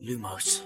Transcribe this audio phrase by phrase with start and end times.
[0.00, 0.64] Lumos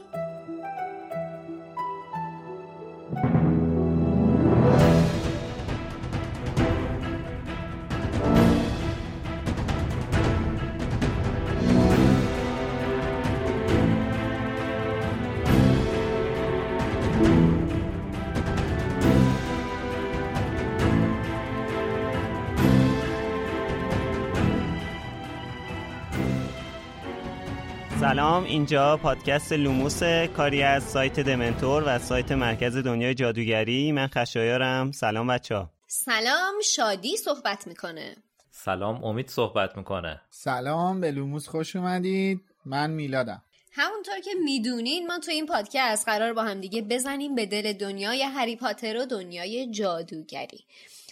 [28.25, 30.03] سلام اینجا پادکست لوموس
[30.37, 33.93] کاری از سایت دمنتور و سایت مرکز دنیای جادوگری.
[33.93, 34.93] من خشایارم.
[34.93, 38.17] سلام بچه ها سلام شادی صحبت می‌کنه.
[38.51, 40.21] سلام امید صحبت می‌کنه.
[40.31, 42.41] سلام به لوموس خوش اومدید.
[42.65, 43.43] من میلادم.
[43.73, 48.57] همونطور که می‌دونین ما تو این پادکست قراره با همدیگه بزنیم به دل دنیای هری
[48.57, 50.65] پاتر و دنیای جادوگری.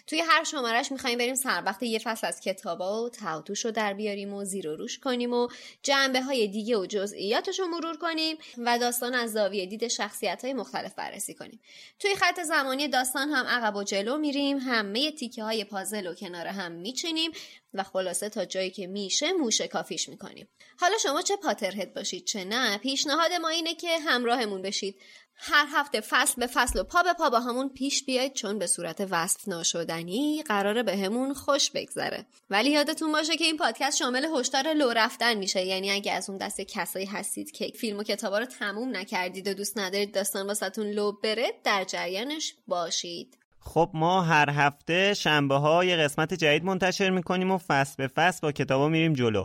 [0.06, 3.64] توی هر شماره‌ش می‌خوایم بریم سر وقت یه فصل از کتابا و ته و توش
[3.64, 5.48] رو در بیاریم و زیر و روش کنیم و
[5.82, 10.54] جنبه های دیگه و جزئیاتش رو مرور کنیم و داستان از زاویه دید شخصیت های
[10.54, 11.60] مختلف بررسی کنیم.
[11.98, 16.46] توی خط زمانی داستان هم عقب و جلو میریم همه تیکه های پازل و کنار
[16.46, 17.30] هم میچینیم
[17.74, 20.48] و خلاصه تا جایی که میشه موشه کافیش می‌کنیم.
[20.80, 24.96] حالا شما چه پاترهد باشید چه نه پیشنهاد ما اینه که همراهمون بشید.
[25.36, 28.66] هر هفته فصل به فصل و پا به پا با همون پیش بیاید چون به
[28.66, 32.26] صورت وصف ناشدنی قراره به همون خوش بگذره.
[32.50, 35.64] ولی یادتون باشه که این پادکست شامل هشدار لو رفتن میشه.
[35.64, 39.54] یعنی اگه از اون دست کسایی هستید که فیلم و کتابا رو تموم نکردید و
[39.54, 43.38] دوست ندارید داستان واسهتون لو بره در جریانش باشید.
[43.60, 48.40] خب ما هر هفته شنبه ها یه قسمت جدید منتشر می‌کنیم و فصل به فصل
[48.42, 49.44] با کتابا میریم جلو.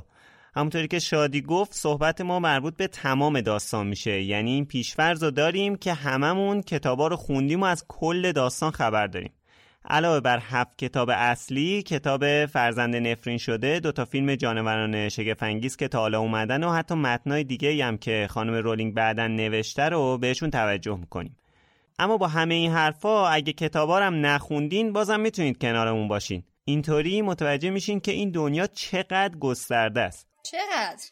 [0.58, 4.22] همونطوری که شادی گفت صحبت ما مربوط به تمام داستان میشه.
[4.22, 9.08] یعنی این پیشفرض رو داریم که هممون کتابا رو خوندیم و از کل داستان خبر
[9.08, 9.32] داریم.
[9.90, 16.00] علاوه بر هفت کتاب اصلی کتاب فرزند نفرین شده دوتا فیلم جانوران شگفنگیز که تا
[16.00, 20.98] حالا اومدن و حتی متنای دیگه هم که خانم رولینگ بعدا نوشته رو بهشون توجه
[20.98, 21.38] می‌کنیم.
[22.00, 26.44] اما با همه این حرفا اگه کتابا هم نخوندین بازم می‌تونید کنارمون باشین.
[26.66, 30.27] اینطوری متوجه میشین که این دنیا چقدر گسترده است.
[30.52, 31.04] چقدر؟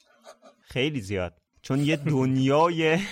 [0.62, 1.34] خیلی زیاد.
[1.62, 3.00] چون یه دنیای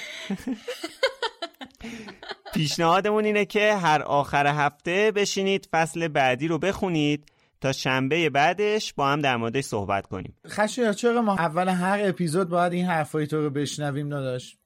[2.53, 7.31] پیشنهادمون اینه که هر آخر هفته بشینید فصل بعدی رو بخونید
[7.61, 10.37] تا شنبه بعدش با هم در موردش صحبت کنیم.
[10.47, 14.57] خشایار چرا ما اول هر اپیزود باید این حرفای تو رو بشنویم داداش؟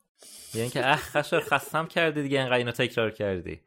[0.53, 3.61] یعنی که اخ خشر خستم کردی دیگه اینقدر اینو تکرار کردی.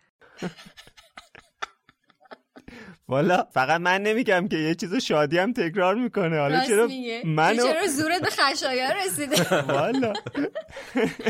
[3.11, 6.39] والا فقط من نمیگم که یه چیزو شادی هم تکرار می‌کنه.
[6.39, 6.89] حالا چرا
[7.25, 9.43] منو چرا زورت به خشایار رسیده؟
[9.75, 10.13] والا.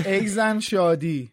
[0.07, 1.31] ایزن شادی.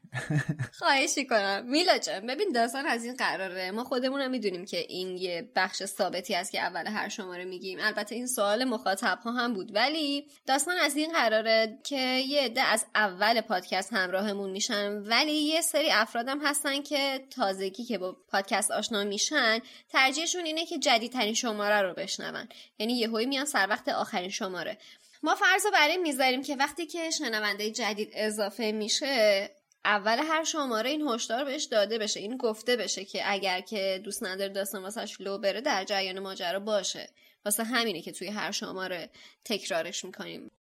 [0.73, 3.71] خواهشی کنم میلا جان ببین داستان از این قراره.
[3.71, 7.79] ما خودمون هم می‌دونیم که این یه بخش ثابتی است که اول هر شماره میگیم.
[7.81, 9.75] البته این سوال مخاطب ها هم بود.
[9.75, 15.61] ولی داستان از این قراره که یه عده از اول پادکست همراهمون میشن ولی یه
[15.61, 19.59] سری افرادم هستن که تازگی که با پادکست آشنا میشن
[19.89, 22.47] ترجیحشون اینه که جدیدترین شماره رو بشنون.
[22.79, 24.77] یعنی یهویی میان سر وقت آخرین شماره.
[25.23, 29.49] ما فرض رو برای می‌ذاریم که وقتی که شنونده جدید اضافه میشه
[29.85, 34.23] اول هر شماره این هشدار بهش داده بشه این گفته بشه که اگر که دوست
[34.23, 37.09] نداره داستان واسش لو بره در جریان ماجرا باشه
[37.45, 39.09] واسه همینه که توی هر شماره
[39.45, 40.51] تکرارش می‌کنیم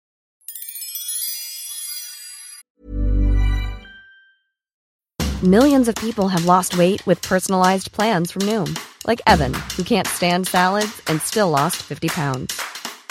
[5.43, 8.75] Millions of people have lost weight with personalized plans from Noom,
[9.05, 12.59] like Evan, who can't stand salads and still lost 50 pounds.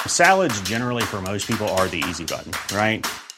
[0.08, 3.06] Salads generally for most people are the easy button, right?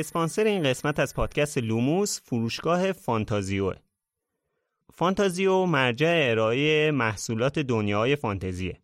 [0.00, 3.72] اسپانسر این قسمت از پادکست لوموس فروشگاه فانتازیو.
[4.94, 8.80] فانتازیو مرجع ارائه محصولات دنیای فانتزیه.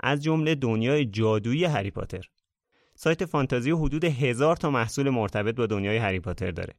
[0.00, 2.24] از جمله دنیای جادویی هری پاتر.
[2.94, 6.74] سایت فانتازیو حدود هزار تا محصول مرتبط با دنیای هری پاتر داره.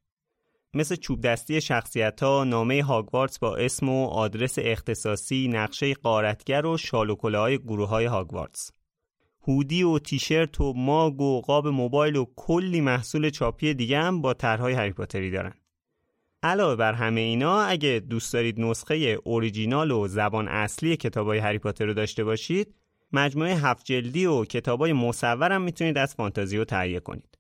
[0.74, 6.78] مثل چوب دستی شخصیت ها، نامه هاگوارتس با اسم و آدرس اختصاصی، نقشه قارتگر و
[6.78, 8.72] شال و های گروه های هاگوارتس.
[9.48, 14.34] هودی و تیشرت و ماگ و قاب موبایل و کلی محصول چاپی دیگه هم با
[14.34, 15.54] طرحهای هری پاتری دارن.
[16.44, 21.86] علاوه بر همه اینا اگه دوست دارید نسخه اوریجینال و زبان اصلی کتابای هری پاتر
[21.86, 22.76] رو داشته باشید
[23.12, 27.38] مجموعه هفت جلدی و کتابای مصور هم می‌تونید از فانتازیو تهیه کنید.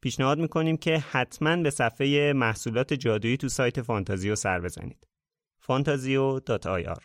[0.00, 5.06] پیشنهاد می‌کنیم که حتما به صفحه محصولات جادویی تو سایت فانتازیو سر بزنید.
[5.70, 7.02] fantazio.ir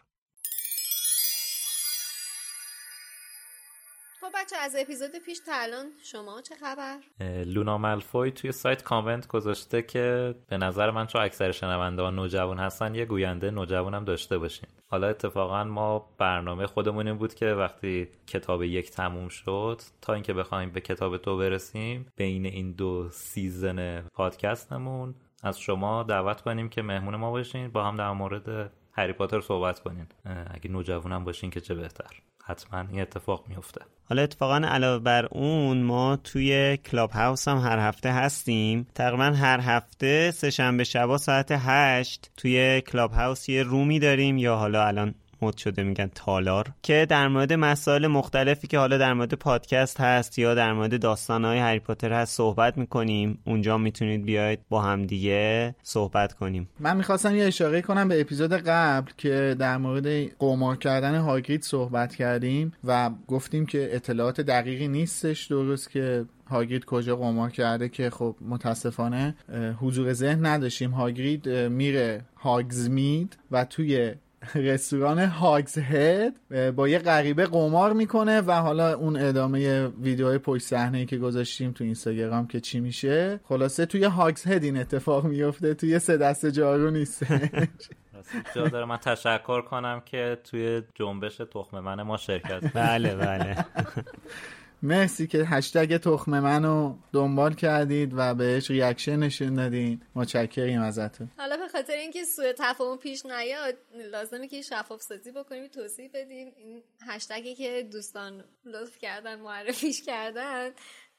[4.36, 6.98] بچه ها از اپیزود پیش تا الان شما چه خبر؟
[7.46, 12.60] لونا ملفوی توی سایت کامنت گذاشته که به نظر من چون اکثر شنونده ها نوجوان
[12.60, 14.70] هستن یه گوینده نوجوان هم داشته باشین.
[14.88, 20.34] حالا اتفاقا ما برنامه خودمون این بود که وقتی کتاب یک تموم شد تا اینکه
[20.34, 26.82] بخوایم به کتاب دو برسیم بین این دو season پادکستمون از شما دعوت کنیم که
[26.82, 30.08] مهمون ما باشین با هم در مورد هری پاتر صحبت کنین.
[30.50, 32.22] اگه نوجوانم باشین که چه بهتر.
[32.46, 37.80] حتما این اتفاق میفته حالا اتفاقا علاوه بر اون ما توی کلاب هاوس هم هر
[37.80, 38.88] هفته هستیم.
[38.96, 44.38] تقریبا هر هفته سه شنبه شبا ساعت هشت توی کلاب هاوس یه room ی داریم
[44.38, 49.14] یا حالا الان مد شده میگن تالار که در مورد مسائل مختلفی که حالا در
[49.14, 53.40] مورد پادکست هست یا در مورد داستانهای هری پاتر هست صحبت می‌کنیم.
[53.46, 56.70] اونجا می‌تونید بیاید با هم دیگه صحبت کنیم.
[56.80, 62.16] من می‌خواستم یه اشاره کنم به اپیزود قبل که در مورد قمار کردن هاگرید صحبت
[62.16, 68.36] کردیم و گفتیم که اطلاعات دقیقی نیستش درست که هاگرید کجا قمار کرده که خب
[68.42, 69.36] متاسفانه
[69.80, 70.92] حضور ذهن نداشتیم.
[70.92, 74.14] هاگرید میره هاگزمید و توی
[74.56, 76.34] رستوران هاگز هد
[76.76, 81.84] با یه غریبه قمار می‌کنه و حالا اون ادامه ویدیوهای پشت صحنه که گذاشتیم تو
[81.84, 86.92] اینستاگرام که چی میشه؟ خلاصه توی هاگز هد این اتفاق میفته توی سه دست جارو
[86.92, 87.24] نیست
[88.56, 88.86] جا داره.
[88.86, 93.56] من تشکر کنم که توی جنبش تخم من ما شرکت بله بله.
[94.84, 100.02] مرسی که هشتگ تخم منو دنبال کردید و بهش ریاکشن نشون دادین.
[100.16, 101.30] متشکریم ازتون.
[101.38, 103.76] حالا به خاطر اینکه سوء تفاهم پیش نیاد
[104.12, 106.54] لازمه که شفاف سازی بکنیم توضیح بدیم.
[106.58, 110.70] این هشتگی که دوستان لطف کردن معرفیش کردن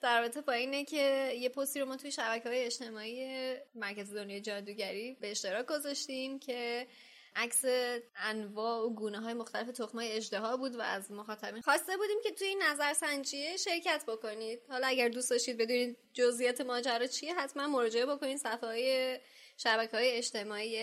[0.01, 4.41] در رابطه با اینه که یه پستی رو ما توی شبکه های اجتماعی مرکز دنیا
[4.41, 6.87] جادوگری به اشتراک گذاشتیم که
[7.37, 7.65] عکس
[8.17, 12.47] انواع و گونه های مختلف تخمه اجدها بود و از مخاطبین خواسته بودیم که توی
[12.47, 14.61] این نظرسنجی شرکت بکنید.
[14.69, 18.37] حالا اگر دوست داشتید بدونید جزئیات ماجرا چیه حتما مراجعه بکنید.
[18.39, 19.19] صفحه های
[19.57, 20.77] شبکه های اجتماعی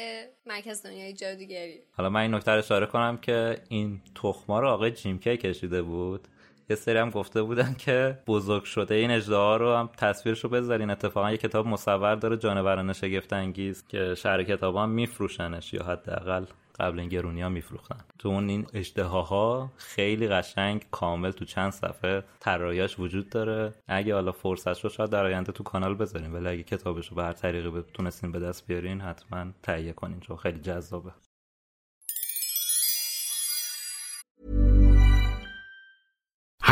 [0.45, 1.79] مرکز دنیای جادوگری.
[1.91, 6.27] حالا من این نکته اشاره کنم که این تخما رو آقای جیمکی کشیده بود؟
[6.69, 10.89] یه سری هم گفته بودن که بزرگ شده این اجدها رو هم تصویرشو بذارین.
[10.89, 16.45] اتفاقا یه کتاب مصور داره جانوران شگفت انگیز که شهر کتاب هم میفروشنش یا حداقل.
[16.79, 18.67] قبل این گرونی ها میفروختن تو اون این
[18.97, 25.09] ها خیلی قشنگ کامل تو چند صفحه طراحیاش وجود داره اگه حالا فرصت شد شاید
[25.09, 28.67] در آینده تو کانال بذاریم ولی اگه کتابش رو به هر طریقی بتونستین به دست
[28.67, 31.11] بیارین حتما تهیه کنین چون خیلی جذابه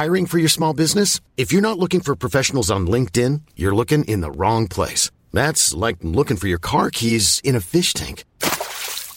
[0.02, 1.20] Hiring for your small business?
[1.38, 5.12] If you're not looking for professionals on LinkedIn, you're looking in the wrong place.
[5.32, 8.24] That's like looking for your car keys in a fish tank.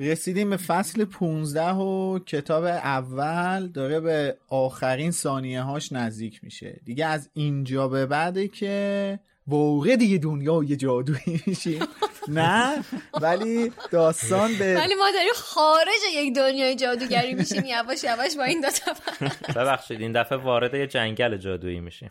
[0.00, 6.80] رسیدیم به فصل 15 و کتاب اول داره به آخرین ثانیه هاش نزدیک میشه.
[6.84, 11.82] دیگه از اینجا به بعده که واقع دیگه دنیای جادویی میشیم.
[12.28, 12.84] نه
[13.20, 18.60] ولی داستان به ولی ما داریم خارج یک دنیای جادوگری میشیم یواش یواش با این
[18.60, 18.92] دوتا
[19.56, 22.10] ببخشید این دفعه وارد یه جنگل جادویی میشیم.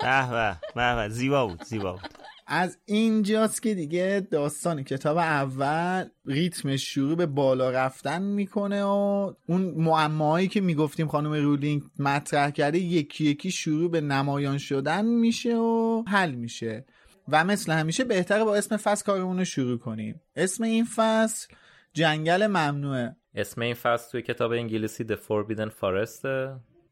[0.00, 0.56] به
[0.96, 2.19] به زیبا بود زیبا بود.
[2.52, 9.62] از اینجاست که دیگه داستان کتاب اول ریتمش شروع به بالا رفتن می‌کنه و اون
[9.76, 16.02] معماهایی که می‌گفتیم خانم رولینگ مطرح کرده یکی یکی شروع به نمایان شدن میشه و
[16.08, 16.84] حل میشه.
[17.28, 20.20] و مثل همیشه بهتره با اسم فصل کارمون رو شروع کنیم.
[20.36, 21.48] اسم این فصل
[21.92, 23.16] جنگل ممنوعه.
[23.34, 26.26] اسم این فصل توی کتاب انگلیسی The Forbidden Forest.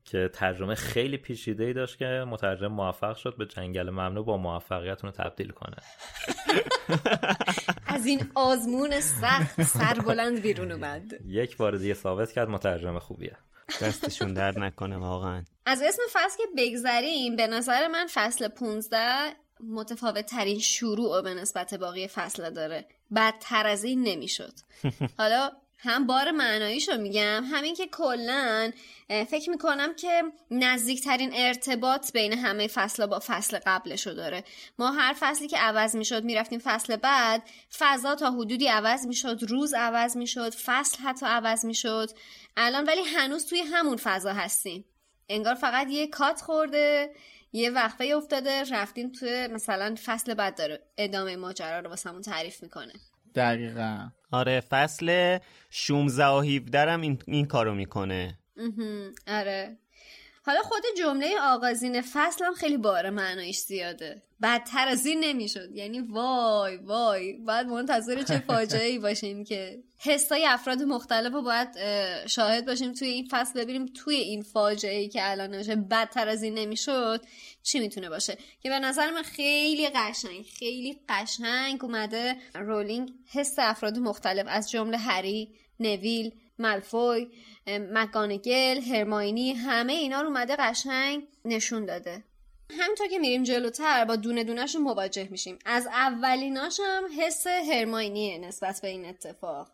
[0.09, 5.05] که ترجمه خیلی پیچیده ای داشت که مترجم موفق شد به جنگل ممنوع با موفقیت
[5.05, 5.77] رو تبدیل کنه.
[7.87, 11.13] از این آزمون سخت سربلند بیرون اومد.
[11.27, 13.37] یک بار دیگه ثابت کرد مترجم خوبیه.
[13.83, 15.45] دستشون درد نکنه واقعا.
[15.67, 18.99] از اسم فصل که بگذریم به نظر من فصل 15
[19.71, 22.87] متفاوت ترین شروع به نسبت باقی فصل داره.
[23.17, 24.53] بدتر از این نمی‌شد.
[25.19, 25.51] حالا
[25.81, 28.73] هم بار معناییشو میگم همین که کلا
[29.09, 34.45] فکر می‌کنم که نزدیکترین ارتباط بین همه فصل با فصل قبلشو داره.
[34.79, 37.43] ما هر فصلی که عوض می‌شد می‌رفتیم فصل بعد
[37.79, 42.11] فضا تا حدودی عوض می‌شد روز عوض می‌شد فصل حتی عوض می‌شد.
[42.57, 44.85] الان ولی هنوز توی همون فضا هستیم.
[45.29, 47.15] انگار فقط یه کات خورده
[47.53, 52.93] یه وقفه افتاده رفتیم توی مثلا فصل بعد داره ادامه ماجرا رو واسمون تعریف می‌کنه.
[53.39, 54.11] دقیقا.
[54.33, 55.39] آره فصل
[55.71, 58.39] 16 و 17 هم این, این کارو می‌کنه.
[59.27, 59.77] آره.
[60.49, 64.23] حالا خود جمله آغازین فصل هم خیلی بار معنایش زیاده.
[64.43, 65.75] بدتر از این نمی‌شد.
[65.75, 67.33] یعنی وای وای.
[67.33, 71.69] باید منتظر چه فاجعه ای باشیم که حسای افراد مختلف رو باید
[72.27, 76.43] شاهد باشیم توی این فصل ببینیم توی این فاجعه ای که الان نمیشه بدتر از
[76.43, 77.25] این نمی‌شد
[77.63, 78.39] چی می‌تونه باشه.
[78.61, 84.97] که به نظر من خیلی قشنگ خیلی قشنگ اومده رولینگ حس افراد مختلف از جمله
[84.99, 87.29] هری نویل ملفوی
[87.69, 92.25] مکانگل هرماینی همه اینا رو اومده قشنگ نشون داده.
[92.71, 95.59] همینطور که میریم جلوتر با دونه دونهشون مواجه میشیم.
[95.67, 99.71] از اولیناش هم حس هرماینیه نسبت به این اتفاق.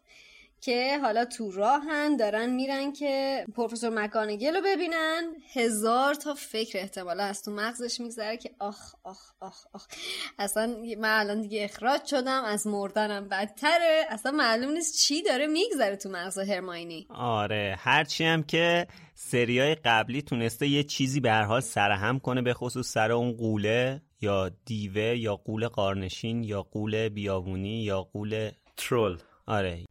[0.65, 5.23] که حالا تو راهن دارن میرن که پروفسور مکانگل رو ببینن.
[5.55, 9.87] هزار تا فکر احتمالا از تو مغزش میگذره که آخ آخ آخ آخ.
[10.39, 10.67] اصلا
[10.99, 12.45] من الان دیگه اخراج شدم.
[12.45, 14.07] از مردنم بدتره.
[14.09, 17.07] اصلا معلوم نیست چی داره میگذره تو مغز هرماینی.
[17.11, 22.55] آره هرچی هم که سریای قبلی تونسته یه چیزی به هر حال سرهم کنه به
[22.55, 29.19] خصوص سر اون قوله یا دیوه یا قول قارنشین یا قول بیابونی یا قول ترول.
[29.47, 29.85] آره.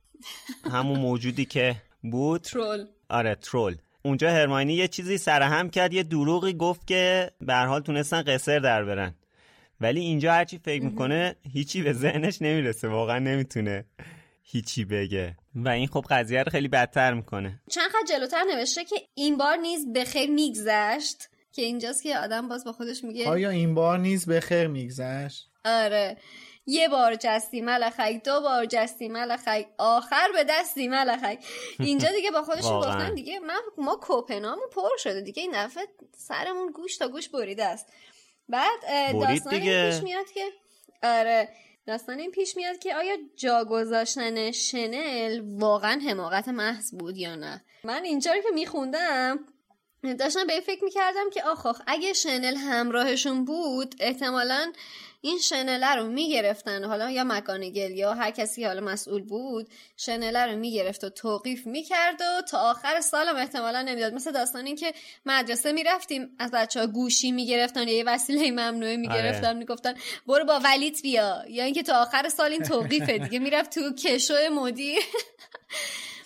[0.72, 2.86] همون موجودی که بود؟ ترول.
[3.10, 3.76] آره ترول.
[4.06, 8.84] اونجا هرماینی یه چیزی سرهم کرد یه دروغی گفت که به حال تونستن قصر در
[8.84, 9.16] برن.
[9.82, 12.88] ولی اینجا هرچی فکر می‌کنه هیچی به ذهنش نمی‌رسه.
[12.88, 13.86] واقعا نمی‌تونه
[14.44, 15.38] هیچی بگه.
[15.56, 17.62] و این خب قضیه رو خیلی بدتر می‌کنه.
[17.70, 21.30] چند خط جلوتر نوشته که این بار نیز به خیر میگذشت.
[21.52, 23.30] که اینجاست که آدم باز با خودش میگه.
[23.30, 26.18] آیا این بار نیز به خیر میگذشت؟ آره.
[26.66, 31.46] یه بار جستی ملخک دو بار جستی ملخک آخر به دستی ملخک
[31.80, 35.42] اینجا دیگه با خودشون گفتن دیگه من ما کوپنامون پر شده دیگه.
[35.42, 37.88] این دفعه سرمون گوش تا گوش بریده است.
[38.50, 38.80] بعد
[39.14, 40.46] داستان پیش میاد که
[41.04, 41.50] آره
[41.88, 47.64] داستان این پیش میاد که آیا جا گذاشتن شنل واقعا حماقت محض بود یا نه؟
[47.84, 49.40] من اینجا رو که میخوندم
[50.12, 54.74] داشتم به فکر می‌کردم که آخ آخ اگه شنل همراهشون بود احتمالا
[55.22, 56.84] این شنله رو می‌گرفتن.
[56.84, 59.68] حالا یا مکانگل یا هر کسی حالا مسئول بود
[59.98, 64.14] شنله رو می‌گرفت و توقیف می‌کرد و تا آخر سالم احتمالا نمی‌داد.
[64.14, 64.94] مثل داستان این که
[65.26, 69.58] مدرسه می‌رفتیم از بچه ها گوشی می‌گرفتن یا یه وسیله ممنوعه می‌گرفتن آره.
[69.58, 69.94] می‌گفتن
[70.28, 71.44] برو با ولیت بیا.
[71.50, 73.40] یا اینکه تا آخر سال این توقیفه دیگه.
[73.40, 75.00] می‌رفت تو کشو مدیر.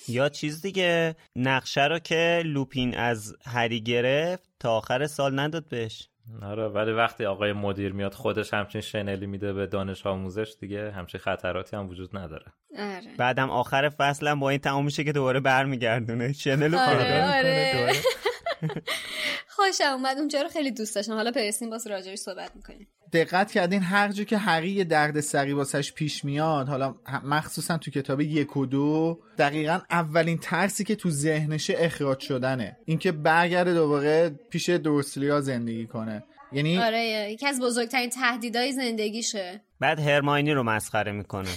[0.09, 6.09] یا چیز دیگه نقشه رو که لوپین از هری گرفت تا آخر سال نداد بهش
[6.41, 11.19] آره ولی وقتی آقای مدیر میاد خودش همچین شنلی میده به دانش آموزش دیگه همچین
[11.19, 12.45] خطراتی هم وجود نداره
[12.79, 13.15] آره.
[13.17, 17.93] بعدم آخر فصل هم با این تمام میشه که دوباره برمیگردونه شنل رو آره آره.
[19.47, 20.17] خوشم اومد.
[20.17, 21.13] اونجا رو خیلی دوست داشتم.
[21.13, 22.87] حالا پرسیم باز راجعش صحبت می‌کنیم.
[23.13, 27.91] دقت کردین هر جا که هری یه درد سری واسش پیش میاد حالا مخصوصا تو
[27.91, 32.77] کتاب یک و دو دقیقا اولین ترسی که تو ذهنشه اخراج شدنه.
[32.85, 36.23] اینکه برگرده دوباره پیش دورسلیا زندگی کنه.
[36.51, 39.61] یعنی آره یکی از بزرگترین تهدیدهای زندگیشه.
[39.79, 41.49] بعد هرماینی رو مسخره می‌کنه.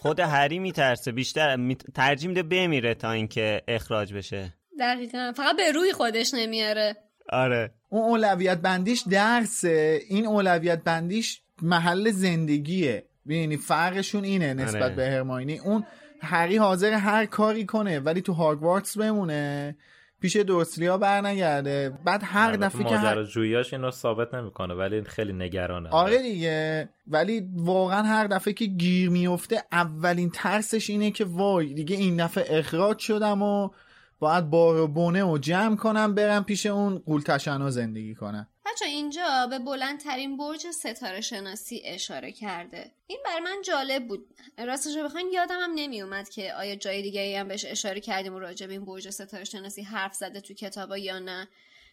[0.00, 1.76] خود هری میترسه بیشتر می...
[1.94, 4.55] ترجیم ده بمیره تا اینکه اخراج بشه.
[4.80, 5.32] دقیقا.
[5.36, 6.96] فقط به روی خودش نمیاره.
[7.28, 7.70] آره.
[7.88, 10.00] اون اولویت بندیش درسه.
[10.08, 13.04] این اولویت بندیش محل زندگیه.
[13.26, 14.94] ببینی فرقشون اینه نسبت آره.
[14.94, 15.58] به هرماینی.
[15.58, 15.84] اون
[16.20, 19.76] هری حاضر هر کاری کنه ولی تو هاگوارتس بمونه.
[20.20, 21.98] پیش دورسلیا برنگرده.
[22.04, 23.04] بعد هر دفعه که هر...
[23.04, 25.88] ماجراجوییاش اینو ثابت نمی‌کنه ولی خیلی نگرانه.
[25.88, 26.22] آره.
[26.22, 26.88] دیگه.
[27.06, 32.58] ولی واقعا هر دفعه که گیر میفته اولین ترسش اینه که وای دیگه این دفعه
[32.58, 33.70] اخراج شدم و
[34.18, 38.48] باید بار و بونه و جمع کنم برم پیش اون قولتشنا زندگی کنم.
[38.66, 42.90] بچه اینجا به بلندترین برج ستاره شناسی اشاره کرده.
[43.06, 44.26] این بر من جالب بود.
[44.58, 48.00] راستش رو بخواین یادم هم نمی اومد که آیا جای دیگه ای هم بهش اشاره
[48.00, 51.48] کردیم و راجع به این برج ستاره شناسی حرف زده تو کتابا یا نه.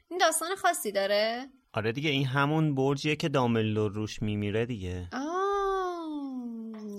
[0.10, 5.08] این داستان خاصی داره؟ آره دیگه این همون برجیه که دامبلدور روش میمیره دیگه.
[5.14, 5.43] آه.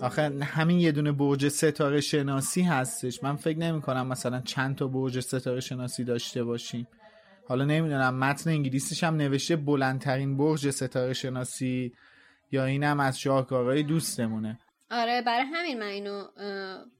[0.02, 3.22] آخه همین یه دونه برج ستاره شناسی هستش.
[3.22, 6.88] من فکر نمی کنم مثلا چند تا برج ستاره شناسی داشته باشیم.
[7.48, 11.92] حالا نمی‌دونم متن انگلیسیش هم نوشته بلندترین برج ستاره شناسی
[12.52, 14.58] یا اینم از شاهکارهای دوستمونه.
[14.90, 16.24] آره برای همین من اینو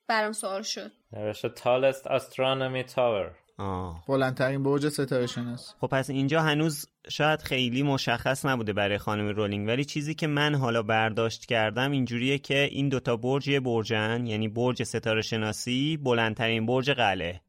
[0.09, 0.93] برام سوال شد.
[1.13, 3.44] نوشته tallest astronomy tower.
[3.59, 4.05] آه.
[4.09, 9.69] بلندترین برج ستاره شناسی خب پس اینجا هنوز شاید خیلی مشخص نبوده برای خانم رولینگ
[9.69, 14.49] ولی چیزی که من حالا برداشت کردم اینجوریه که این دوتا برج یه برجن یعنی
[14.49, 17.41] برج ستاره شناسی بلندترین برج قلعه.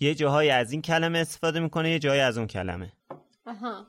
[0.00, 2.92] یه جاهای از این کلمه استفاده می‌کنه یه جایی از اون کلمه.
[3.46, 3.86] آها.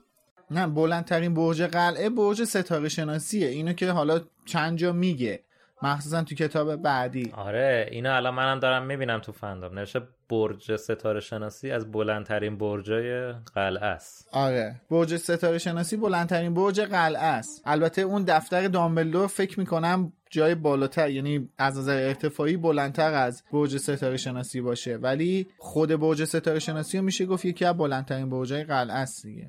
[0.50, 3.48] نه بلندترین برج قلعه برج ستاره شناسیه.
[3.48, 5.44] اینو که حالا چند جا میگه.
[5.82, 7.32] مخصوصا تو کتاب بعدی.
[7.36, 10.00] آره اینو الان منم دارم می‌بینم تو فندام نوشته
[10.32, 14.28] برج ستاره شناسی از بلندترین برجای قلعه است.
[14.32, 14.80] آره.
[14.90, 17.62] برج ستاره شناسی بلندترین برج قلعه است.
[17.64, 23.76] البته اون دفتر دامبلدور فکر می‌کنم جای بالاتر یعنی از نظر ارتفاعی بلندتر از برج
[23.76, 24.96] ستاره شناسی باشه.
[24.96, 29.48] ولی خود برج ستاره شناسی رو میشه گفت یکی از بلندترین برجای قلعه است دیگه.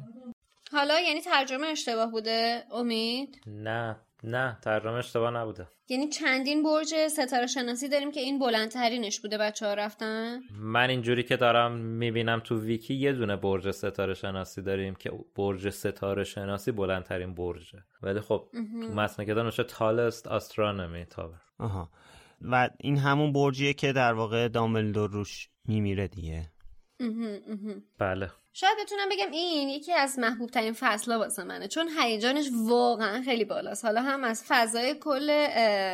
[0.72, 3.96] حالا یعنی ترجمه اشتباه بوده؟ امید؟ نه.
[4.24, 5.68] نه ترجمه اشتباه نبوده.
[5.90, 11.24] یعنی چندین برج ستاره شناسی داریم که این بلندترینش بوده بچه ها رفتن؟ من اینجوری
[11.24, 16.72] که دارم می‌بینم تو ویکی یه دونه برج ستاره شناسی داریم که برج ستاره شناسی
[16.72, 17.80] بلندترین برجه.
[18.02, 21.90] ولی خب تو متن که نوشته tallest astronomy tower آها.
[22.42, 26.52] و این همون برجیه که در واقع دامبلدور روش میمیره دیگه.
[28.00, 28.32] بله.
[28.56, 33.46] شاید بتونم بگم این یکی از محبوب ترین فصل واسه منه چون هیجانش واقعا خیلی
[33.46, 33.86] بالاست.
[33.86, 35.48] حالا هم از فضای کل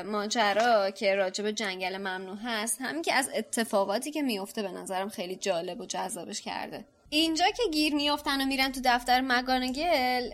[0.06, 5.36] ماجرا که راجب جنگل ممنوع هست همین که از اتفاقاتی که میفته به نظرم خیلی
[5.36, 6.86] جالب و جذابش کرده.
[7.10, 10.30] اینجا که گیر میافتن و میرن تو دفتر مگانگل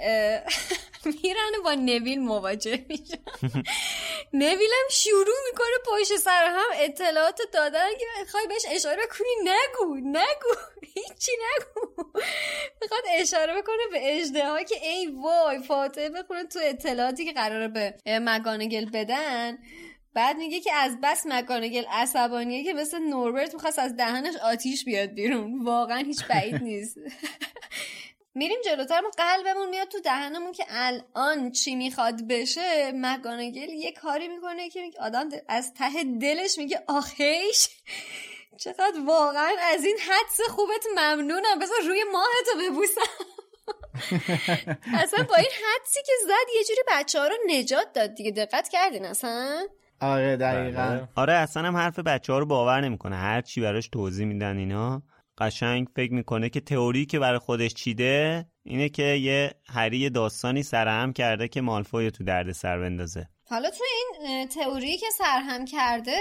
[1.24, 3.18] میرن و با نویل مواجه میشن.
[4.34, 9.52] نویلم شروع می‌کنه پشت سر هم اطلاعات دادن که می‌خوای بهش اشاره کنی.
[9.52, 12.04] نگو نگو هیچی نگو.
[12.82, 17.94] می‌خواد اشاره بکنه به اجده که ای وای فاتحه بخونه تو اطلاعاتی که قراره به
[18.08, 19.58] مگانگل بدن.
[20.16, 25.10] بعد میگه که از بس مکانگل عصبانیه که مثل نوربرت می‌خواست از دهنش آتیش بیاد
[25.10, 25.64] بیرون.
[25.64, 26.98] واقعا هیچ بعید نیست.
[28.36, 32.92] میریم جلوتر ما قلبمون میاد تو دهنمون که الان چی می‌خواد بشه.
[32.96, 37.70] مگانگل یه کاری می‌کنه که آدم از ته دلش میگه آخیش.
[38.58, 41.60] چقدر واقعا از این حدس خوبت ممنونم.
[41.60, 43.02] بذار روی ماهتو ببوسم.
[45.04, 48.32] اصلا با این حدسی که زد یه جوری بچه ها رو نجات داد دیگه.
[48.32, 49.68] دقت کردین اصلا؟
[50.06, 51.08] آره دقیقا.
[51.16, 53.16] آره اصلا هم حرف بچه ها رو باور نمی‌کنه.
[53.16, 55.04] هر چی براش توضیح میدن اینا
[55.38, 61.14] قشنگ فکر می‌کنه که تئوری که برای خودش چیده اینه که یه هری داستانی سرهم
[61.14, 63.28] کرده که مالفوی تو درد سر بندازه.
[63.50, 63.84] حالا تو
[64.20, 66.18] این تئوری که سرهم کرده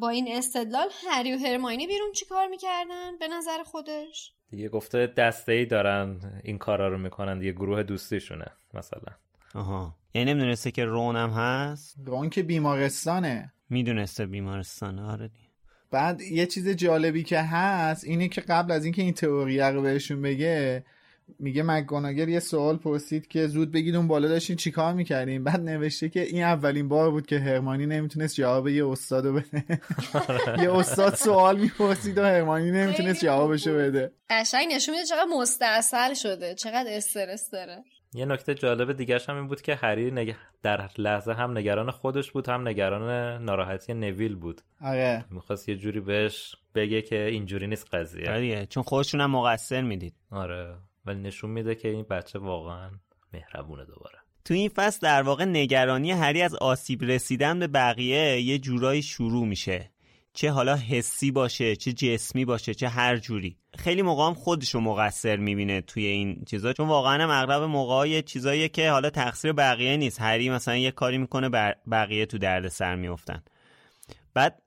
[0.00, 5.52] با این استدلال هری و هرماینی بیرون چیکار می‌کردن به نظر خودش؟ دیگه گفته دسته
[5.52, 9.12] ای دارن این کارا رو می‌کنن دیگه گروه دوستیشونه مثلا.
[9.54, 9.94] آها.
[10.16, 13.52] یعنی نمی‌دونسته که رون هم هست؟ رون که بیمارستانه.
[13.70, 15.48] می‌دونسته بیمارستانه آره دی.
[15.90, 20.22] بعد یه چیز جالبی که هست اینه که قبل از اینکه این تئوری رو بهشون
[20.22, 20.84] بگه
[21.38, 26.08] میگه مکگوناگل یه سوال پرسید که زود بگید اون بالا داشتین چیکار می‌کردین؟ بعد نوشته
[26.08, 29.64] که این اولین بار بود که هرمانی نمی‌تونست جواب یه استادو بده.
[30.62, 34.12] یه استاد سوال می‌پرسید و هرمانی نمی‌تونست جوابشو بده.
[34.30, 37.84] قشنگ نشون میده چقدر مستاصل شده چقدر استرس داره.
[38.16, 40.34] یه نکته جالب دیگه هم این بود که هری نگ...
[40.62, 44.60] در لحظه هم نگران خودش بود هم نگران ناراحتی نویل بود.
[44.80, 45.24] آره.
[45.30, 48.30] می‌خواست یه جوری بهش بگه که اینجوری نیست قضیه.
[48.30, 50.14] آره چون خودشون هم مقصر می‌دید.
[50.30, 50.74] آره.
[51.06, 52.90] ولی نشون میده که این بچه واقعا
[53.32, 54.18] مهربونه دوباره.
[54.44, 59.46] تو این فصل در واقع نگرانی هری از آسیب رسیدن به بقیه یه جورایی شروع
[59.46, 59.90] میشه.
[60.36, 63.56] چه حالا حسی باشه چه جسمی باشه چه هر جوری.
[63.78, 68.22] خیلی موقع هم خودشو مقصر می‌بینه توی این چیزا چون واقعا هم اغلب موقع یه
[68.22, 70.20] چیزاییه که حالا تقصیر بقیه نیست.
[70.20, 71.48] هری مثلا یه کاری می‌کنه
[71.90, 73.16] بقیه تو درد سر
[74.34, 74.62] بعد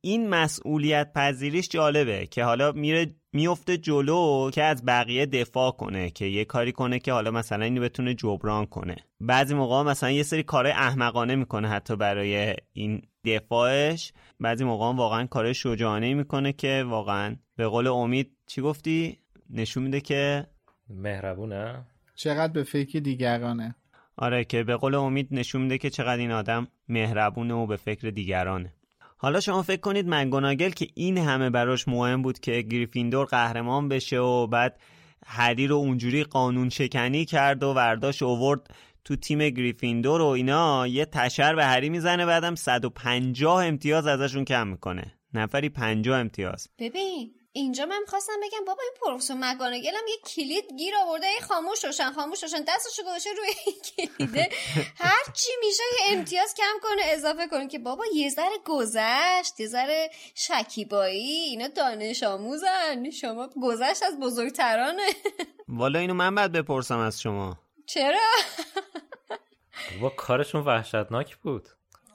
[0.00, 6.24] این مسئولیت پذیریش جالبه که حالا میره میفته جلو که از بقیه دفاع کنه که
[6.24, 8.96] یه کاری کنه که حالا مثلا اینو بتونه جبران کنه.
[9.20, 14.12] بعضی موقع مثلا یه سری کارهای احمقانه می‌کنه حتی برای این دفاعش.
[14.40, 19.18] بعضی موقع واقعا کار شجاعانه می‌کنه که واقعا به قول امید چی گفتی؟
[19.50, 20.46] نشون میده که
[20.88, 21.86] مهربونه.
[22.14, 23.74] چقدر به فکر دیگرانه.
[24.16, 28.10] آره که به قول امید نشون میده که چقدر این آدم مهربونه و به فکر
[28.10, 28.72] دیگرانه.
[29.22, 34.18] حالا شما فکر کنید منگوناگل که این همه براش مهم بود که گریفیندور قهرمان بشه
[34.18, 34.80] و بعد
[35.26, 41.04] هری رو اونجوری قانون شکنی کرد و ورداش اوورد تو تیم گریفیندور و اینا یه
[41.04, 45.14] تشر به هری می‌زنه بعدم 150 امتیاز ازشون کم می‌کنه.
[45.34, 46.68] نفری 50 امتیاز.
[46.78, 51.40] ببین اینجا من می‌خواستم بگم بابا این پروفسور مگانگل هم یه کلید گیر آورده ای
[51.40, 54.48] خاموش روشن خاموش روشن دستشو گذاشته روی این کلیده
[55.04, 59.66] هر چی میشه یه امتیاز کم کنه اضافه کنه که بابا یه ذره گذشت یه
[59.66, 65.06] ذره شکیبایی اینا دانش آموزن شما گذشت از بزرگترانه.
[65.68, 67.58] والا اینو من بعد بپرسم از شما.
[67.86, 68.28] چرا؟
[69.94, 71.68] بابا کارشون وحشتناک بود.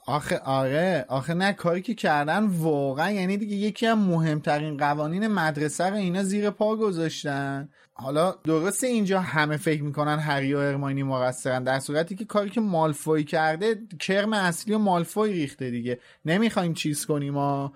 [0.10, 1.06] آخه آره.
[1.10, 6.24] آخه نه کاری که کردن واقعا یعنی دیگه یکی از مهمترین قوانین مدرسه رو اینا
[6.24, 7.70] زیر پا گذاشتن.
[7.94, 12.62] حالا درسته اینجا همه فکر می‌کنن هری و ارمانی مقصرن در صورتی که کاری که
[12.62, 16.00] مالفوی کرده کرم اصلی و مالفوی ریخته دیگه.
[16.26, 17.74] نمی‌خوایم چیز کنیم ما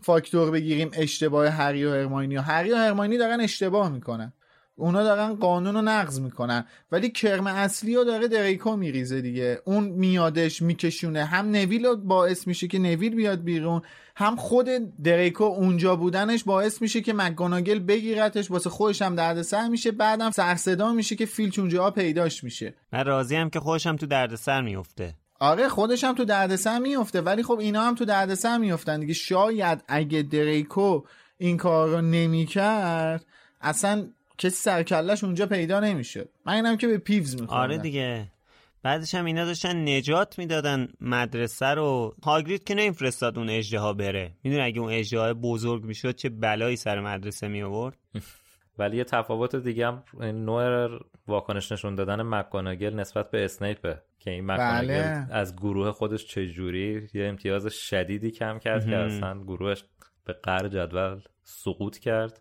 [0.00, 4.32] فاکتور بگیریم اشتباه هری و هرماینی هری و هرماینی دارن اشتباه می‌کنن.
[4.76, 6.64] اونا دارن قانون رو نقض می‌کنن.
[6.92, 9.62] ولی کرم اصلی رو داره دریکو میریزه دیگه.
[9.64, 11.24] اون میادش میکشونه.
[11.24, 13.82] هم نویل رو باعث میشه که نویل بیاد بیرون
[14.16, 14.68] هم خود
[15.04, 18.50] دریکو اونجا بودنش باعث میشه که مکگوناگل بگیرتش.
[18.50, 19.90] واسه خودش هم دردسر میشه.
[19.90, 22.74] بعدم سرصدا میشه که فیلچ اونجا پیداش میشه.
[22.92, 27.20] من راضی هم که خودش هم تو دردسر میفته آره خودش هم تو دردسر میفته
[27.20, 29.12] ولی خب اینا هم تو دردسر میفتن دیگه.
[29.12, 31.02] شاید اگه دریکو
[31.38, 33.24] این کار رو نمی‌کرد
[33.60, 36.28] اصلا کسی سرکلش اونجا پیدا نمی‌شد.
[36.46, 38.32] من اینم که به پیوز می‌خوام آره دیگه.
[38.82, 42.14] بعدش هم اینا داشتن نجات می‌دادن مدرسه رو.
[42.22, 44.32] هاگرید که نمیفرستاد اون اجده بره.
[44.42, 47.96] می‌دونی اگه اون اجده بزرگ می‌شد چه بلایی سر مدرسه می آورد
[48.78, 50.88] ولی یه تفاوت دیگه هم نوع
[51.26, 55.26] واکنش نشون دادن مکاناگل نسبت به اسنیپه که این مکاناگل بله.
[55.30, 59.84] از گروه خودش چجوری یه امتیاز شدیدی کم کرد که اصلا گروهش
[60.24, 62.40] به قر جدول سقوط کرد.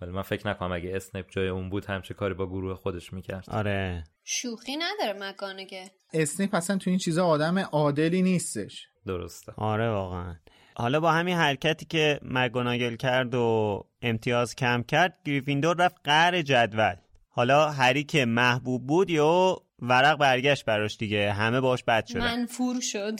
[0.00, 3.44] ولی من فکر نکنم اگه اسنیپ جای اون بود همچه کاری با گروه خودش می‌کرد.
[3.48, 4.04] آره.
[4.24, 8.86] شوخی نداره مکانگه اسنیپ اصلا تو این چیزا آدم عادلی نیستش.
[9.06, 9.52] درسته.
[9.56, 10.36] آره واقعا.
[10.74, 16.94] حالا با همین حرکتی که مگوناگل کرد و امتیاز کم کرد گریفیندور رفت قهر جدول.
[17.28, 21.32] حالا هری که محبوب بود یا ورق برگشت براش دیگه.
[21.32, 22.20] همه باش بد شدن.
[22.20, 23.14] منفور شد.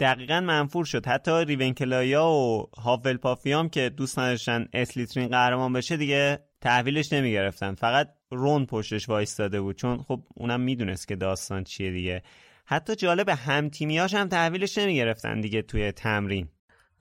[0.00, 1.06] دقیقا منفور شد.
[1.06, 7.74] حتی ریونکلایا و هاول پافیام که دوست نداشتن اسلیترین قهرمان بشه دیگه تحویلش نمی‌گرفتن.
[7.74, 9.76] فقط رون پشتش وایستاده بود.
[9.76, 12.22] چون خب اونم می‌دونست که داستان چیه دیگه.
[12.64, 16.48] حتی جالب هم تیمیاش هم تحویلش نمی‌گرفتن دیگه توی تمرین.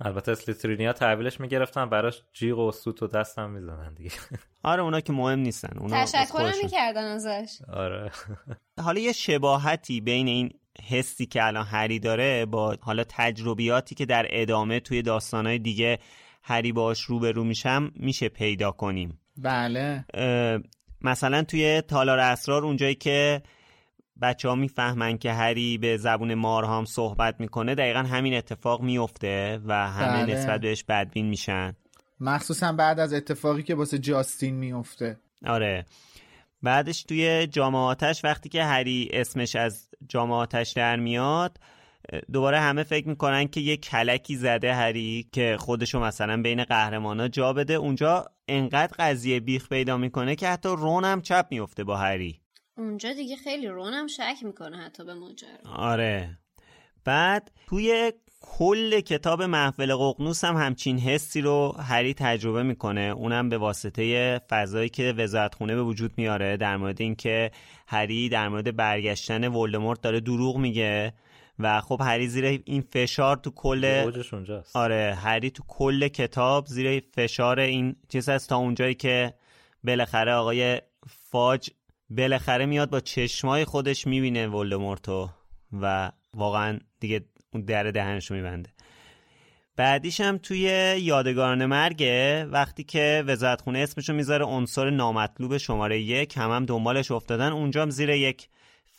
[0.02, 4.12] البته اسلیترینیا تحویلش می‌گرفتن براش جیغ و سوت و دستم می‌زنن دیگه.
[4.64, 5.78] آره اونا که مهم نیستن.
[5.78, 7.60] اونا تشکر می‌کردن ازش.
[7.74, 8.12] آره.
[8.82, 10.59] حالا یه شباهتی بین این
[10.90, 16.00] حسی که الان هری داره با حالا تجربیاتی که در ادامه توی داستانهای دیگه
[16.44, 19.20] هری باش روبرو میشم میشه پیدا کنیم.
[19.38, 20.06] بله.
[21.02, 23.42] مثلا توی تالار اسرار اونجایی که
[24.22, 29.90] بچه ها می‌فهمن که هری به زبون مارهام صحبت می‌کنه دقیقا همین اتفاق میفته و
[29.90, 30.36] همه بله.
[30.36, 31.76] نسبت بهش بدبین میشن.
[32.20, 35.86] مخصوصا بعد از اتفاقی که واسه جاستین میفته آره.
[36.64, 41.58] بعدش توی جامعاتش وقتی که هری اسمش از جامعاتش در میاد
[42.34, 47.54] دوباره همه فکر می‌کنن که یه کلکی زده هری که خودشو مثلا بین قهرمانا جا
[47.54, 47.74] بده.
[47.74, 52.42] اونجا انقدر قضیه بیخ پیدا می‌کنه که حتی رون هم چپ میفته با هری.
[52.78, 55.74] اونجا دیگه خیلی رون هم شک می‌کنه حتی به ماجرا.
[55.76, 56.38] آره.
[57.06, 63.02] بعد توی کل کتاب محفل ققنوس هم همچین حسی رو هری تجربه می‌کنه.
[63.02, 67.52] اونم به واسطه فضایی که وزارتخونه به وجود میاره در مورد اینکه
[67.88, 71.14] هری در مورد برگشتن ولدمورت داره دروغ میگه
[71.60, 74.12] و خب هری زیر این فشار تو کل
[74.74, 79.34] آره هری تو کل کتاب زیر فشار این چیز هست تا اونجایی که
[79.84, 81.70] بالاخره آقای فاج
[82.10, 85.30] بالاخره میاد با چشمای خودش می‌بینه ولدمورتو
[85.82, 88.70] و واقعا دیگه اون در دهنشو میبنده.
[89.76, 90.60] بعدیش هم توی
[91.02, 97.52] یادگاران مرگه وقتی که وزارتخونه اسمشو می‌ذاره عنصر نامطلوب شماره یک هم هم دنبالش افتادن
[97.52, 98.50] اونجا هم زیر یک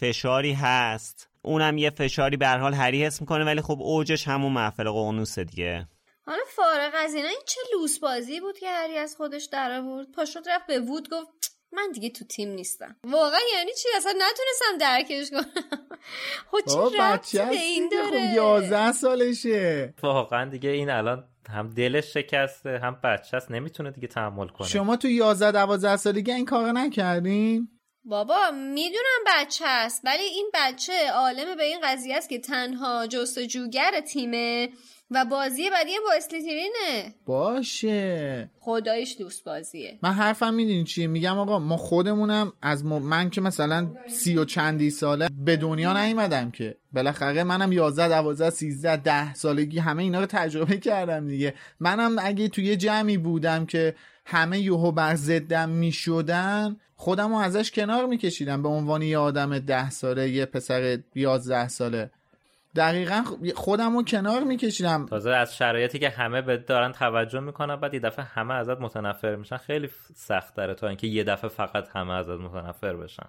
[0.01, 1.29] فشاری هست.
[1.43, 5.89] اونم یه فشاری به حال هری حس می‌کنه ولی خب اوجش همون محفل قونوسه دیگه.
[6.27, 10.13] حالا فارغ از اینا این چه لوس بازی بود که هری از خودش در آورد
[10.13, 11.40] پاشوت رفت به وود گفت
[11.73, 12.97] من دیگه تو تیم نیستم.
[13.05, 15.67] واقعا یعنی چی؟ اصلا نتونستم درکش کنم.
[16.51, 19.95] خب چه ربطی به این داره؟ 11 سالشه.
[20.03, 24.69] واقعا دیگه این الان هم دلش شکسته هم بچه است نمی‌تونه دیگه تحمل کنه.
[24.69, 27.69] شما تو 11 12 سالگی این کار نکردین؟
[28.05, 34.01] بابا می‌دونم بچه است ولی این بچه عالم به این قضیه است که تنها جستجوگر
[34.01, 34.69] تیمه.
[35.11, 38.51] و بازی بعدی با اسلیترینه باشه.
[38.61, 39.99] خدایش دوست بازیه.
[40.03, 44.91] من حرفم می‌دونی چیه؟ میگم آقا ما خودمونم از من که مثلا سی و چندی
[44.91, 46.77] ساله به دنیا نیومدم که.
[46.93, 51.55] بالاخره منم 11 12 13 ده سالگی همه اینا رو تجربه کردم دیگه.
[51.81, 53.95] منم اگه توی جمعی بودم که
[54.27, 59.91] همه یوهو بر ضدم می‌شدن خودم رو ازش کنار میکشیدم به عنوان یه آدم ده
[59.91, 62.11] ساله یه پسر 11 ساله.
[62.77, 65.07] دقیقا خودم رو کنار میکشیدم.
[65.07, 69.37] تازه از شرایطی که همه به دارن توجه می‌کنن بعد یه دفعه همه ازت متنفر
[69.37, 69.57] میشن.
[69.57, 73.27] خیلی سخت داره تا اینکه یه دفعه فقط همه ازت متنفر بشن.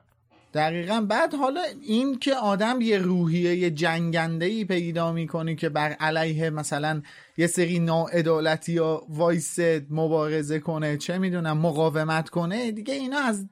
[0.54, 1.06] دقیقا.
[1.10, 6.50] بعد حالا این که آدم یه روحیه یه جنگنده ای پیدا می‌کنی که بر علیه
[6.50, 7.02] مثلا
[7.38, 13.46] یه سری ناعدالتی یا وایس مبارزه کنه چه می‌دونم مقاومت کنه دیگه اینا از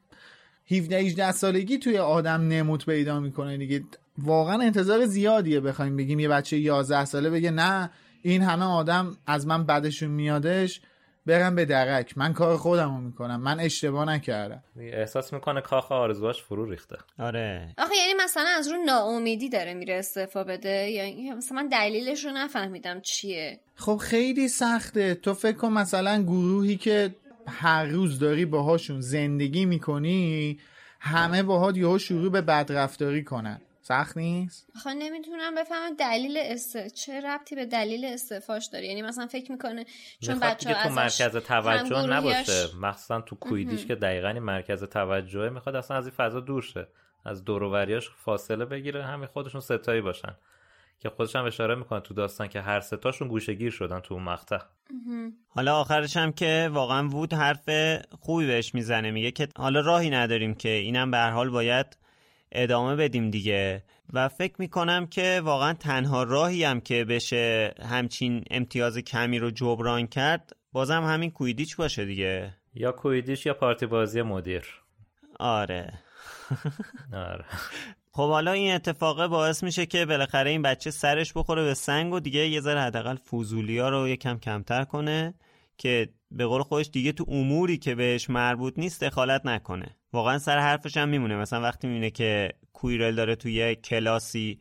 [0.71, 3.83] 17 18 سالگی توی آدم نمود پیدا می‌کنه دیگه.
[4.23, 7.89] واقعا انتظار زیادیه بخوایم بگیم یه بچه 11 ساله بگه نه
[8.21, 10.81] این همه آدم از من بدشون میادش
[11.25, 12.17] برم به درک.
[12.17, 13.41] من کار خودم رو می‌کنم.
[13.41, 14.63] من اشتباه نکردم.
[14.79, 16.97] احساس می‌کنه کاخ آرزواش فرو ریخته.
[17.19, 17.73] آره.
[17.77, 20.89] آخه یعنی مثلا از رو ناامیدی داره میره استعفا بده.
[20.89, 23.59] یا مثلا من دلیلش رو نفهمیدم چیه.
[23.75, 25.15] خب خیلی سخته.
[25.15, 27.15] تو فکر کن مثلا گروهی که
[27.47, 30.59] هر روز داری باهاشون زندگی می‌کنی
[30.99, 33.61] همه باهات یهو شروع به بدرفتاری کنن.
[33.89, 39.27] سخت نیست؟ آخه نمی‌تونم بفهمم دلیل است چه ربطی به دلیل استعفاش داره؟ یعنی مثلا
[39.27, 39.85] فکر می‌کنه
[40.21, 42.75] چون بچه تو مرکز توجه نباشه.
[42.81, 46.87] مخصوصا تو کویدیش که دقیقا مرکز توجه می‌خواد اصلا از این فضا دور شه.
[47.25, 50.35] از دوروریاش فاصله بگیره همین خودشون ستایی باشن.
[50.99, 54.59] که خودش هم اشاره می‌کنه تو داستان که هر ستاشون گوشگیر شدن تو اون مقطع.
[55.47, 57.69] حالا آخرش هم که واقعا وود حرف
[58.19, 61.97] خوبی بهش می‌زنه میگه که حالا راهی نداریم که اینم به هر حال باید
[62.51, 63.83] ادامه بدیم دیگه.
[64.13, 70.07] و فکر می‌کنم که واقعا تنها راهی هم که بشه همچین امتیاز کمی رو جبران
[70.07, 72.53] کرد بازم همین کویدیچ باشه دیگه.
[72.73, 74.63] یا کویدیچ یا پارتی بازی مدیر.
[75.39, 75.93] آره.
[77.13, 77.45] آره.
[78.11, 82.19] خب حالا این اتفاقه باعث میشه که بالاخره این بچه سرش بخوره به سنگ و
[82.19, 85.33] دیگه یه ذره حداقل فوزولیا رو یکم کمتر کنه
[85.77, 89.95] که به قول خودش دیگه تو اموری که بهش مربوط نیست دخالت نکنه.
[90.13, 91.35] واقعا سر حرفش هم میمونه.
[91.35, 94.59] مثلا وقتی می‌بینه که کویرل داره توی کلاسی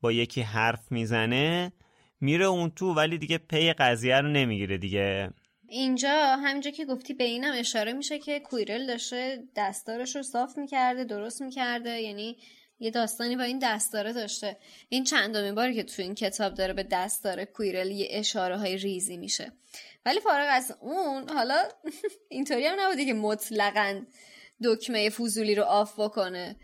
[0.00, 1.72] با یکی حرف می‌زنه
[2.20, 5.30] میره اون تو ولی دیگه پی قضیه رو نمی‌گیره دیگه.
[5.68, 11.04] اینجا همینجا که گفتی به اینم اشاره میشه که کویرل داشته دستارش رو صاف می‌کرده
[11.04, 12.36] درست می‌کرده یعنی
[12.80, 14.56] یه داستانی با این دستاره داشته.
[14.88, 19.16] این چندمین باری که تو این کتاب داره به دستاره کویرل یه اشاره های ریزی
[19.16, 19.52] میشه.
[20.06, 21.62] ولی فارغ از اون حالا
[22.28, 24.00] اینطوری هم نبوده که مطلقا
[24.64, 26.56] دکمه فضولی رو off بکنه.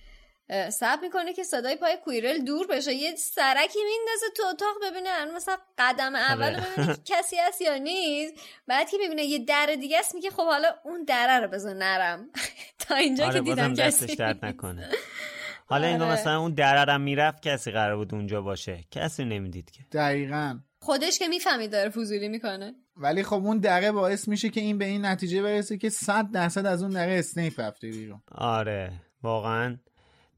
[0.73, 2.95] صبر می‌کنه که صدای پای کویرل دور بشه.
[2.95, 5.25] یه سرکی میندازه تو اتاق ببینه.
[5.25, 6.67] مثلا قدم اول آره.
[6.77, 8.35] ببینه کسی هست یا نیست.
[8.67, 12.31] بعد که ببینه یه در دیگه است میگه خب حالا اون دره رو بذار نرم.
[12.89, 14.91] تا اینجا آره که دیدم کسی درد نکنه.
[15.71, 16.13] حالا اینو آره.
[16.13, 18.85] مثلا اون دررم می‌رفت کسی قرار بود اونجا باشه.
[18.91, 19.81] کسی نمی‌دید که.
[19.93, 20.59] دقیقا.
[20.87, 22.75] خودش که می‌فهمید داره فضولی می‌کنه.
[22.97, 26.67] ولی خب اون دره باعث میشه که این به این نتیجه برسه که صد درصد
[26.67, 28.23] از اون دره اسنیپ رفته بیرون.
[28.33, 29.77] آره واقعا.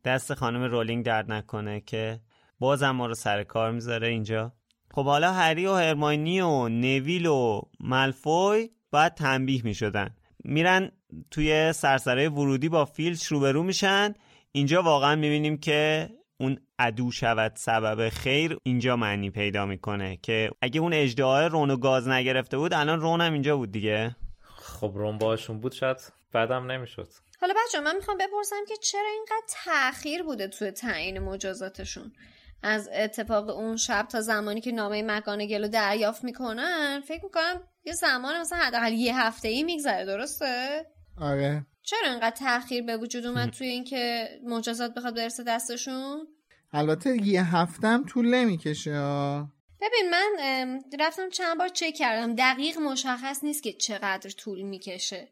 [0.04, 2.20] دست خانم رولینگ درد نکنه که
[2.58, 4.52] بازم ما رو سر کار می‌ذاره اینجا.
[4.94, 10.16] خب حالا هری و هرماینی و نویل و ملفوی باید تنبیه می‌شدن.
[10.44, 10.90] میرن
[11.30, 14.14] توی سرسره ورودی با فیلچ روبرو میشن.
[14.52, 20.80] اینجا واقعا می‌بینیم که اون عدو شود سبب خیر اینجا معنی پیدا می‌کنه که اگه
[20.80, 24.16] اون اجدعای رون و گاز نگرفته بود الان رون هم اینجا بود دیگه.
[24.40, 25.96] خب روم باشون بود شاید
[26.32, 27.08] بعدم نمی‌شد.
[27.40, 32.12] حالا بچه من می‌خوام بپرسم که چرا اینقدر تاخیر بوده توی تعیین مجازاتشون؟
[32.62, 37.92] از اتفاق اون شب تا زمانی که نامه مکانگل رو دریافت می‌کنن فکر می‌کنم یه
[37.92, 40.84] زمان مثلا حداقل یه هفته ای میگذره درسته؟
[41.20, 41.66] آره.
[41.82, 46.26] چرا انقدر تاخیر به وجود اومد توی اینکه مجازات بخواد برسه دستشون؟
[46.72, 48.90] البته یه هفتم طول نمی‌کشه
[49.80, 52.34] ببین من رفتم چند بار چک کردم.
[52.34, 55.28] دقیق مشخص نیست که چقدر طول می‌کشه.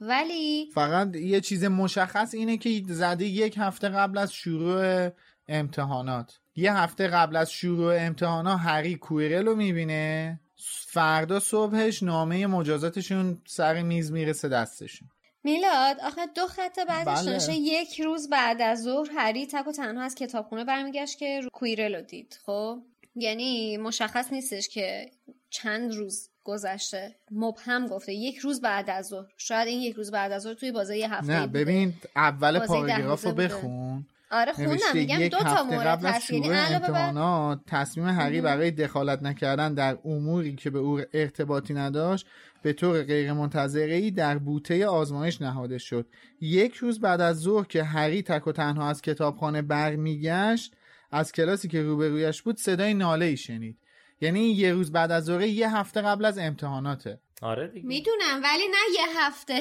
[0.00, 5.10] ولی فقط یه چیز مشخص اینه که زده یک هفته قبل از شروع
[5.48, 6.38] امتحانات.
[6.56, 10.40] یه هفته قبل از شروع امتحانات هری کویرل رو می‌بینه.
[10.86, 15.08] فردا صبحش نامه مجازاتشون سر میز می‌رسه دستشون.
[15.44, 17.56] میلاد آخه دو خط بعدش بله.
[17.56, 22.02] یک روز بعد از ظهر هری تک و تنها از کتابخونه برمیگشت که کویرل رو
[22.02, 22.38] دید.
[22.46, 22.78] خب؟
[23.16, 25.10] یعنی مشخص نیستش که
[25.50, 27.16] چند روز گذشته.
[27.30, 29.32] مبهم گفته یک روز بعد از ظهر.
[29.36, 33.24] شاید این یک روز بعد از ظهر توی بازه یه هفته نه ببین اول پاراگراف
[33.24, 33.32] رو.
[33.32, 34.06] بخون.
[34.30, 38.70] آره خوندم میگم دو تا مورد قبل از هست یعنی شروع علاوه تصمیم هری برای
[38.70, 42.26] دخالت نکردن در اموری که به او ارتباطی نداشت
[42.62, 46.06] به طور غیرمنتظرهای در بوته آزمایش نهاده شد.
[46.40, 50.74] یک روز بعد از ظهر که هری تک و تنها از کتابخانه برمیگشت
[51.10, 53.78] از کلاسی که روبرویش بود صدای ناله ای شنید.
[54.20, 57.20] یعنی یه روز بعد از ظهر یه هفته قبل از امتحاناته.
[57.42, 57.86] آره دیگه.
[57.86, 59.60] می‌دونم ولی نه یه هفته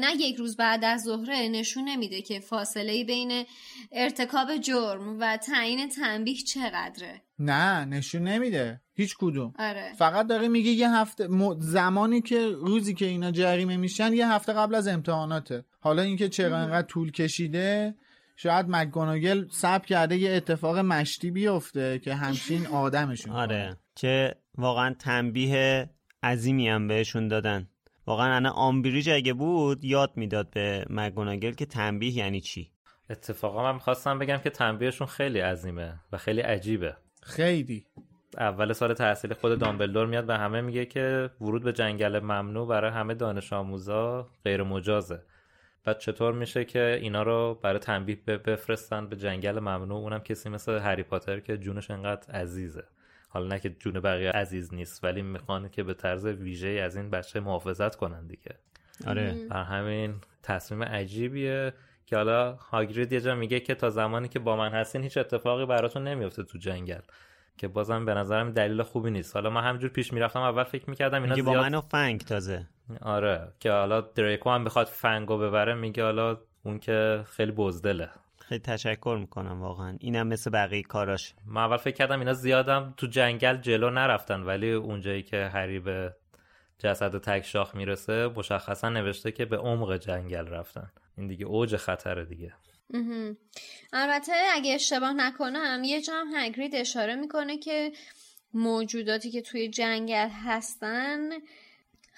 [0.00, 3.44] نه یک روز بعد از ظهره نشون نمیده که فاصله بین
[3.92, 7.22] ارتکاب جرم و تعیین تنبیه چقدره.
[7.38, 8.80] نه نشون نمیده.
[8.94, 9.52] هیچ کدوم.
[9.58, 9.92] آره.
[9.98, 14.52] فقط داره میگه یه هفته م- زمانی که روزی که اینا جریمه میشن یه هفته
[14.52, 15.64] قبل از امتحاناته.
[15.80, 17.94] حالا اینکه چرا انقدر طول کشیده
[18.36, 23.76] شاید مکگوناگل سب کرده یه اتفاق مشتی بیفته که همچین آدمشون آره.
[23.96, 25.90] که واقعا تنبیه
[26.22, 27.68] عظیمی هم بهشون دادن.
[28.06, 32.70] واقعا انا آمبریج اگه بود یاد می‌داد به مگوناگل که تنبیه یعنی چی.
[33.10, 36.96] اتفاقا من می‌خواستم بگم که تنبیهشون خیلی عظیمه و خیلی عجیبه.
[37.22, 37.86] خیلی.
[38.38, 42.90] اول سال تحصیل خود دامبلدور میاد به همه میگه که ورود به جنگل ممنوع برای
[42.90, 45.22] همه دانش آموزا غیر مجازه.
[45.84, 50.78] بعد چطور میشه که اینا رو برای تنبیه بفرستن به جنگل ممنوع؟ اونم کسی مثل
[50.78, 52.84] هری پاتر که جونش انقدر عزیزه.
[53.32, 57.10] حالا نه که جون بقیه عزیز نیست ولی می‌خوان که به طرز ویژه از این
[57.10, 58.54] بچه محافظت کنن دیگه.
[59.06, 59.46] آره.
[59.50, 61.72] بر همین تصمیم عجیبیه
[62.06, 65.66] که حالا هاگرید یه جا میگه که تا زمانی که با من هستین هیچ اتفاقی
[65.66, 67.00] براتون نمیفته تو جنگل
[67.56, 69.36] که بازم به نظرم دلیل خوبی نیست.
[69.36, 72.66] حالا من همجور پیش می‌رفتم اول فکر می‌کردم اینا با زیاد من و فنگ تازه.
[73.02, 78.08] آره که حالا دریکو هم بخواد فنگو ببره میگه حالا اون که خیلی بزدله.
[78.50, 79.96] خیلی تشکر می‌کنم واقعا.
[80.00, 81.34] اینم مثل بقیه کاراش.
[81.46, 86.16] من اول فکر کردم اینا زیادم تو جنگل جلو نرفتن ولی اونجایی که هری به
[86.78, 90.90] جسد تک شاخ می‌رسه مشخصا نوشته که به عمق جنگل رفتن.
[91.18, 92.54] این دیگه اوج خطره دیگه.
[93.92, 97.92] البته اگه اشتباه نکنم یه جا هم هگرید اشاره می‌کنه که
[98.54, 101.18] موجوداتی که توی جنگل هستن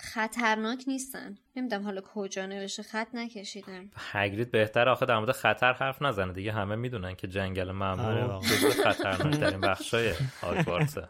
[0.02, 1.38] خطرناک نیستن.
[1.56, 3.90] نمی‌دونم حالا کجا نوشته خط نکشیدم.
[3.96, 6.52] هگرید بهتر آخه در مورد خطر حرف نزنه دیگه.
[6.52, 8.48] همه می‌دونن که جنگل آره ممنوع واقعا.
[8.48, 10.12] جزو خطرناک ترین بخشای
[10.42, 11.08] هاگوارتسه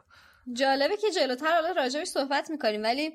[0.52, 3.10] جالبه که جلوتر حالا راجبش صحبت می‌کنیم ولی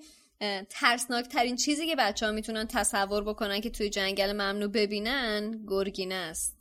[0.70, 6.16] ترسناک ترین چیزی که بچه ها می‌تونن تصور بکنن که توی جنگل ممنوع ببینن گرگینه
[6.16, 6.58] است.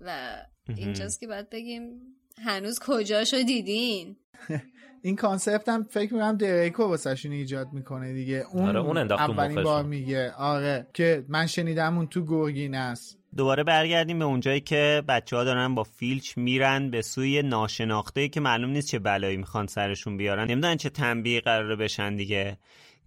[0.00, 0.36] و
[0.68, 2.00] اینجاست که باید بگیم
[2.44, 4.16] هنوز کجاشو دیدین؟
[5.02, 8.44] این concept هم فکر می‌کنم دریکو واسهشون ایجاد می‌کنه دیگه.
[8.52, 9.62] اون, آره، اون اولین.
[9.62, 10.32] بار میگه.
[10.32, 13.18] آره که من شنیدم اون تو گرگین است.
[13.36, 18.40] دوباره برگردیم به اونجایی که بچه ها دارن با فیلچ میرن به سوی ناشناخته که
[18.40, 20.50] معلوم نیست چه بلایی می‌خوان سرشون بیارن.
[20.50, 22.58] نمی‌دونن چه تنبیه قراره بشن دیگه.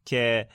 [0.05, 0.47] که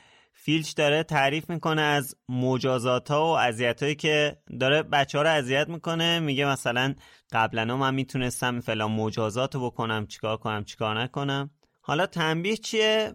[0.48, 5.30] فیلچ داره تعریف می‌کنه از مجازات ها و اذیت هایی که داره بچه ها رو
[5.30, 6.20] اذیت می‌کنه.
[6.20, 6.94] میگه مثلا
[7.32, 11.50] قبلا من می‌تونستم فلان مجازات رو بکنم چیکار کنم چیکار نکنم.
[11.80, 13.12] حالا تنبیه چیه؟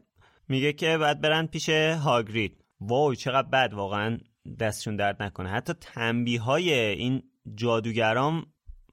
[0.48, 2.63] میگه که باید برن پیش هاگرید.
[2.82, 4.17] وای چقدر بد واقعا
[4.60, 5.50] دستشون درد نکنه.
[5.50, 7.24] حتی تنبیه های این
[7.56, 8.46] جادوگرام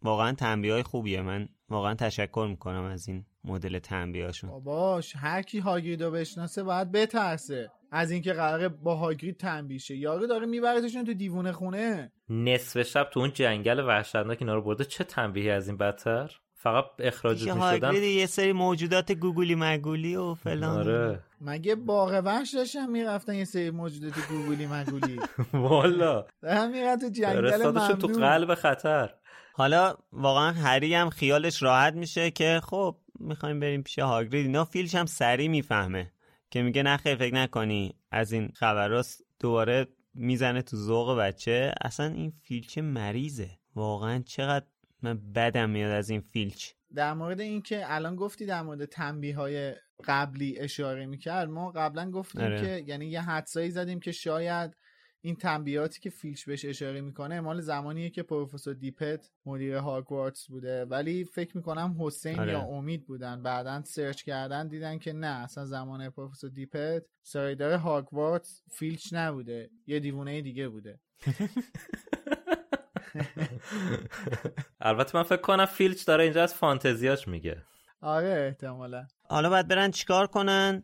[0.03, 1.23] واقعا تنبیه های خوبیه.
[1.23, 6.93] من واقعا تشکر می‌کنم از این مدل تنبیه هاشون باباش هر کی هاگریدو بشناسه باید
[6.93, 7.71] بترسه.
[7.91, 9.97] از اینکه قراره با هاگرید تنبیه شه.
[9.97, 12.13] یارو داره میبرتشون تو دیوونه خونه.
[12.29, 16.85] نصف شب تو اون جنگل وحشتناک اینا رو برده چه تنبیهی از این بدتر؟ فقط
[16.99, 20.79] اخراج می‌شدن یه سری موجودات گوگولی مگولی و فلان.
[20.79, 21.21] آره.
[21.41, 25.21] مگه باغ وحش داشتن می‌رفتن یه سری موجودات گوگولی مگولی؟
[25.53, 26.25] والا.
[26.43, 29.15] دارن میرن تو جنگل تو قلب خطر.
[29.53, 34.47] حالا واقعا هری هم خیالش راحت میشه که خب می‌خوایم بریم پیش هاگرید.
[34.47, 36.13] اینا فیلش هم سریع می‌فهمه.
[36.51, 37.95] که میگه نه خیر فکر نکنی.
[38.11, 41.75] از این خبراست دوباره می‌زنه تو ذوق بچه.
[41.81, 43.51] اصلا این فیلچ مریضه.
[43.75, 44.67] واقعا چقدر
[45.03, 46.71] من بدم میاد از این فیلچ.
[46.95, 49.75] در مورد اینکه الان گفتی در مورد تنبیه های
[50.05, 52.61] قبلی اشاره می‌کرد ما قبلا گفتیم آره.
[52.61, 54.77] که یعنی یه حدسایی زدیم که شاید
[55.23, 60.85] این تنبیهاتی که فیلچ بهش اشاره می‌کنه مال زمانیه که پروفسور دیپت مدیر هاگوارتس بوده.
[60.85, 62.53] ولی فکر می‌کنم حسین آره.
[62.53, 63.43] یا امید بودن.
[63.43, 69.71] بعدا سرچ کردن دیدن که نه اصلا زمان پروفسور دیپت سرایدار هاگوارتس فیلچ نبوده.
[69.87, 71.01] یه دیوونه دیگه بوده.
[74.81, 77.63] البته من فکر کنم فیلچ داره اینجا از فانتزیاش میگه.
[78.01, 79.07] آره احتمالا.
[79.23, 80.83] حالا باید برن چیکار کنن؟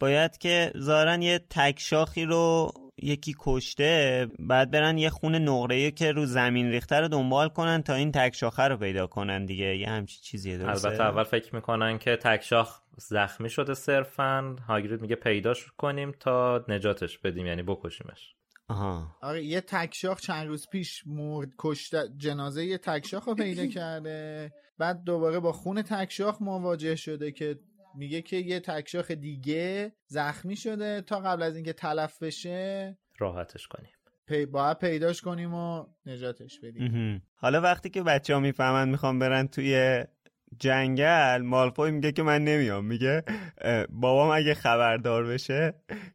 [0.00, 2.72] باید که ظاهرا یه تک شاخی رو
[3.02, 7.94] یکی کشته بعد برن یه خونه نقره که رو زمین ریخته رو دنبال کنن تا
[7.94, 9.76] این تک شاخه رو پیدا کنن دیگه.
[9.76, 14.56] یه همچی چیزیه درسته؟ البته اول فکر می‌کنن که تکشاخ زخمی شده صرفا.
[14.68, 18.34] هاگرید میگه پیداش کنیم تا نجاتش بدیم یعنی بکشیمش.
[18.68, 19.16] آها.
[19.22, 24.52] آره یه تکشاخ چند روز پیش مرد کشته جنازه یه تکشاخ رو پیدا کرده.
[24.78, 27.58] بعد دوباره با خون تکشاخ مواجه شده که
[27.96, 33.90] میگه که یه تکشاخ دیگه زخمی شده تا قبل از اینکه تلف بشه راحتش کنیم.
[34.26, 37.22] پی باید پیداش کنیم و نجاتش بدیم.
[37.34, 40.04] حالا وقتی که بچه ها می‌فهمن می‌خوان برن توی
[40.58, 42.84] جنگل مالفوی میگه که من نمیام.
[42.84, 43.22] میگه
[43.90, 45.74] بابام اگه خبردار بشه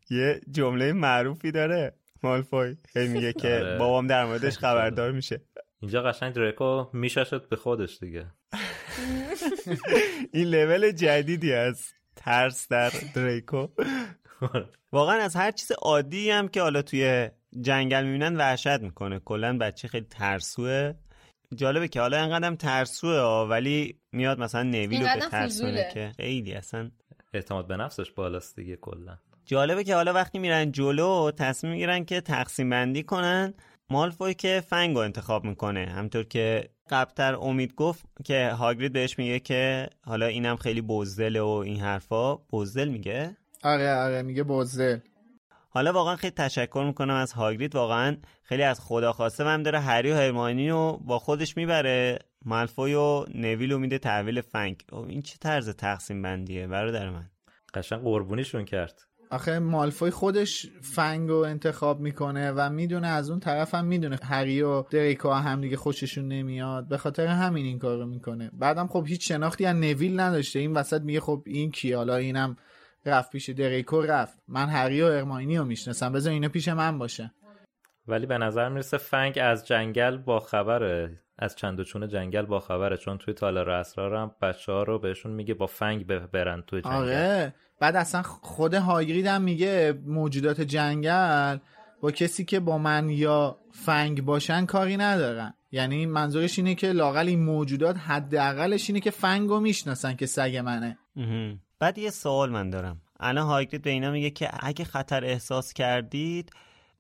[0.10, 1.94] یه جمله معروفی داره.
[2.24, 3.78] مالفوی هی میگه که آره.
[3.78, 5.42] بابام در موردش خبردار میشه.
[5.82, 8.26] اینجا قشنگ دریکو میشاشد به خودش دیگه.
[10.34, 13.68] این لول جدیدی از ترس در دریکو.
[14.92, 17.30] واقعا از هر چیز عادی هم که حالا توی
[17.62, 19.20] جنگل می‌بینن وحشت می‌کنه.
[19.20, 20.94] کلا بچه خیلی ترسوه.
[21.56, 25.90] جالبه که حالا اینقدرم ترسوه ولی میاد مثلا نویل رو بترسونه فضوله.
[25.94, 26.92] که خیلی اصلا.
[27.34, 29.18] اعتماد به نفسش بالاست دیگه کلا.
[29.46, 33.54] جالبه که حالا وقتی میرن جلو تصمیم می‌گیرن که تقسیم بندی کنن.
[33.92, 35.86] مالفوی که فنگ رو انتخاب می‌کنه.
[35.86, 41.48] همطور که قبلتر امید گفت که هاگرید بهش میگه که حالا اینم خیلی بزدله و
[41.48, 42.36] این حرفا.
[42.36, 45.00] بزدل میگه؟ آره آره میگه بزدل.
[45.70, 47.76] حالا واقعا خیلی تشکر می‌کنم از هاگرید.
[47.76, 52.20] واقعا خیلی از خدا خواسته و هم داره هری و هرماینی رو با خودش می‌بره.
[52.46, 54.84] مالفوی و نویل رو میده تحویل فنگ.
[55.08, 57.30] این چه طرز تقسیم بندیه برادر من؟
[57.74, 59.02] قشنگ قربونیشون کرد.
[59.32, 64.62] آخه مالفوی خودش فنگ رو انتخاب می‌کنه و می‌دونه از اون طرف هم می‌دونه هری
[64.62, 66.88] و دریکو هم دیگه خوششون نمیاد.
[66.88, 68.52] به خاطر همین این کار رو می‌کنه.
[68.54, 70.60] بعدم خب هیچ شناختی از نویل نداشته.
[70.60, 72.58] این وسط میگه خب این کی؟ حالا اینم
[73.06, 74.38] رفت پیش دریکو رفت.
[74.48, 76.14] من هری و ارماینی رو می‌شناسم.
[76.14, 77.32] بذار اینا پیش من باشه.
[78.08, 82.60] ولی به نظر می‌رسه فنگ از جنگل با خبره از چند و چون جنگل با
[82.60, 86.82] خبره چون توی تالار اسرار هم بچه ها رو بهشون میگه با فنگ برن توی
[86.82, 86.96] جنگل.
[86.96, 87.54] آره.
[87.82, 91.58] بعد اصلا خود هاگرید هم میگه موجودات جنگل
[92.02, 95.54] با کسی که با من یا فنگ باشن کاری ندارن.
[95.72, 100.62] یعنی منظورش اینه که لاقل این موجودات حداقلش اینه که فنگ رو می‌شناسن که سگ
[100.66, 100.98] منه.
[101.80, 103.02] بعد یه سوال من دارم.
[103.20, 106.52] الان هاگرید به اینا میگه که اگه خطر احساس کردید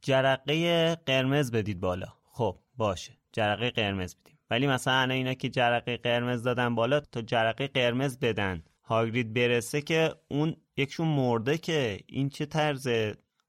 [0.01, 2.07] جرقه قرمز بدید بالا.
[2.31, 3.13] خب باشه.
[3.31, 4.37] جرقه قرمز بدیم.
[4.49, 8.63] ولی مثلا الان اینا که جرقه قرمز دادن بالا تا جرقه قرمز بدن.
[8.83, 12.87] هاگرید برسه که اون یکشون مرده که این چه طرز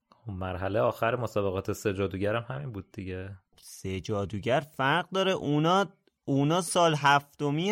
[0.09, 3.37] خب مرحله آخر مسابقات سه جادوگر هم همین بود دیگه.
[3.57, 5.31] سه جادوگر فرق داره.
[5.31, 5.85] اونا
[6.25, 7.71] اونا سال هفتمی.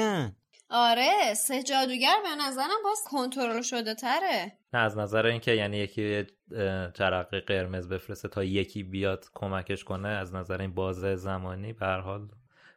[0.69, 4.51] آره سه جادوگر به نظرم باز کنترل شده تره.
[4.73, 6.25] نه از نظر اینکه یعنی یکی
[6.93, 11.99] جرقه قرمز بفرسته تا یکی بیاد کمکش کنه از نظر این بازه زمانی به هر
[11.99, 12.27] حال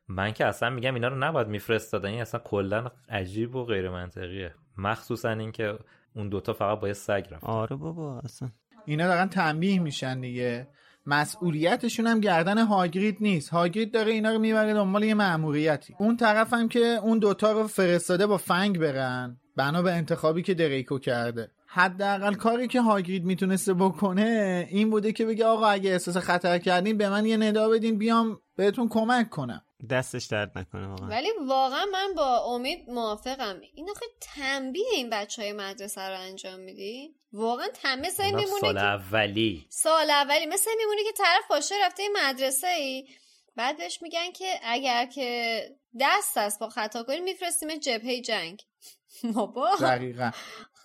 [0.09, 4.55] من که اصلا میگم اینا رو نباید میفرستادن این اصلا کلا عجیب و غیر منطقیه
[4.79, 5.79] مخصوصا اینکه
[6.17, 7.45] اون دوتا فقط با یه سگ رفت.
[7.45, 8.49] آره بابا اصلا.
[8.87, 10.69] اینا دارن تنبیه میشن دیگه.
[11.07, 13.51] مسئولیتشون هم گردن هاگرید نیست.
[13.51, 15.95] هاگرید داره اینا رو می‌بره دنبال یه مأموریتی.
[15.99, 20.55] اون طرف هم که اون دوتا رو فرستاده با فنگ برن بنا به انتخابی که
[20.55, 21.51] دریکو کرده.
[21.67, 26.99] حداقل کاری که هاگرید می‌تونسته بکنه این بوده که بگه آقا اگه احساس خطر کردین
[26.99, 29.63] به من یه ندا بدین بیام بهتون کمک کنم.
[29.87, 31.09] دستش درد نکنه واقعا.
[31.09, 33.61] ولی واقعا من با امید موافقم.
[33.75, 38.75] این آخه تنبیه این بچه های مدرسه رو انجام میدی؟ واقعا تنبیه اونا میمونه سال
[38.75, 39.67] که اولی.
[39.69, 40.47] سال اولی.
[40.47, 43.09] مثل میمونه که طرف باشه رفته این مدرسه ای
[43.57, 45.61] بعد بهش میگن که اگر که
[46.01, 48.63] دست است با خطا کنی میفرستیم جبهه جنگ.
[49.35, 49.71] بابا.
[49.81, 50.31] دقیقا.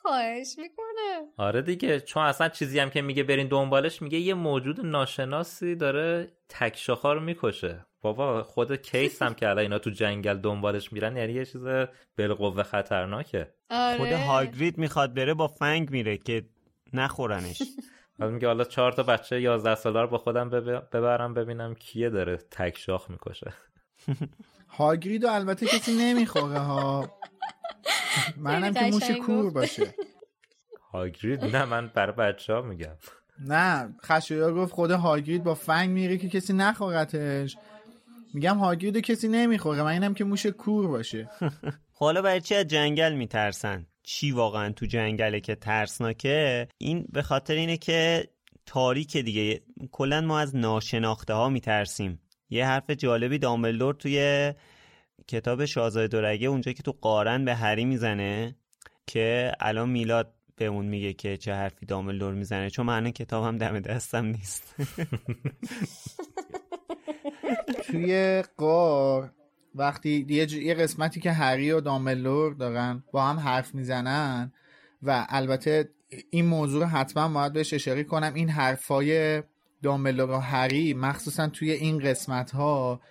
[0.02, 4.86] خواهش می‌کنه آره دیگه چون اصلا چیزی هم که میگه برین دنبالش میگه یه موجود
[4.86, 7.86] ناشناسی داره تک شاخا رو می‌کشه.
[8.02, 11.62] بابا خود کیس هم که الان اینا تو جنگل دنبالش میرن یعنی یه چیز
[12.18, 13.54] بالقوه خطرناکه.
[13.70, 13.98] آره.
[13.98, 16.46] خود هاگرید می‌خواد بره با فنگ میره که
[16.94, 17.62] نخورنش.
[18.20, 22.10] بعد میگه حالا چهار تا بچه 11 ساله رو با خودم بب- ببرم ببینم کیه
[22.10, 23.54] داره تک شاخ می‌کشه.
[24.78, 27.10] هاگرید البته کسی نمی‌خوره ها.
[28.38, 29.52] منم که موش کور.
[29.52, 29.94] باشه.
[30.92, 32.96] هاگرید؟ نه من برای بچه ها میگم.
[33.48, 37.58] نه خشویا گفت خود هاگرید با فنگ میره که کسی نخورتش.
[38.34, 39.84] میگم هاگرید کسی نمی‌خوره.
[39.84, 41.30] من اینم که موش کور باشه.
[42.00, 47.54] حالا برای چی از جنگل میترسن؟ چی واقعا تو جنگله که ترسناکه؟ این به خاطر
[47.54, 48.30] اینه که
[48.66, 49.62] تاریک دیگه.
[49.92, 52.22] کلا ما از ناشناخته ها میترسیم.
[52.50, 54.54] یه حرف جالبی دامبلدور توی
[55.28, 58.56] کتاب شاهزاده دورگه اونجا که تو قارن به هری می‌زنه
[59.08, 62.70] که الان میلاد به اون میگه که چه حرفی دامبلدور می‌زنه.
[62.70, 64.76] چون من کتاب هم دم دستم نیست.
[67.86, 69.32] توی قار
[69.76, 70.26] وقتی
[70.62, 74.52] یه قسمتی که هری و دامبلدور دارن با هم حرف می‌زنن
[75.04, 75.90] و البته
[76.30, 78.34] این موضوع حتما باید بهش اشاره کنم.
[78.34, 79.44] این حرفای
[79.84, 83.02] دامبلدور و هری مخصوصا توی این قسمت ها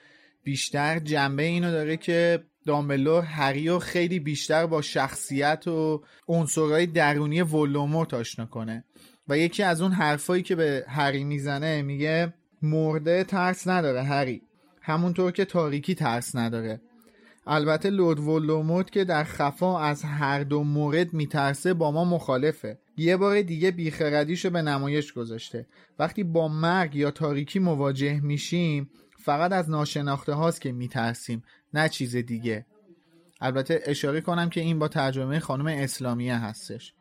[0.45, 7.43] بیشتر جنبه اینو داره که دامبلور هری رو خیلی بیشتر با شخصیت و عنصرهای درونی
[7.43, 8.85] ولوموت آشنا کنه.
[9.29, 14.43] و یکی از اون حرفایی که به هری می‌زنه میگه مرده ترس نداره هری.
[14.81, 16.81] همونطور که تاریکی ترس نداره.
[17.47, 22.79] البته لورد ولوموت که در خفا از هر دو مورد میترسه با ما مخالفه.
[22.97, 25.67] یه بار دیگه بیخردیشو به نمایش گذاشته.
[25.99, 31.43] وقتی با مرگ یا تاریکی مواجه میشیم فقط از ناشناخته هاست که میترسیم
[31.75, 32.67] نه چیز دیگه.
[33.41, 36.95] البته اشاره کنم که این با ترجمه خانم اسلامیه هستش.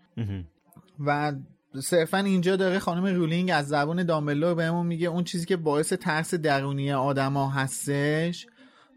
[0.99, 1.34] و
[1.82, 6.34] صرفا اینجا داره خانم رولینگ از زبون دامبلور بهمون میگه اون چیزی که باعث ترس
[6.34, 8.47] درونی آدما هستش.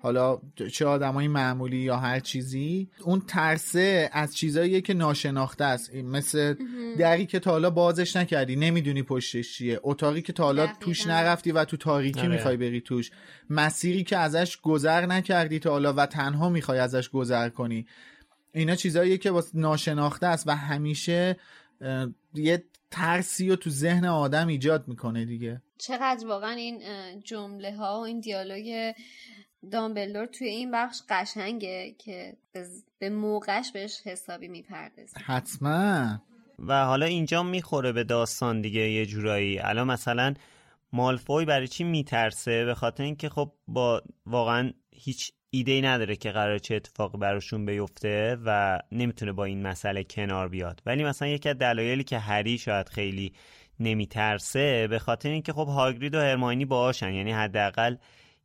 [0.02, 0.40] حالا
[0.72, 2.90] چه آدمای معمولی یا هر چیزی.
[3.04, 5.94] اون ترسه از چیزاییه که ناشناخته است.
[5.94, 6.54] مثل
[6.98, 9.80] دری که تا حالا بازش نکردی نمی‌دونی پشتش چیه.
[9.82, 13.10] اتاقی که تا حالا توش نرفتی و تو تاریکی می‌خوای بری توش.
[13.50, 17.86] مسیری که ازش گذر نکردی تا حالا و تنها می‌خوای ازش گذر کنی.
[18.52, 21.36] اینا چیزاییه که ناشناخته است و همیشه
[22.34, 25.62] یه ترسی رو تو ذهن آدم ایجاد می‌کنه دیگه.
[25.78, 26.82] چقدر واقعا این
[27.24, 28.92] جمله ها و این دیالوگ
[29.70, 32.36] دامبلدور توی این بخش قشنگه که
[32.98, 36.22] به موقعش بهش حسابی می‌پردازه حتما.
[36.58, 39.58] و حالا اینجا می‌خوره به داستان دیگه یه جورایی.
[39.58, 40.34] الان مثلا
[40.92, 46.30] مالفوی برای چی میترسه؟ به خاطر اینکه خب با واقعا هیچ ایده ای نداره که
[46.30, 50.82] قرار چه اتفاقی براشون بیفته و نمی‌تونه با این مسئله کنار بیاد.
[50.86, 53.32] ولی مثلا یکی از دلایلی که هری شاید خیلی
[53.80, 57.12] نمیترسه به خاطر اینکه خب هاگرید و هرماینی باهاشن.
[57.12, 57.96] یعنی حداقل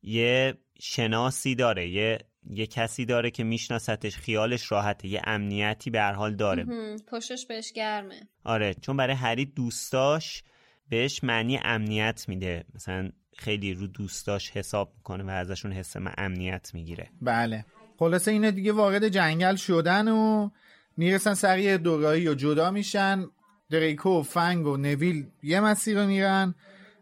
[0.03, 6.13] یه شناسی داره یه یه کسی داره که میشناستش خیالش راحته یه امنیتی به هر
[6.13, 6.65] حال داره.
[7.07, 8.19] پشتش بهش گرمه.
[8.43, 10.43] آره چون برای هری دوستاش
[10.89, 12.63] بهش معنی امنیت میده.
[12.75, 17.09] مثلا خیلی رو دوستاش حساب می‌کنه و ازشون حس امنیت می‌گیره.
[17.21, 17.65] بله.
[17.97, 20.49] خلاصه اینا دیگه وارد جنگل شدن و
[20.97, 23.25] می‌رسن سری دورایی و جدا میشن.
[23.69, 26.55] دریکو و فنگ و نویل یه مسیر رو میرن.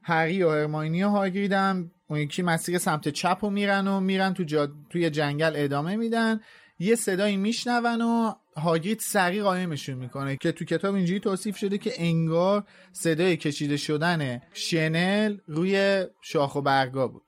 [0.04, 4.44] هری و هرماینی و هاگریدم اون یکی مسیر سمت چپ رو میرن و میرن تو
[4.44, 4.72] جا...
[4.90, 6.40] توی جنگل ادامه میدن.
[6.80, 11.94] یه صدایی میشنون و هاگرید سریع قایمشون می‌کنه که تو کتاب اینجوری توصیف شده که
[11.98, 17.24] انگار صدای کشیده شدن شنل روی شاخ و برگا بود.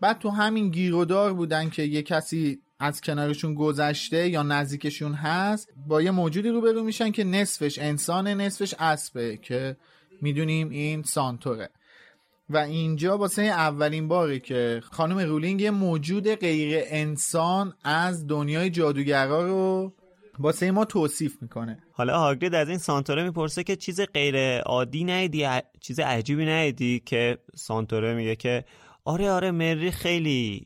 [0.00, 6.02] بعد تو همین گیرودار بودن که یه کسی از کنارشون گذشته یا نزدیکشون هست با
[6.02, 9.76] یه موجودی روبرو میشن که نصفش انسان نصفش اسبه که
[10.20, 11.70] می‌دونیم این سانتوره.
[12.48, 19.46] و اینجا واسه اولین باری که خانم رولینگ یه موجود غیر انسان از دنیای جادوگرا
[19.46, 19.94] رو
[20.38, 21.82] واسه ما توصیف می‌کنه.
[21.92, 25.46] حالا هاگرید از این سانتوره می‌پرسه که چیز غیر عادی نیدی
[25.80, 28.64] چیز عجیبی نیدی که سانتوره میگه که
[29.04, 30.64] آره آره مری خیلی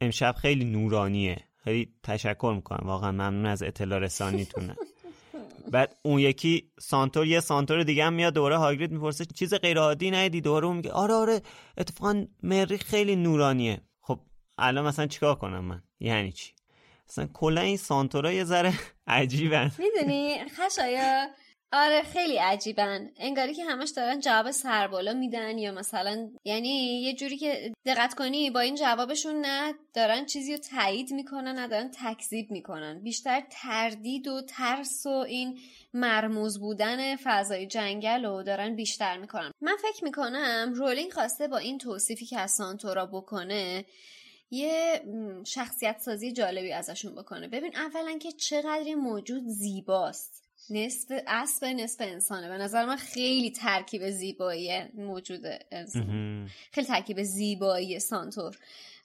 [0.00, 1.36] امشب خیلی نورانیه.
[1.64, 2.88] خیلی تشکر می‌کنم.
[2.88, 4.76] واقعا ممنون از اطلاع رسانیتونه.
[5.72, 10.10] بعد اون یکی سانتور یه سانتور دیگه هم میاد دوره هاگرید می‌پرسه چیز غیر عادی
[10.10, 11.40] ندیدی؟ دوره میگه آره آره
[11.78, 13.80] اتفاقا مری خیلی نورانیه.
[14.00, 14.20] خب
[14.58, 16.52] الان مثلا چیکار کنم من؟ یعنی چی؟
[17.12, 18.72] مثلا کلا این سانتورا یه ذره
[19.06, 19.72] عجیبن.
[19.78, 21.26] می‌دونی خشایا
[21.72, 23.10] آره خیلی عجیبن.
[23.16, 28.50] انگاری که همش دارن جواب سربالا میدن یا مثلا یعنی یه جوری که دقت کنی
[28.50, 33.02] با این جوابشون نه دارن چیزی رو تایید می‌کنن نه دارن تکذیب می‌کنن.
[33.02, 35.58] بیشتر تردید و ترس و این
[35.94, 39.50] مرموز بودن فضای جنگل رو دارن بیشتر می‌کنن.
[39.60, 43.84] من فکر می‌کنم رولینگ خواسته با این توصیفی که از سانتورا بکنه
[44.52, 45.02] یه
[45.46, 47.48] شخصیت سازی جالبی ازشون بکنه.
[47.48, 50.42] ببین اولا که چقدر موجود زیباست.
[50.70, 52.48] نصف اسب نصف انسانه.
[52.48, 55.40] به نظر من خیلی ترکیب زیبایی موجود
[55.72, 56.50] انسان.
[56.72, 58.58] خیلی ترکیب زیبایی سانتور.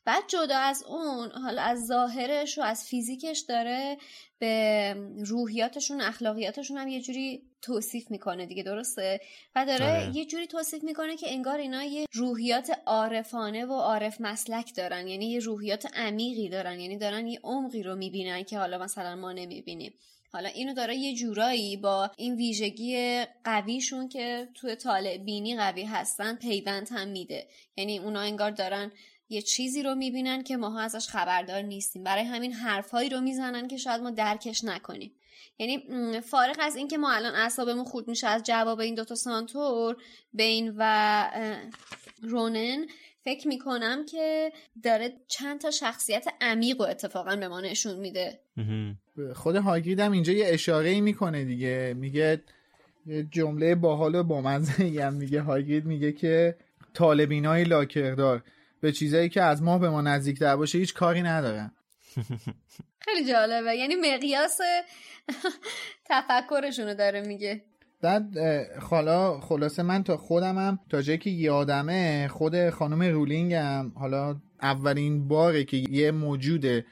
[0.08, 3.98] بعد جدا از اون حالا از ظاهرش و از فیزیکش داره
[4.40, 4.96] به
[5.26, 9.20] روحیاتشون اخلاقیاتشون هم یه جوری توصیف می‌کنه دیگه درسته؟
[9.56, 10.18] و داره آره.
[10.18, 15.32] یه جوری توصیف می‌کنه که انگار اینا یه روحیات عارفانه و عارف مسلک دارن یعنی
[15.32, 19.94] یه روحیات عمیقی دارن یعنی دارن یه عمقی رو می‌بینن که حالا مثلا ما نمی‌بینیم.
[20.34, 26.36] حالا اینو داره یه جورایی با این ویژگی قویشون که توی طالع بینی قوی هستن
[26.36, 27.48] پیوند هم میده.
[27.78, 28.92] یعنی اونا انگار دارن
[29.30, 32.04] یه چیزی رو می‌بینن که ماها ازش خبردار نیستیم.
[32.04, 35.12] برای همین حرفهایی رو می‌زنن که شاید ما درکش نکنیم.
[35.60, 35.84] یعنی
[36.22, 39.98] فارغ از اینکه ما الان اعصابمون خورد میشه از جواب این دوتا سانتور
[40.34, 41.32] بین و
[42.22, 42.86] رونن
[43.24, 44.52] فکر می‌کنم که
[44.84, 48.40] داره چند تا شخصیت عمیق و اتفاقا به ما نشون میده.
[49.36, 51.94] خود هاگرید هم اینجا یه اشاره ای می‌کنه دیگه.
[51.98, 52.42] میگه
[53.32, 55.42] جمله باحال و بامزه هم میگه.
[55.42, 56.56] هاگرید میگه که
[56.94, 58.44] طالبین های لاکردار.
[58.82, 61.72] به چیزایی که از ما به ما نزدیکتر باشه هیچ کاری ندارن
[63.06, 63.76] خیلی جالبه.
[63.76, 64.58] یعنی مقیاس
[66.10, 67.64] تفکرشونو داره میگه.
[68.02, 68.38] بعد
[68.90, 75.64] حالا خلاصه من تا خودمم تا جایی که یادمه خود خانم رولینگم حالا اولین باره
[75.64, 76.86] که یه موجود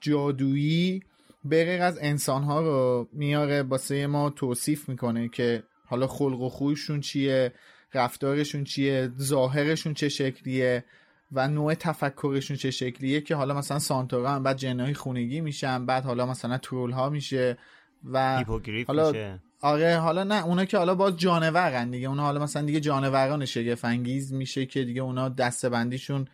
[0.00, 1.02] جادویی
[1.44, 7.52] به از انسانها رو میاره باسه ما توصیف می‌کنه که حالا خلق و خویشون چیه
[7.94, 10.84] رفتارشون چیه ظاهرشون چه شکلیه.
[11.32, 16.04] و نوع تفکرشون چه شکلیه که حالا مثلا سانتورا هم بعد جنهای خونگی میشن بعد
[16.04, 17.58] حالا مثلا ترول ها میشه
[18.04, 18.44] و
[18.86, 19.40] حالا میشه.
[19.60, 23.84] آره حالا نه اونا که حالا باز جانورن دیگه اونا حالا مثلا دیگه جانوران شگفت
[23.84, 26.28] انگیز میشه که دیگه اونا دستبندیشون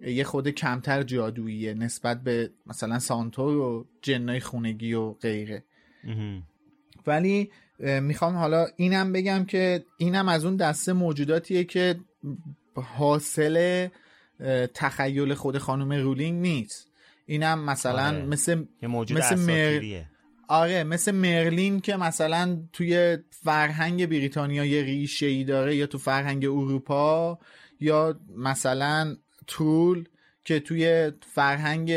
[0.00, 5.64] یه خود کمتر جادوییه نسبت به مثلا سانتور و جنای خونگی و غیره
[7.06, 12.00] ولی می‌خوام حالا اینم بگم که اینم از اون دسته موجوداتیه که
[12.74, 13.88] حاصل
[14.74, 16.88] تخیل خود خانم رولینگ نیست.
[17.26, 18.22] اینم مثلا آره.
[18.22, 18.64] مثل
[19.10, 20.02] مثل مر...
[20.48, 26.44] آره مثل مرلین که مثلا توی فرهنگ بریتانیا یه ریشه ای داره یا تو فرهنگ
[26.44, 27.38] اروپا
[27.80, 29.16] یا مثلا
[29.46, 30.04] تول
[30.44, 31.90] که توی فرهنگ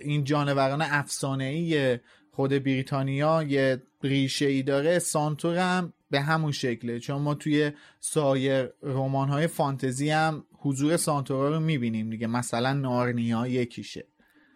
[0.00, 1.98] این جانوران افسانه ای
[2.30, 4.98] خود بریتانیا یه ریشه ای داره.
[4.98, 7.00] سانتور هم به همون شکله.
[7.00, 12.26] چون ما توی سایر رمان های فانتزی هم حضور سانتورا رو می‌بینیم دیگه.
[12.26, 14.06] مثلا نارنیا یکیشه.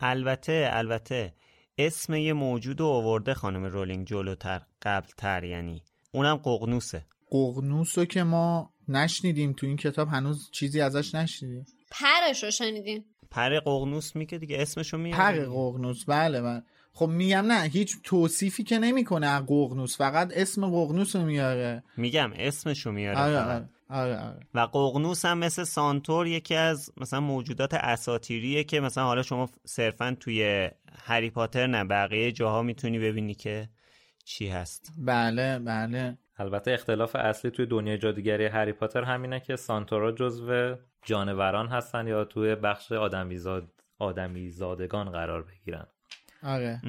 [0.01, 1.35] البته البته.
[1.79, 5.83] اسم یه موجود رو آورده خانم رولینگ جلوتر قبلتر یعنی.
[6.13, 11.67] اونم ققنوسه ققنوس رو که ما نشنیدیم تو این کتاب هنوز چیزی ازش نشنیدیم.
[11.91, 17.47] پرش رو شنیدیم پر ققنوس میگه دیگه اسمشو میگه پر ققنوس بله من خب میگم
[17.47, 21.83] نه هیچ توصیفی که نمی‌کنه ققنوس فقط اسم ققنوس رو میاره.
[21.97, 23.69] میگم اسمشو میاره آره.
[23.91, 24.19] آره.
[24.19, 24.41] آره.
[24.55, 30.17] و ققنوس هم مثل سانتور یکی از مثلا موجودات اساتیریه که مثلا حالا شما صرفا
[30.21, 33.69] توی هری پاتر نه بقیه جاها می‌تونی ببینی که
[34.25, 40.13] چی هست بله بله البته اختلاف اصلی توی دنیای جادوگری هری پاتر همینه که سانتورا
[40.13, 43.69] جزو جانوران هستن یا توی بخش آدمیزاد
[43.99, 45.87] آدمیزادگان قرار بگیرن
[46.43, 46.81] آره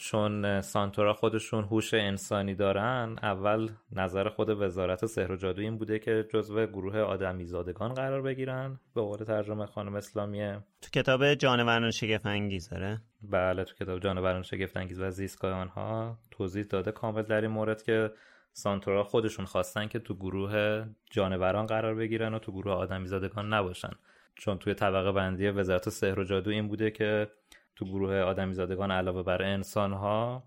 [0.00, 5.98] چون سانتورا خودشون هوش انسانی دارن اول نظر خود وزارت سحر و جادو این بوده
[5.98, 8.80] که جزو گروه آدمیزادگان قرار بگیرن.
[8.94, 14.42] به قول ترجمه خانم اسلامیه تو کتاب جانوران شگفت انگیز داره؟ بله تو کتاب جانوران
[14.42, 18.10] شگفت انگیز و زیستگاه آنها توضیح داده کامل در این مورد که
[18.52, 23.92] سانتورا خودشون خواستن که تو گروه جانوران قرار بگیرن و تو گروه آدمیزادگان نباشن.
[24.34, 27.28] چون توی طبقه بندی وزارت سحر و جادو این بوده که
[27.76, 30.44] تو گروه آدمیزادگان علاوه بر انسان ها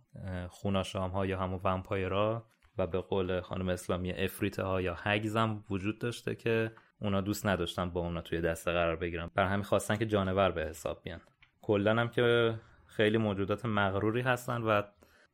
[0.50, 2.46] خوناشام ها یا همون ومپایرا
[2.78, 6.72] و به قول خانم اسلامی افریته ها یا هگز هم وجود داشته که
[7.02, 9.30] اونا دوست نداشتن با اونا توی دسته قرار بگیرن.
[9.36, 11.22] بر همین خواستن که جانور به حساب بیان.
[11.62, 12.56] کلا هم که
[12.86, 14.82] خیلی موجودات مغروری هستن و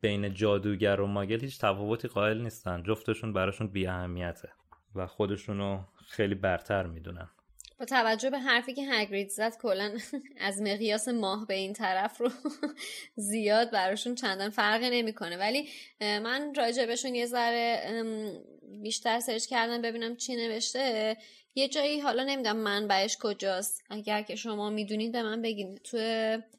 [0.00, 2.82] بین جادوگر و ماگل هیچ تفاوتی قائل نیستن.
[2.82, 4.48] جفتشون براشون بی اهمیته
[4.94, 7.28] و خودشونو خیلی برتر می‌دونن.
[7.80, 9.92] با توجه به حرفی که هگرید زد کلا
[10.40, 12.30] از مقیاس ماه به این طرف رو
[13.30, 15.36] زیاد براشون چندان فرقی نمی‌کنه.
[15.36, 15.68] ولی
[16.00, 17.82] من راجبشون یه ذره
[18.82, 21.16] بیشتر سرچ کردم ببینم چی نوشته.
[21.54, 23.82] یه جایی حالا نمی‌دونم منبعش کجاست.
[23.90, 25.82] اگر که شما می‌دونید به من بگید.
[25.82, 25.98] تو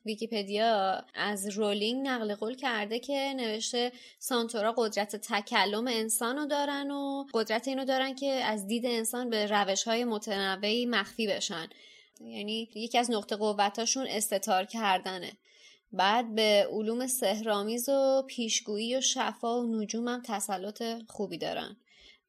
[0.06, 7.26] ویکیپدیا از رولینگ نقل قول کرده که نوشته سانتورا قدرت تکلم انسان رو دارن و
[7.34, 11.68] قدرت اینو دارن که از دید انسان به روش های متنوعی مخفی بشن.
[12.22, 15.32] یعنی یکی از نقطه قوتاشون استتار کردنه.
[15.94, 21.78] بعد به علوم سهرامیز و پیشگویی و شفا و نجوم هم تسلط خوبی دارن.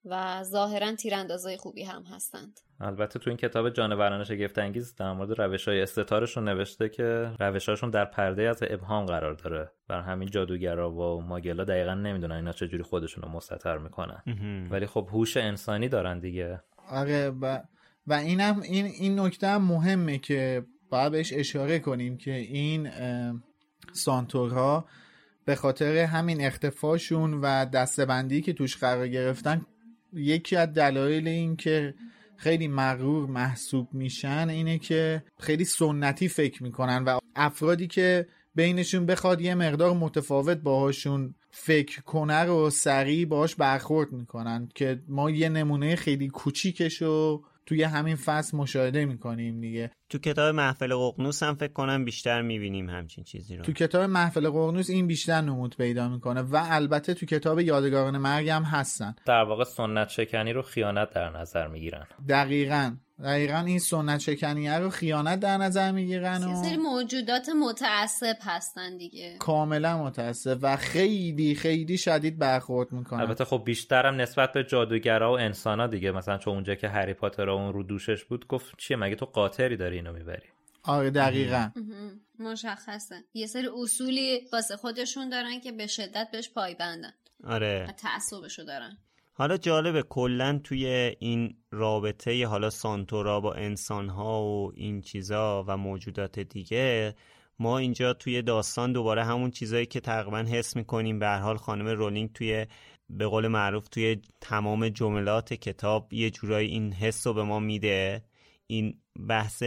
[0.05, 2.61] و ظاهرا تیراندازای خوبی هم هستند.
[2.81, 7.91] البته تو این کتاب جانوران شگفت انگیز در مورد روش های استتارشون نوشته که روشاشون
[7.91, 9.71] در پرده از ابهام قرار داره.
[9.89, 14.23] بر همین جادوگرا و ماگلا دقیقا نمی‌دونن اینا چجوری خودشون رو مستتر می‌کنن
[14.71, 16.61] ولی خب هوش انسانی دارن دیگه.
[16.91, 17.61] آره و,
[18.07, 22.91] و اینم این این نکته هم مهمه که باید بهش اشاره کنیم که این
[23.93, 24.85] سانتورها
[25.45, 29.67] به خاطر همین اختفاشون و دستبندی که توش قرار گرفتن
[30.13, 31.95] یکی از دلایل این که
[32.37, 39.41] خیلی مغرور محسوب میشن اینه که خیلی سنتی فکر می‌کنن و افرادی که بینشون بخواد
[39.41, 45.97] یه مقدار متفاوت باهاشون فکر کنه رو سریع باهاش برخورد می‌کنن که ما یه نمونه
[45.97, 49.91] خیلی کوچیکش رو توی همین فصل مشاهده می‌کنیم دیگه.
[50.09, 53.65] تو کتاب محفل ققنوس هم فکر کنم بیشتر می‌بینیم همچین چیزی رو.
[53.65, 58.49] تو کتاب محفل ققنوس این بیشتر نمود پیدا می‌کنه و البته تو کتاب یادگاران مرگ
[58.49, 59.15] هم هستن.
[59.27, 62.07] در واقع سنت شکنی رو خیانت در نظر می‌گیرن.
[62.29, 62.97] دقیقا.
[63.23, 69.37] دقیقا این سنت شکنیه رو خیانت در نظر می‌گیرن و سری موجودات متعصب هستن دیگه.
[69.39, 73.21] کاملا متعصب و خیلی خیلی شدید برخورد می‌کنن.
[73.21, 77.51] البته خب بیشترم نسبت به جادوگرا و انسانا دیگه مثلا چون اونجا که هری پاتر
[77.51, 80.49] اون رو دوشش بود گفت چیه مگه تو قاطری داری اینو می‌بری؟
[80.85, 81.71] آره دقیقا.
[82.39, 83.25] مشخصه.
[83.35, 87.13] یه سری اصولی واسه خودشون دارن که به شدت بهش پایبندن.
[87.45, 87.95] آره.
[87.99, 88.99] تعصبشو دارن.
[89.35, 90.87] حالا جالبه کلا توی
[91.19, 97.15] این رابطه حالا سانتورا با انسانها و این چیزا و موجودات دیگه
[97.59, 101.19] ما اینجا توی داستان دوباره همون چیزایی که تقریبا حس می‌کنیم.
[101.19, 102.67] به حال خانم رولینگ توی
[103.11, 108.25] به قول معروف توی تمام جملات کتاب یه جورایی این حس رو به ما میده.
[108.67, 109.63] این بحث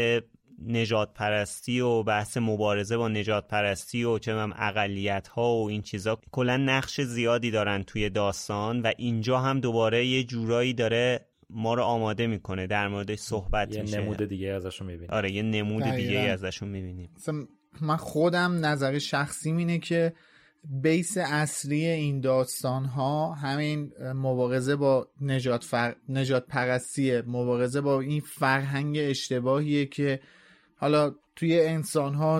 [0.68, 6.20] نجات پرستی و بحث مبارزه با نجات پرستی و چه اقلیت ها و این چیزا
[6.32, 11.84] کلا نقش زیادی دارن توی داستان و اینجا هم دوباره یه جورایی داره ما رو
[11.84, 12.68] آماده می‌کنه.
[12.68, 14.02] در مورد صحبت یه میشه.
[14.02, 15.12] نمود دیگه ازشون می‌بینیم.
[15.12, 17.10] آره یه نمود دیگه ازشون می‌بینیم.
[17.82, 20.14] من خودم نظر شخصی اینه که
[20.82, 25.96] بیس اصلی این داستان ها همین مبارزه با نجات, فر...
[26.10, 30.20] نجات پرستیه مبارزه با این فرهنگ اشتباهیه که
[30.78, 32.40] حالا توی انسان ها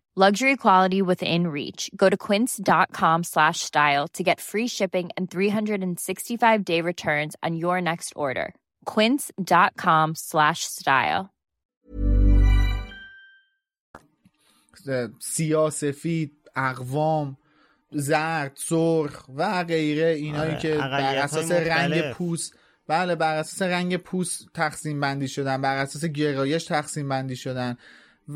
[0.17, 1.89] Luxury quality within reach.
[1.95, 7.79] Go to quince.com slash style to get free shipping and 365 day returns on your
[7.79, 8.53] next order.
[8.83, 11.29] Quince.com slash style.
[15.19, 17.37] سیاسفید اقوام
[17.91, 22.55] زرد سرخ و غیره اینایی که بر اساس رنگ پوست
[22.87, 27.77] بله بر اساس رنگ پوست تقسیم بندی شدن بر اساس گرایش تقسیم بندی شدن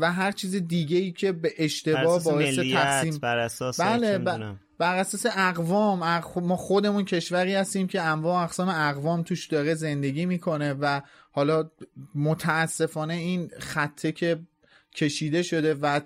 [0.00, 4.18] و هر چیز دیگه ای که به اشتباه باعث تقسیم بر اساس بله
[4.78, 10.72] بر اساس اقوام ما خودمون کشوری هستیم که انواع اقسام اقوام توش داره زندگی می‌کنه
[10.72, 11.70] و حالا
[12.14, 14.40] متاسفانه این خطه که
[14.96, 16.00] کشیده شده و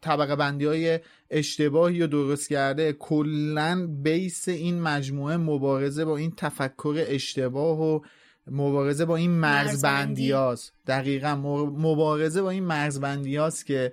[0.00, 1.00] طبقه بندی های
[1.30, 8.00] اشتباهی رو درست کرده کلا بیس این مجموعه مبارزه با این تفکر اشتباه و
[8.46, 10.72] مبارزه با این مرزبندی هاست.
[10.86, 11.34] دقیقا
[11.76, 13.92] مبارزه با این مرزبندی هاست که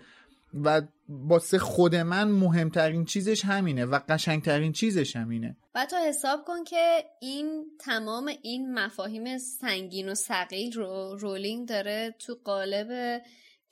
[0.64, 5.56] و واسه خود من مهمترین چیزش همینه و قشنگترین چیزش همینه.
[5.76, 12.16] و تو حساب کن که این تمام این مفاهیم سنگین و سقیل رو رولینگ داره
[12.20, 13.22] تو قالب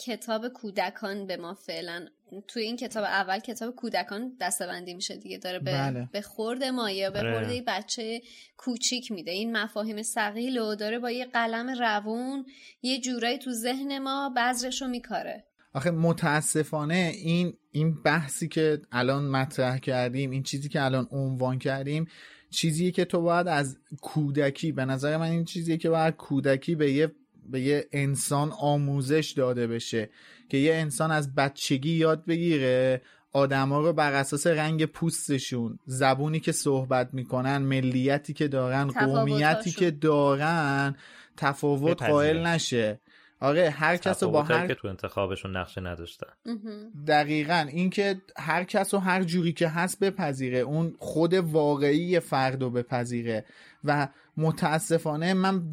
[0.05, 2.07] کتاب کودکان به ما فعلا
[2.47, 6.09] توی این کتاب اول کتاب کودکان دستبندی میشه دیگه داره به, بله.
[6.11, 7.19] به خورد ما یا به.
[7.19, 8.21] خورد یه بچه
[8.57, 12.45] کوچیک میده این مفاهیم سقیل رو داره با یه قلم روون
[12.81, 15.43] یه جورایی تو ذهن ما بذرش رو میکاره
[15.73, 22.07] آخه متاسفانه این این بحثی که الان مطرح کردیم این چیزی که الان عنوان کردیم
[22.49, 26.91] چیزیه که تو باید از کودکی به نظر من این چیزیه که باید کودکی به
[26.91, 27.11] یه
[27.51, 30.09] به یه انسان آموزش داده بشه
[30.49, 33.01] که یه انسان از بچگی یاد بگیره
[33.33, 39.71] آدما رو بر اساس رنگ پوستشون زبونی که صحبت می‌کنن ملیتی که دارن قومیتی.
[39.71, 40.95] که دارن
[41.37, 42.11] تفاوت بپذیره.
[42.11, 42.99] قائل نشه
[43.39, 46.91] آره هر کس رو با هر که تو انتخابشون نقشه نداشتن مهم.
[47.07, 52.69] دقیقا اینکه هر کس و هر جوری که هست بپذیره اون خود واقعی فرد رو
[52.69, 53.45] بپذیره
[53.83, 55.63] و متاسفانه من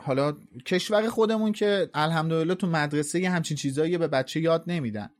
[0.00, 5.10] حالا کشور خودمون که الحمدلله تو مدرسه یه همچین چیزایی به بچه یاد نمیدن.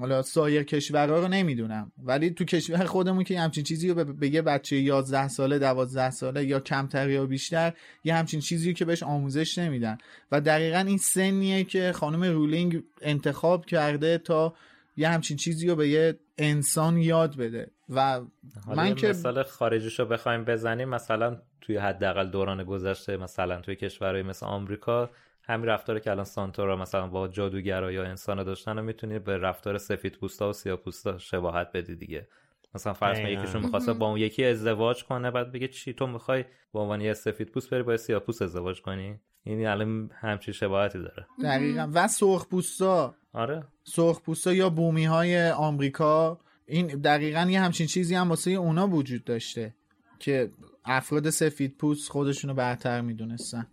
[0.00, 1.92] حالا سایر کشورها رو نمی‌دونم.
[2.04, 6.10] ولی تو کشور خودمون که یه همچین چیزی رو به- یه بچه 11 ساله 12
[6.10, 7.72] ساله یا کمتر یا بیشتر
[8.04, 9.98] یه همچین چیزی رو که بهش آموزش نمیدن.
[10.32, 14.54] و دقیقا این سنیه که خانم رولینگ انتخاب کرده تا
[14.96, 17.70] یه همچین چیزی رو به یه انسان یاد بده.
[17.88, 18.20] و
[18.76, 24.22] من که مثال خارجیش رو بخوایم بزنیم مثلا توی حداقل دوران گذشته مثلا توی کشورهای
[24.22, 25.10] مثل آمریکا
[25.42, 29.78] همین رفتاری که الان سانتورا مثلا با جادوگرا یا انسان داشتن رو می‌تونی به رفتار
[29.78, 32.28] سفید پوستا و سیاه پوستا شباهت بدی دیگه.
[32.74, 33.26] مثلا فرض کن.
[33.26, 37.14] یکیشون می‌خواسته با اون یکی ازدواج کنه بعد بگه چی تو می‌خوای به عنوان یه
[37.14, 41.26] سفید پوست بری با یه سیاه پوست ازدواج کنی؟ این الان همچین شباهتی داره.
[41.44, 41.90] دقیقا.
[41.94, 43.64] و سرخپوستا آره.
[43.84, 49.74] سرخپوستا یا بومی های آمریکا این دقیقا یه همچین چیزی هم واسه اونا وجود داشته.
[50.24, 50.52] که
[50.84, 53.66] افراد سفید پوست خودشونو برتر می‌دونستن.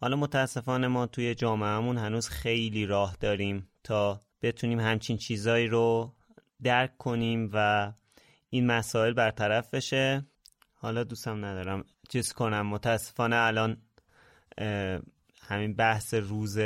[0.00, 6.14] حالا متاسفانه ما توی جامعهمون هنوز خیلی راه داریم تا بتونیم همچین چیزایی رو
[6.62, 7.92] درک کنیم و
[8.50, 10.26] این مسائل برطرف بشه.
[10.74, 11.84] حالا دوستم ندارم.
[12.08, 12.66] چیز کنم.
[12.66, 13.76] متاسفانه الان
[15.42, 16.58] همین بحث روز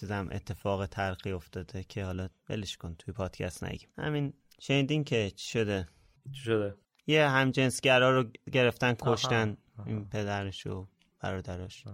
[0.00, 3.88] چیزم اتفاق تلقی افتاده که حالا ولش کن توی پادکست نگیم.
[3.98, 5.88] همین شنیدین که چی شده؟
[6.32, 6.74] چی شده؟
[7.06, 9.86] یه همجنسگرا رو گرفتن کشتن آها.
[9.86, 10.86] این پدرش و
[11.22, 11.84] برادرش.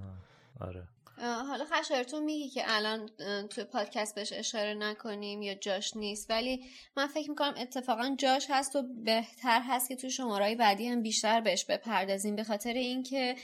[0.61, 0.89] آره.
[1.23, 3.09] حالا خشایار تو میگی که الان
[3.51, 6.65] توی پادکست بهش اشاره نکنیم یا جاش نیست ولی
[6.97, 11.41] من فکر می‌کنم اتفاقا جاش هست و بهتر هست که توی شمارهای بعدی هم بیشتر
[11.41, 13.37] بهش بپردازیم به خاطر اینکه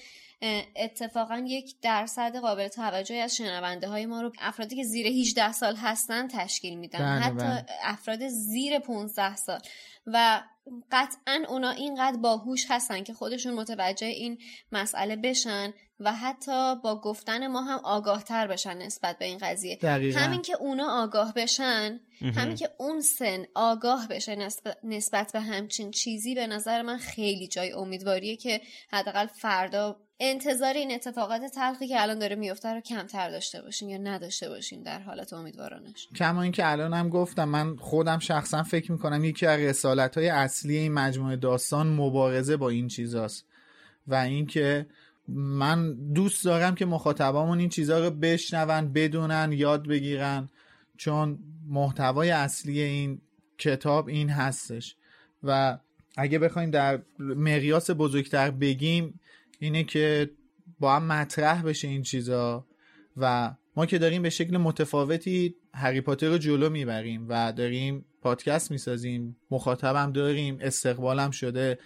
[0.76, 5.76] اتفاقا یک درصد قابل توجهی از شنونده های ما رو افرادی که زیر 18 سال
[5.76, 6.98] هستن تشکیل میدن.
[6.98, 7.64] بله، حتی بله.
[7.82, 9.60] افراد زیر 15 سال.
[10.06, 10.42] و
[10.92, 14.38] قطعا اونا اینقدر باهوش هستن که خودشون متوجه این
[14.72, 15.72] مسئله بشن.
[16.00, 19.76] و حتی با گفتن ما هم آگاه تر بشن نسبت به این قضیه.
[19.76, 20.20] دقیقا.
[20.20, 22.00] همین که اونا آگاه بشن
[22.36, 24.36] همین که اون سن آگاه بشه
[24.84, 28.60] نسبت, به همچین چیزی به نظر من خیلی جای امیدواریه که
[28.92, 33.98] حداقل فردا انتظار این اتفاقات تلخی که الان داره میفته رو کمتر داشته باشین یا
[33.98, 36.08] نداشته باشین در حالت امیدوارانش.
[36.16, 40.76] کما اینکه الان هم گفتم من خودم شخصا فکر می‌کنم یکی از رسالت های اصلی
[40.76, 43.44] این مجموعه داستان مبارزه با این چیزاست.
[44.06, 44.86] و اینکه
[45.28, 50.48] من دوست دارم که مخاطبامون این چیزها رو بشنون بدونن یاد بگیرن
[50.96, 53.20] چون محتوای اصلی این
[53.58, 54.96] کتاب این هستش.
[55.42, 55.78] و
[56.16, 59.20] اگه بخوایم در مقیاس بزرگتر بگیم
[59.58, 60.30] اینه که
[60.80, 62.66] با هم مطرح بشه این چیزا
[63.16, 68.70] و ما که داریم به شکل متفاوتی هری پاتر رو جلو می‌بریم و داریم پادکست
[68.70, 71.78] می‌سازیم مخاطبم داریم استقبالم شده.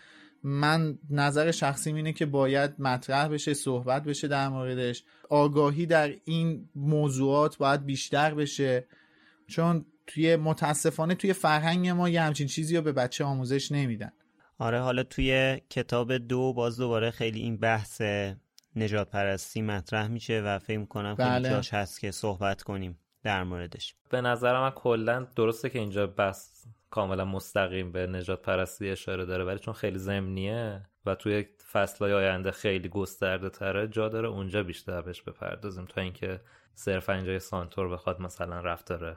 [0.43, 5.05] من نظر شخصیم اینه که باید مطرح بشه صحبت بشه در موردش.
[5.31, 8.87] آگاهی در این موضوعات باید بیشتر بشه.
[9.47, 14.13] چون توی متاسفانه توی فرهنگ ما یه همچین چیزی رو به بچه آموزش نمیدن.
[14.59, 18.03] آره حالا توی کتاب دو باز دوباره خیلی این بحث
[18.77, 21.49] نجات پرستی مطرح میشه و فکر کنم خیلی بله.
[21.49, 23.95] جاش هست که صحبت کنیم در موردش.
[24.11, 29.45] به نظر من کلا درسته که اینجا بس کاملا مستقیم به نجات پرستی اشاره داره
[29.45, 35.03] ولی چون خیلی ضمنیه و توی فصلهای آینده خیلی گسترده تره جا داره اونجا بیشتر
[35.03, 36.41] بهش بپردازیم تا اینکه
[36.75, 39.17] صرفا اینجا سانتور بخواد مثلا رفتاره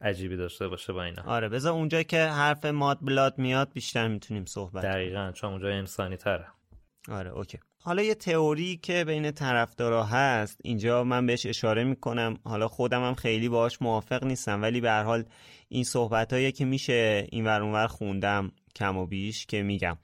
[0.00, 1.22] عجیبی داشته باشه با اینا.
[1.26, 4.84] آره بذار اونجا که حرف ماد بلاد میاد بیشتر می‌تونیم صحبت.
[4.84, 6.46] دقیقا چون اونجا انسانی تره
[7.08, 7.58] آره اوکی.
[7.86, 12.38] حالا یه تئوری که بین طرفدارا هست اینجا من بهش اشاره می‌کنم.
[12.44, 15.24] حالا خودم هم خیلی باهاش موافق نیستم ولی به هر حال
[15.68, 19.98] این صحبت که میشه این ور اونور خوندم کم و بیش که میگم.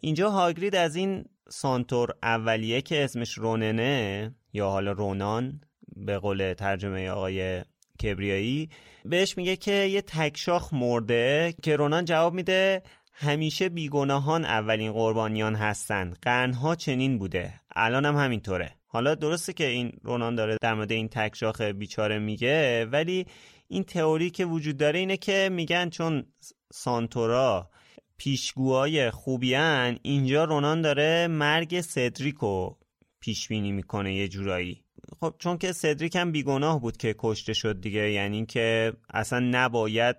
[0.00, 5.60] اینجا هاگرید از این سانتور اولیه که اسمش روننه یا حالا رونان
[5.96, 7.62] به قول ترجمه آقای
[8.02, 8.68] کبریایی
[9.04, 12.82] بهش میگه که یه تکشاخ مرده که رونان جواب میده
[13.22, 17.54] همیشه بیگناهان اولین قربانیان هستند قرنها چنین بوده.
[17.76, 18.74] الان هم همینطوره.
[18.86, 23.26] حالا درسته که این رونان داره در مورد این تکشاخ بیچاره میگه ولی
[23.68, 26.26] این تئوری که وجود داره اینه که میگن چون
[26.72, 27.70] سانتورا
[28.16, 32.74] پیشگوهای خوبیان اینجا رونان داره مرگ سدریکو
[33.20, 34.84] پیش بینی می‌کنه یه جورایی.
[35.20, 40.16] خب چون که سدریک هم بیگناه بود که کشته شد دیگه یعنی که اصلا نباید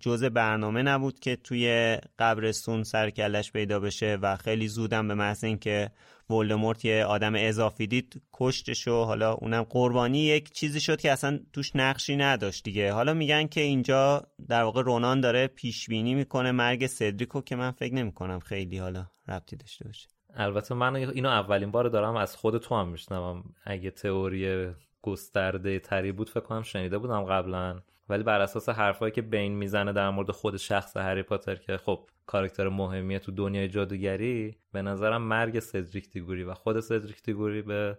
[0.00, 5.90] جز برنامه نبود که توی قبرستون سرکلش پیدا بشه و خیلی زودم به محض اینکه
[6.30, 11.40] ولدمورت یه آدم اضافی دید کشتش و حالا اونم قربانی یک چیزی شد که اصلا
[11.52, 12.92] توش نقشی نداشت دیگه.
[12.92, 17.70] حالا میگن که اینجا در واقع رونان داره پیش بینی می‌کنه مرگ سدریکو که من
[17.70, 20.08] فکر نمی‌کنم خیلی حالا ربطی داشته باشه.
[20.34, 23.44] البته من اینو اولین بار دارم از خود تو هم میشنوم.
[23.64, 24.70] اگه تئوری
[25.02, 27.80] گسترده تری بود فکر کنم شنیده بودم قبلا.
[28.10, 32.08] ولی بر اساس حرفایی که بین می‌زنه در مورد خود شخص هری پاتر که خب
[32.26, 37.98] کاراکتر مهمیه تو دنیای جادوگری به نظرم مرگ سدریک دیگوری و خود سدریک دیگوری به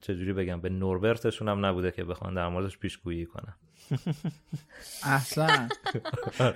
[0.00, 3.54] چجوری بگم به نوربرتشون هم نبوده که بخوان در موردش پیشگویی کنن.
[5.04, 5.68] احسن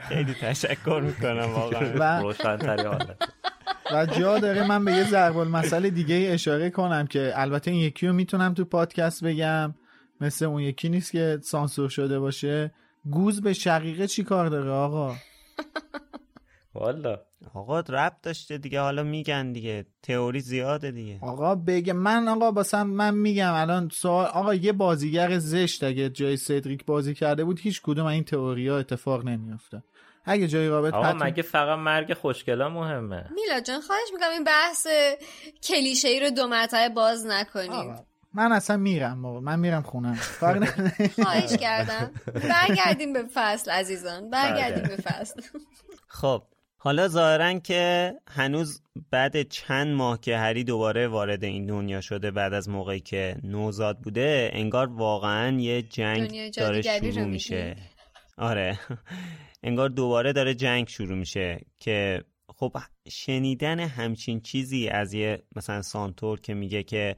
[0.01, 2.23] خیلی تشکر می‌کنم واقعا.
[3.93, 8.07] و جا داره من به یه ضرب المثل دیگه اشاره کنم که البته این یکی
[8.07, 9.75] رو می‌تونم تو پادکست بگم.
[10.21, 12.75] مثل اون یکی نیست که سانسور شده باشه.
[13.11, 15.17] گوز به شقیقه چی کار داره آقا؟
[16.75, 17.19] والا.
[17.55, 19.87] آقا رب داشته دیگه حالا میگن دیگه.
[20.03, 21.19] تئوری زیاده دیگه.
[21.23, 26.37] آقا بگه من آقا باسم من میگم الان سوال آقا یه بازیگر زشت اگه جای
[26.37, 29.83] سدریک بازی کرده بود هیچ کدوم این تئوری ها اتفاق نمیافته
[30.25, 34.87] اگه جای رابط آقا مگه فقط مرگ خوشگلا مهمه؟ میلا جان خواهش می‌کنم این بحث
[35.63, 37.95] کلیشه ای رو دو مرتبه باز نکنیم
[38.37, 40.15] من اصلا میرم بابا من میرم خونم
[41.23, 42.11] خواهش کردم.
[42.51, 44.31] برگردیم به فصل عزیزان.
[44.31, 45.41] برگردیم به فصل.
[46.09, 46.43] خب
[46.79, 52.55] حالا ظاهرا که هنوز بعد چند ماه که هری دوباره وارد این دنیا شده بعد
[52.55, 57.77] از موقعی که نوزاد بوده انگار واقعا یه جنگ داره شروع میشه.
[58.39, 58.79] آره.
[59.63, 62.25] انگار دوباره داره جنگ شروع میشه که
[62.57, 62.77] خب
[63.09, 67.17] شنیدن همچین چیزی از یه مثلا سانتور که میگه که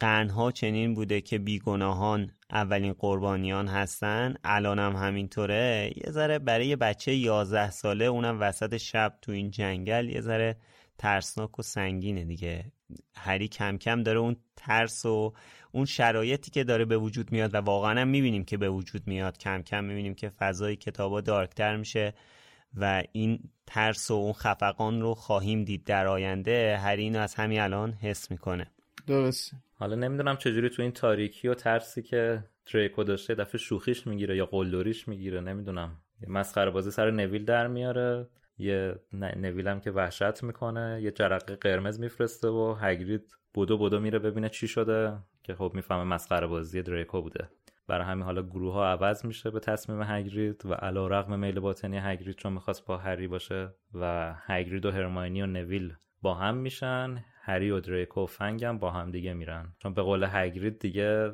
[0.00, 4.34] قرنها چنین بوده که بیگناهان اولین قربانیان هستن.
[4.44, 5.92] الان هم همینطوره.
[5.96, 10.56] یه ذره برای یه بچه یازده ساله اونم وسط شب تو این جنگل یه ذره
[10.98, 12.72] ترسناک و سنگینه دیگه.
[13.14, 15.32] هری کم کم داره اون ترس و
[15.72, 19.38] اون شرایطی که داره به وجود میاد و واقعا هم می‌بینیم که به وجود میاد.
[19.38, 22.14] کم کم می‌بینیم که فضای کتابا دارکتر میشه
[22.74, 26.78] و این ترس و اون خفقان رو خواهیم دید در آینده.
[26.78, 28.66] هری اینو از همین الان حس می‌کنه.
[29.06, 34.36] درست حالا نمی‌دونم چجوری تو این تاریکی و ترسی که دریکو داشته دفعه شوخیش می‌گیره
[34.36, 35.96] یا قلدریش می‌گیره نمی‌دونم.
[36.22, 38.28] یه مسخره بازی سر نویل در میاره
[38.58, 44.18] یه نویل هم که وحشت می‌کنه یه جرقه قرمز میفرسته و هگرید بودو بودو میره
[44.18, 47.48] ببینه چی شده که خب می‌فهمه مسخره بازی دریکو بوده.
[47.88, 51.98] برای همین حالا گروه ها عوض میشه به تصمیم هگرید و علا رقم میل باطنی
[51.98, 57.24] هگرید چون می‌خواست با هری باشه و هگرید و هرماینی و نویل با هم میشن.
[57.46, 59.72] هری و دریکو و فنگ هم با هم دیگه میرن.
[59.82, 61.32] چون به قول هگرید دیگه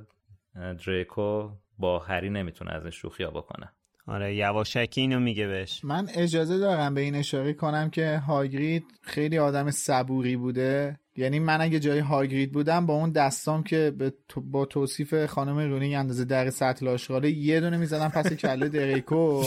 [0.86, 3.72] دریکو با هری نمی‌تونه از این شوخی ها بکنه.
[4.06, 5.84] آره یواشکی اینو میگه بهش.
[5.84, 10.98] من اجازه دارم به این اشاره کنم که هاگرید خیلی آدم صبوری بوده.
[11.16, 13.92] یعنی من اگه جای هاگرید بودم با اون دستام که
[14.36, 19.42] با توصیف خانم رونی اندازه در سطل آشغاله یه دونه می‌زدم پس کله دریکو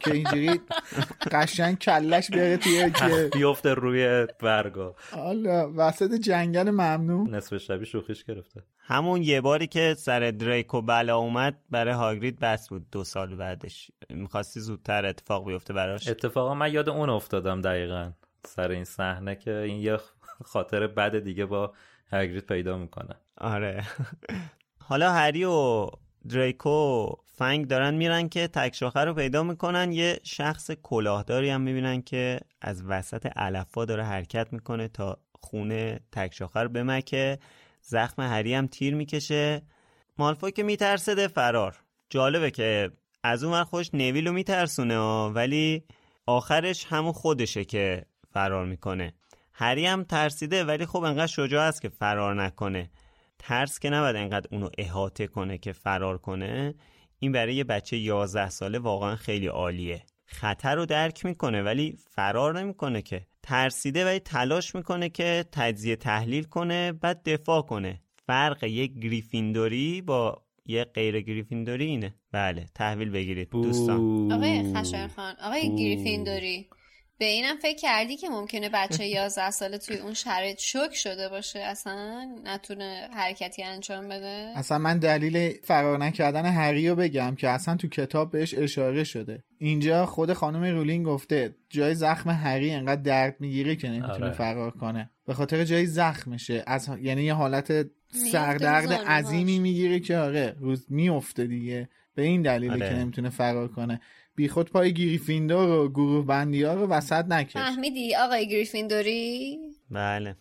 [0.00, 0.60] که اینجوری
[1.32, 4.94] قشنگ کلش بره توی که بیفته روی برگا.
[5.10, 8.62] حالا وسط جنگل ممنوع نصف شبی شوخیش گرفته.
[8.78, 12.86] همون یه باری که سر دریکو بلا اومد برای هاگرید بس بود.
[12.92, 13.90] دو سال بعدش.
[14.10, 18.12] می‌خواستی زودتر اتفاق بیفته براش؟ اتفاقا من یاد اون افتادم دقیقا.
[18.46, 19.98] سر این صحنه که این یه
[20.44, 21.72] خاطر بد دیگه با
[22.12, 23.14] هگرید پیدا می‌کنه.
[23.38, 23.84] آره.
[24.88, 25.86] حالا هری و
[26.28, 29.92] دریکو فنگ دارن میرن که تکشاخه رو پیدا می‌کنن.
[29.92, 36.60] یه شخص کلاهداری هم می‌بینن که از وسط علفا داره حرکت می‌کنه تا خونه تکشاخه
[36.60, 37.38] رو بمکه.
[37.82, 39.62] زخم هری هم تیر می‌کشه.
[40.18, 41.76] مالفوی که میترسده فرار.
[42.10, 42.90] جالبه که
[43.22, 45.84] از اون خوش نویل رو میترسونه ولی
[46.26, 49.12] آخرش همون خودشه که فرار می‌کنه.
[49.60, 52.90] هری هم ترسیده ولی خب انقدر شجاع است که فرار نکنه.
[53.38, 56.74] ترس که نباید انقدر اونو احاطه کنه که فرار کنه
[57.18, 60.02] این برای یه بچه 11 ساله واقعا خیلی عالیه.
[60.24, 63.26] خطر رو درک می‌کنه ولی فرار نمی‌کنه که.
[63.42, 68.00] ترسیده ولی تلاش می‌کنه که تجزیه تحلیل کنه بعد دفاع کنه.
[68.26, 72.14] فرق یک گریفیندوری با یه غیر گریفیندوری اینه.
[72.32, 74.32] بله تحویل بگیرید دوستان.
[74.32, 76.68] آقای خشرخان آقای گریفیندوری.
[77.20, 81.58] به اینم فکر کردی که ممکنه بچه 11 ساله توی اون شرایط شوک شده باشه؟
[81.58, 87.76] اصلا نتونه حرکتی انجام بده؟ اصلا من دلیل فرار نکردن هری رو بگم که اصلا
[87.76, 89.44] تو کتاب بهش اشاره شده.
[89.58, 94.32] اینجا خود خانم رولینگ گفته جای زخم هری انقدر درد می‌گیره که نمی‌تونه آره.
[94.32, 95.10] فرار کنه.
[95.26, 97.86] به خاطر جای زخمشه از یعنی یه حالت
[98.32, 98.92] سردرد.
[98.92, 101.88] عظیمی می‌گیره که آره روز میفته دیگه.
[102.14, 102.88] به این دلیله آره.
[102.88, 104.00] که نمی‌تونه فرار کنه.
[104.40, 107.52] بیخود پای گریفیندور و گروه بندی ها رو وسط نکش.
[107.52, 109.58] فهمیدی آقای گریفیندوری؟
[109.90, 110.36] بله.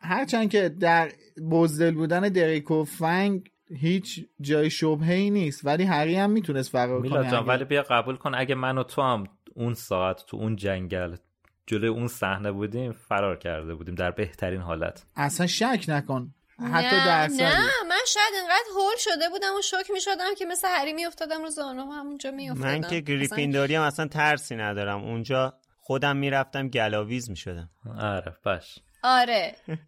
[0.00, 1.12] هرچند که در
[1.50, 7.20] بزدل بودن دریکو فنگ هیچ جای شبهه ای نیست ولی هری هم می‌تونست فرار میلاد
[7.20, 9.24] کنه جان اگه- ولی بیا قبول کن اگه من و تو هم
[9.54, 11.16] اون ساعت تو اون جنگل
[11.66, 15.04] جلوی اون صحنه بودیم فرار کرده بودیم در بهترین حالت.
[15.16, 16.34] اصلا شک نکن.
[16.58, 20.44] حتی نه درصدی نه من شاید انقدر هول شده بودم و شوک می شدم که
[20.44, 24.56] مثل هری می افتادم رو زانو همونجا می افتادم من که گریفیندوری هم اصلا ترسی
[24.56, 25.04] ندارم.
[25.04, 27.70] اونجا خودم می‌رفتم گلاویز می‌شدم.
[27.98, 28.78] آره باش.
[29.02, 29.54] آره.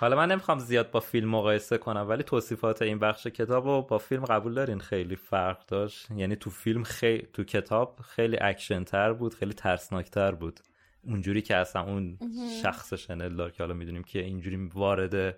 [0.00, 3.98] حالا من نمی‌خوام زیاد با فیلم مقایسه کنم ولی توصیفات این بخش کتاب رو با
[3.98, 6.10] فیلم قبول دارین؟ خیلی فرق داشت.
[6.10, 10.60] یعنی تو فیلم خیلی تو کتاب خیلی اکشن تر بود خیلی ترسناک تر بود.
[11.04, 12.18] اونجوری که اصلا اون
[12.62, 15.36] شخص شنل که حالا می‌دونیم که اینجوری وارد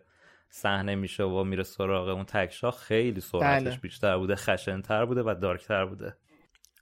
[0.56, 3.76] صحنه میشه و میره سراغ اون تکشا خیلی سرعتش بله.
[3.76, 6.16] بیشتر بوده خشنتر بوده و دارکتر بوده.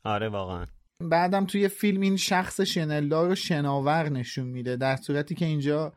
[0.05, 0.67] آره واقعا.
[1.01, 5.93] بعدم توی فیلم این شخص شنلدار رو شناور نشون میده در صورتی که اینجا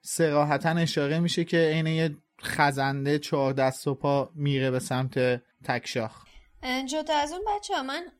[0.00, 6.29] سراحتا اشاره میشه که عین یه خزنده چهار دست و پا میره به سمت تکشاخ.
[6.62, 8.12] جدا از اون بچه ها من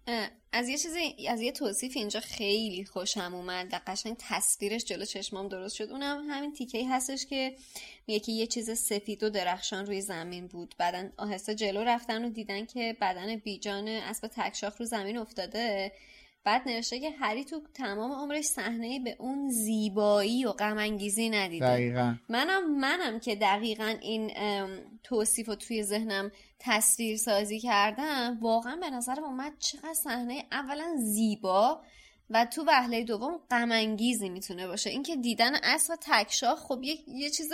[0.52, 5.48] از یه چیزی از یه توصیف اینجا خیلی خوشم اومد و قشنگ تصویرش جلو چشمام
[5.48, 5.90] درست شد.
[5.90, 7.56] اونم همین تیکه هستش که
[8.06, 10.74] میگه که یه چیز سفید و درخشان روی زمین بود.
[10.78, 15.92] بعدا آهسته جلو رفتن و دیدن که بدن بیجان اسب تکشاخ رو زمین افتاده.
[16.44, 21.66] بعد نوشته که هری تو تمام عمرش صحنه به اون زیبایی و غم انگیزی ندیده.
[21.66, 22.14] دقیقا.
[22.28, 24.30] منم منم که دقیقا این
[25.02, 31.80] توصیف رو توی ذهنم تصویر سازی کردم واقعا به نظرم اومد چقدر صحنه اولا زیبا
[32.30, 34.90] و تو وهله دوم غم انگیزی می‌تونه باشه.
[34.90, 37.52] اینکه دیدن اسب تکشاخ خب یه, یه چیز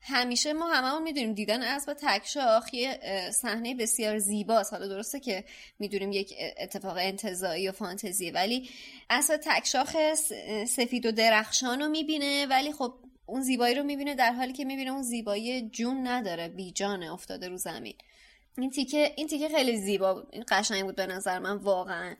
[0.00, 1.34] همیشه ما هممون می‌دونیم.
[1.34, 3.00] دیدن اسب تکشاخ یه
[3.30, 4.72] صحنه بسیار زیباست.
[4.72, 5.44] حالا درسته که
[5.78, 8.70] می‌دونیم یک اتفاق انتظایی و فانتزیه ولی
[9.10, 9.96] اسب تکشاخ
[10.68, 12.94] سفید و درخشان رو می‌بینه ولی خب
[13.26, 17.56] اون زیبایی رو می‌بینه در حالی که می‌بینه اون زیبایی جون نداره بیجانه افتاده رو
[17.56, 17.94] زمین.
[18.58, 22.16] این تیکه این تیکه خیلی زیبا این قشنگ بود به نظر من واقعا.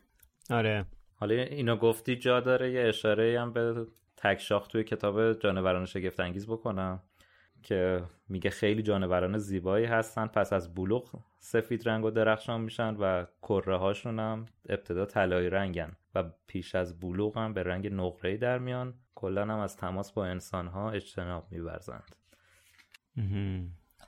[0.49, 0.85] آره.
[1.19, 3.87] حالا اینو گفتی جا داره یه اشاره هم به
[4.17, 6.99] تکشاخ توی کتاب جانوران شگفت انگیز بکنم
[7.63, 13.25] که میگه خیلی جانوران زیبایی هستن پس از بلوغ سفید رنگ و درخشان میشن و
[13.41, 18.57] کره هاشون هم ابتدا طلایی رنگن و پیش از بلوغ هم به رنگ نقره‌ای در
[18.57, 22.15] میان کلا هم از تماس با انسان ها اجتناب میورزند.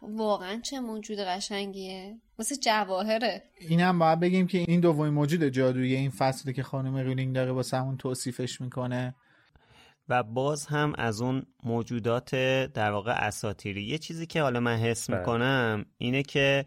[0.02, 3.44] واقعا چه موجود قشنگیه؟ مثل جواهره.
[3.60, 7.78] اینم باید بگیم که این دومین موجود جادویی این فصلی که خانم رولینگ داره واسه
[7.78, 9.16] همون توصیفش می‌کنه.
[10.10, 12.36] و باز هم از اون موجودات
[12.74, 15.20] در واقع اساتیری یه چیزی که حالا من حس بله.
[15.20, 16.66] می‌کنم اینه که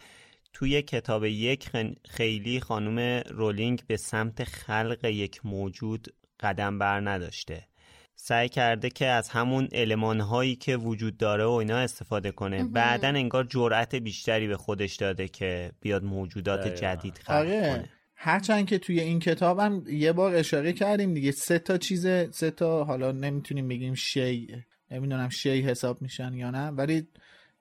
[0.52, 1.70] توی کتاب یک
[2.08, 7.66] خیلی خانم رولینگ به سمت خلق یک موجود قدم بر نداشته.
[8.14, 12.64] سعی کرده که از همون علمان هایی که وجود داره و اینا استفاده کنه.
[12.64, 16.74] بعدا انگار جرأت بیشتری به خودش داده که بیاد موجودات.
[16.74, 17.60] جدید خلق آره.
[17.60, 17.90] کنه.
[18.14, 21.30] هرچند که توی این کتاب هم یه بار اشاره کردیم دیگه.
[21.30, 24.48] سه تا چیز سه تا حالا نمی‌تونیم بگیم شی
[24.90, 27.06] نمی‌دونم شی حساب میشن یا نه ولی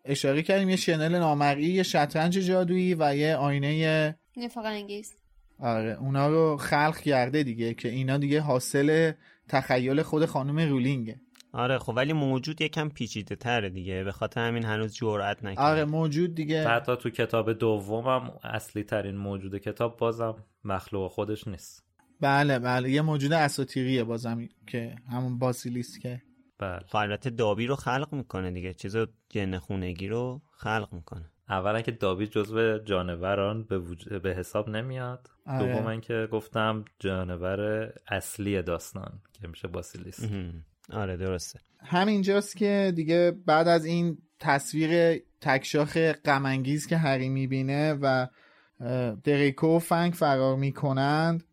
[0.06, 5.14] اشاره کردیم یه شنل نامرئی یه شطرنج جادویی و یه آینه نفاق انگیز
[5.60, 9.11] آره اونا رو خلق کرده دیگه که اینا دیگه حاصل
[9.52, 11.22] تخیل خود خانم رولینگه.
[11.53, 14.03] آره خب ولی موجود یکم پیچیده تره دیگه.
[14.03, 16.68] به خاطر همین هنوز جرأت نکرده آره موجود دیگه.
[16.68, 21.84] حتی تو کتاب دومم اصلی ترین موجود کتاب بازم مخلوق خودش نیست.
[22.22, 22.90] بله بله.
[22.91, 26.22] یه موجود اساطیریه بازم که همون باسیلیسکه
[26.60, 26.80] بله.
[26.88, 28.73] خب البته دابی رو خلق می‌کنه دیگه.
[28.73, 28.95] چیز
[29.30, 31.32] جن خونگی رو خلق می‌کنه.
[31.49, 35.30] اولا که دابی جزو جانوران به, وجود- به حساب نمیاد.
[35.45, 40.19] دوم که گفتم جانور اصلی داستان که میشه باسیلیس
[40.93, 41.59] آره درسته.
[41.85, 48.27] همینجاست که دیگه بعد از این تصویر تکشاخ غمانگیز که هری می‌بینه و
[49.23, 51.43] دریکو و فنگ فرار می‌کنند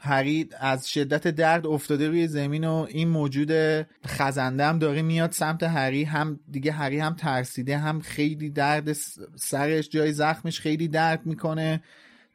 [0.00, 3.52] هری از شدت درد افتاده روی زمین و این موجود
[4.06, 8.92] خزنده هم داره میاد سمت هری هم دیگه هری هم ترسیده هم خیلی درد
[9.36, 11.82] سرش جای زخمش خیلی درد می‌کنه.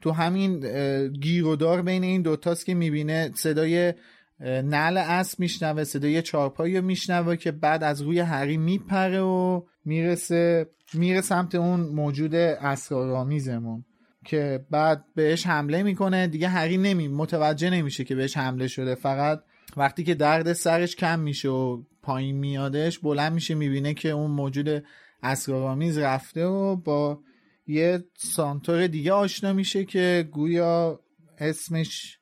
[0.01, 0.59] تو همین
[1.07, 3.93] گیر و دار بین این دوتاست که می‌بینه صدای
[4.41, 10.69] نعل اسب میشنوه صدای چارپایی رو میشنوه که بعد از روی هری میپره و می‌رسه
[10.93, 13.85] میره سمت اون موجود اسرارآمیزمون
[14.25, 16.27] که بعد بهش حمله می‌کنه.
[16.27, 18.95] دیگه هری نمی متوجه نمیشه که بهش حمله شده.
[18.95, 19.43] فقط
[19.77, 24.83] وقتی که درد سرش کم میشه و پایین میادش بلند میشه می‌بینه که اون موجود
[25.23, 27.19] اسرارآمیز رفته و با
[27.69, 30.99] یه سانتور دیگه آشنا میشه که گویا
[31.37, 32.19] اسمش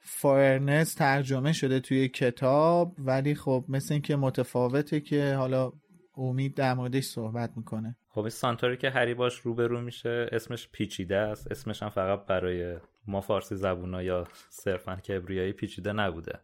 [0.00, 5.72] فایرنس ترجمه شده توی کتاب ولی خب مثل اینکه متفاوته که حالا
[6.16, 7.96] امید در موردش صحبت می‌کنه.
[8.08, 11.50] خب این سانتوری که هری باش روبرو میشه اسمش پیچیده است.
[11.50, 16.40] اسمش هم فقط برای ما فارسی زبونا یا صرفا کبریایی پیچیده نبوده.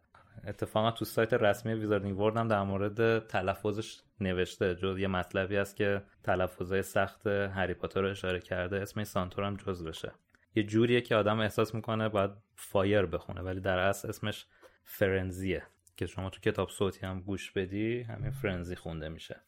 [0.46, 4.74] اتفاقا تو سایت رسمی ویزاردینگ ورد هم در مورد تلفظش نوشته.
[4.74, 8.82] جز یه مطلبی است که تلفظهای سخت هری پاتر رو اشاره کرده.
[8.82, 10.12] اسم این سانتور هم جز بشه.
[10.54, 14.46] یه جوریه که آدم احساس می‌کنه باید فایر بخونه ولی در اصل اسمش
[14.84, 15.62] فرنزیه.
[15.96, 19.40] که شما تو کتاب صوتی هم گوش بدی همین فرنزی خونده میشه.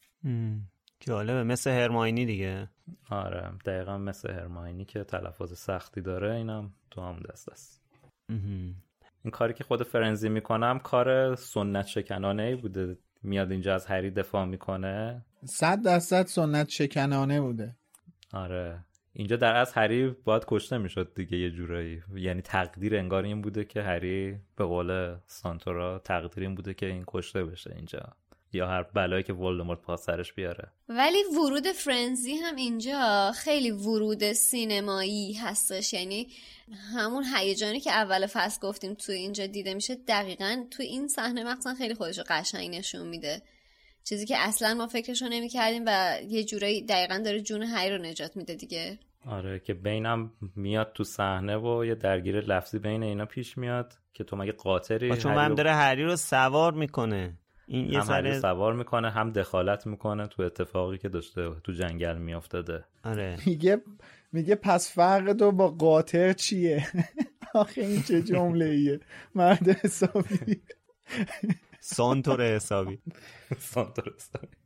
[1.00, 1.42] جالبه.
[1.42, 2.70] مثل هرماینی دیگه.
[3.10, 7.84] آره دقیقا مثل هرماینی که تلفظ سختی داره اینم تو هم دست است.
[9.24, 12.96] این کاری که خود فرنزی می‌کنم کار سنت شکنانه ای بوده.
[13.22, 15.24] میاد اینجا از هری دفاع می‌کنه.
[15.44, 17.76] صد درصد سنت شکنانه بوده.
[18.32, 18.78] آره.
[19.12, 22.02] اینجا در از هری باید کشته می‌شد دیگه یه جورایی.
[22.14, 27.04] یعنی تقدیر انگار این بوده که هری به قول سانتورا تقدیر این بوده که این
[27.06, 28.12] کشته بشه اینجا.
[28.54, 30.68] یا هر بلایی که ولدمورت پا سرش بیاره.
[30.88, 35.92] ولی ورود فرنزی هم اینجا خیلی ورود سینمایی هستش.
[35.92, 36.28] یعنی
[36.94, 41.74] همون هیجانی که اول فصل گفتیم تو اینجا دیده میشه دقیقا تو این صحنه مخصوصا
[41.74, 43.42] خیلی خودش رو قشنگ نشون میده.
[44.04, 48.02] چیزی که اصلا ما فکرشو نمی کردیم و یه جورایی دقیقا داره جون هری رو
[48.02, 48.98] نجات میده دیگه.
[49.26, 54.24] آره که بینم میاد تو صحنه و یه درگیر لفظی بین اینا پیش میاد که
[54.24, 57.38] تو مگه قاطری چون هم داره هری رو سوار می‌کنه.
[57.66, 62.84] این یه هم سوار می‌کنه هم دخالت می‌کنه تو اتفاقی که داشته تو جنگل میافتاده.
[63.04, 63.38] آره.
[63.46, 63.82] میگه
[64.32, 66.86] میگه پس فرق تو با قاطر چیه؟
[67.54, 69.00] آخه این چه جمله ایه؟
[69.34, 70.62] مرد حسابی.
[71.80, 72.98] سانتور حسابی.
[73.58, 74.56] سانتور حسابی.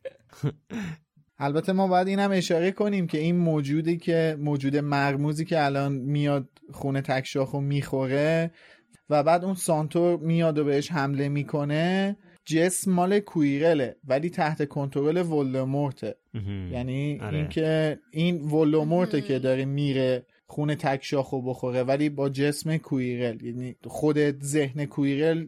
[1.39, 5.93] البته ما باید این هم اشاره کنیم که این موجودی که موجود مرموزی که الان
[5.93, 8.51] میاد خونه تکشاخو می‌خوره
[9.11, 12.17] و بعد اون سانتور میاد و بهش حمله می‌کنه
[12.49, 16.17] جسم مال کویرله ولی تحت کنترل ولدمورته.
[16.73, 17.39] یعنی آره.
[17.39, 24.43] اینکه این ولدمورته که داره میره خونه تکشاخو بخوره ولی با جسم کویرل یعنی خود
[24.43, 25.47] ذهن کویرل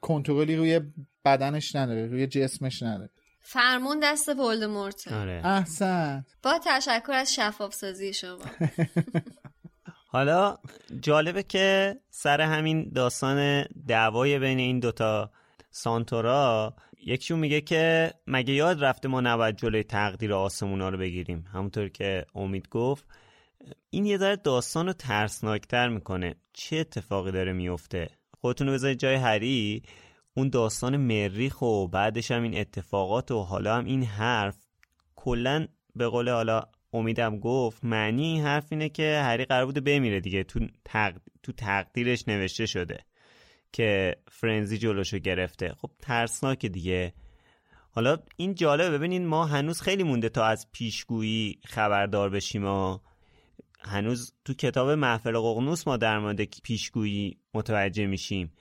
[0.00, 0.80] کنترلی روی
[1.24, 3.10] بدنش نداره روی جسمش نداره.
[3.40, 5.40] فرمون دست ولدمورت آره.
[5.44, 6.24] احسن.
[6.42, 8.38] با تشکر از شفاف سازی شما.
[10.12, 10.58] حالا
[11.00, 15.30] جالبه که سر همین داستان دعوای بین این دوتا
[15.74, 16.74] سانتورا
[17.06, 22.26] یکیشون میگه که مگه یاد رفته ما نباید جلوی تقدیر آسمونا رو بگیریم؟ همونطور که
[22.34, 23.04] امید گفت
[23.90, 26.34] این یه ذره داستان رو ترسناکتر می‌کنه.
[26.52, 28.08] چه اتفاقی داره میفته
[28.40, 29.82] خودتون رو بذارید جای هری.
[30.34, 34.56] اون داستان مریخ و بعدش هم این اتفاقات و حالا هم این حرف.
[35.16, 35.66] کلا
[35.96, 36.62] به قول حالا
[36.92, 40.44] امیدم گفت معنی این حرف اینه که هری قرار بوده بمیره دیگه.
[40.44, 40.60] تو,
[41.42, 42.98] تو تقدیرش نوشته شده.
[43.72, 45.74] که فرنزی جلوشو گرفته.
[45.74, 47.12] خب ترسناک دیگه.
[47.90, 48.98] حالا این جالبه.
[48.98, 52.98] ببینین ما هنوز خیلی مونده تا از پیشگویی خبردار بشیم و
[53.80, 58.52] هنوز تو کتاب محفل ققنوس ما در مورد پیشگویی متوجه میشیم.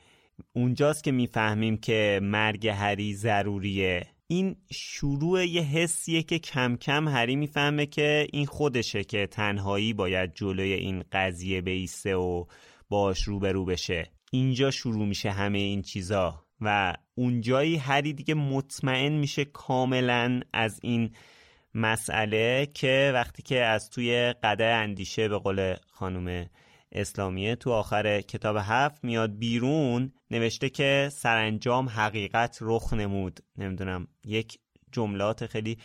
[0.53, 4.07] اونجاست که می‌فهمیم که مرگ هری ضروریه.
[4.27, 10.33] این شروع یه حسیه که کم کم هری می‌فهمه که این خودشه که تنهایی باید
[10.33, 12.45] جلوی این قضیه بیسته و
[12.89, 14.11] باش روبرو بشه.
[14.33, 21.15] اینجا شروع میشه همه این چیزا و اونجایی هری دیگه مطمئن میشه کاملا از این
[21.75, 26.49] مسئله که وقتی که از توی قده اندیشه به قول خانم
[26.91, 33.39] اسلامیه تو آخر کتاب هفت میاد بیرون نوشته که سرانجام حقیقت رخ نمود.
[33.57, 34.59] نمی‌دونم یک
[34.91, 35.77] جملات خیلی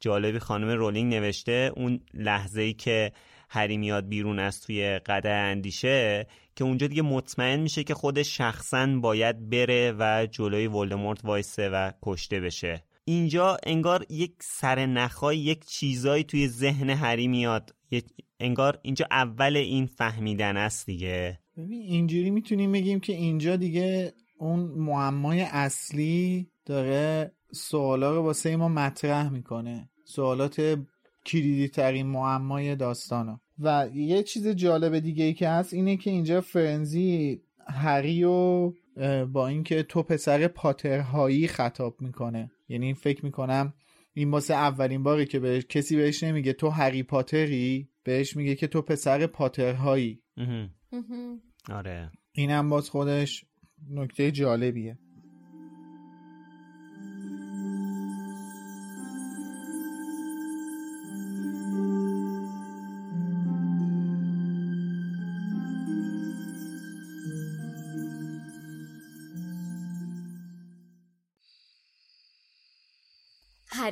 [0.00, 1.72] جالبی خانم رولینگ نوشته.
[1.76, 3.12] اون لحظه ای که
[3.48, 6.26] هری میاد بیرون از توی قده اندیشه
[6.56, 11.90] که اونجا دیگه مطمئن میشه که خودش شخصا باید بره و جلوی ولدمورت وایسه و
[12.02, 12.84] کشته بشه.
[13.04, 17.74] اینجا انگار یک سر نخای یک چیزایی توی ذهن هری میاد.
[18.40, 21.38] انگار اینجا اول این فهمیدن است دیگه.
[21.56, 28.68] ببین اینجوری می‌تونیم بگیم که اینجا دیگه اون معمای اصلی داره سوالا رو واسه ما
[28.68, 29.88] مطرح می‌کنه.
[30.04, 30.78] سوالات
[31.26, 36.40] کلیدی ترین معمای داستانو و یه چیز جالب دیگه ای که هست اینه که اینجا
[36.40, 38.72] فرنزی هری و
[39.26, 42.50] با اینکه تو پسر پاترهایی خطاب می‌کنه.
[42.68, 43.74] یعنی فکر می‌کنم
[44.14, 48.66] این واسه اولین باری که بهش کسی بهش نمیگه تو هری پاتری بهش میگه که
[48.66, 50.22] تو پسر پاترهایی.
[51.70, 52.10] آره.
[52.32, 53.44] اینم باز خودش
[53.90, 54.98] نکته جالبیه.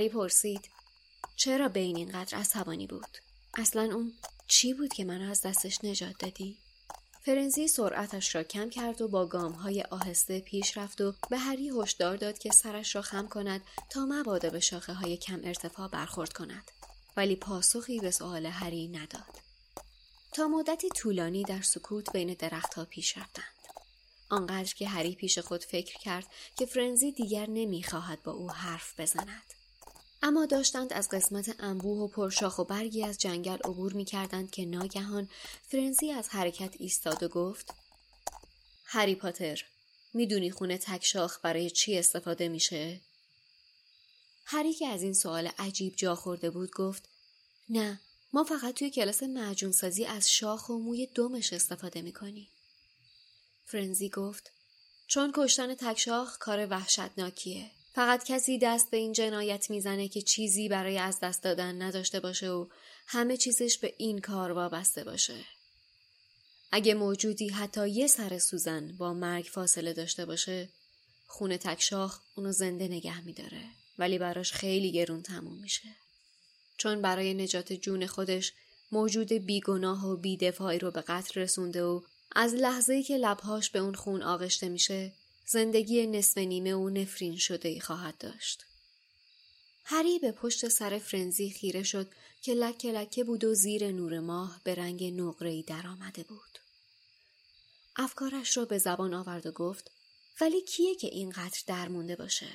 [0.02, 0.70] هری پرسید.
[1.36, 3.18] چرا بین اینقدر عصبانی بود؟
[3.54, 4.12] اصلا اون
[4.46, 6.58] چی بود که منو از دستش نجات دادی؟
[7.24, 11.70] فرنزی سرعتش را کم کرد و با گام های آهسته پیش رفت و به هری
[11.70, 16.32] هشدار داد که سرش را خم کند تا مبادا به شاخه های کم ارتفاع برخورد
[16.32, 16.70] کند.
[17.16, 19.38] ولی پاسخی به سوال هری نداد.
[20.32, 23.44] تا مدتی طولانی در سکوت بین درختها پیش رفتند.
[24.30, 26.26] آنقدر که هری پیش خود فکر کرد
[26.56, 29.51] که فرنزی دیگر نمی‌خواهد با او حرف بزند.
[30.22, 34.64] اما داشتند از قسمت انبوه و پرشاخ و برگی از جنگل عبور می کردند که
[34.64, 35.28] ناگهان
[35.68, 37.74] فرنزی از حرکت ایستاد و گفت
[38.84, 39.64] هری پاتر
[40.14, 43.00] می‌دونی خونه تکشاخ برای چی استفاده میشه؟
[44.44, 47.08] هری که از این سوال عجیب جا خورده بود گفت
[47.68, 48.00] نه
[48.32, 52.48] ما فقط توی کلاس معجون سازی از شاخ و موی دومش استفاده می‌کنیم.
[53.64, 54.50] فرنزی گفت
[55.06, 57.70] چون کشتن تکشاخ کار وحشتناکیه.
[57.94, 62.50] فقط کسی دست به این جنایت می‌زنه که چیزی برای از دست دادن نداشته باشه
[62.50, 62.66] و
[63.06, 65.44] همه چیزش به این کار وابسته باشه.
[66.72, 70.68] اگه موجودی حتی یه سر سوزن با مرگ فاصله داشته باشه
[71.26, 73.62] خونه تکشاخ اونو زنده نگه میداره
[73.98, 75.88] ولی براش خیلی گرون تموم میشه.
[76.76, 78.52] چون برای نجات جون خودش
[78.92, 82.00] موجود بیگناه و بیدفاعی رو به قتل رسونده و
[82.36, 85.12] از لحظه‌ای که لبهاش به اون خون آغشته میشه
[85.46, 88.64] زندگی نصف نیمه و نفرین شده ای خواهد داشت.
[89.84, 92.10] هری به پشت سر فرنزی خیره شد
[92.42, 96.58] که لکه لکه بود و زیر نور ماه به رنگ نقره‌ای در آمده بود.
[97.96, 99.90] افکارش را به زبان آورد و گفت
[100.40, 102.48] ولی کیه که اینقدر درمونده باشه؟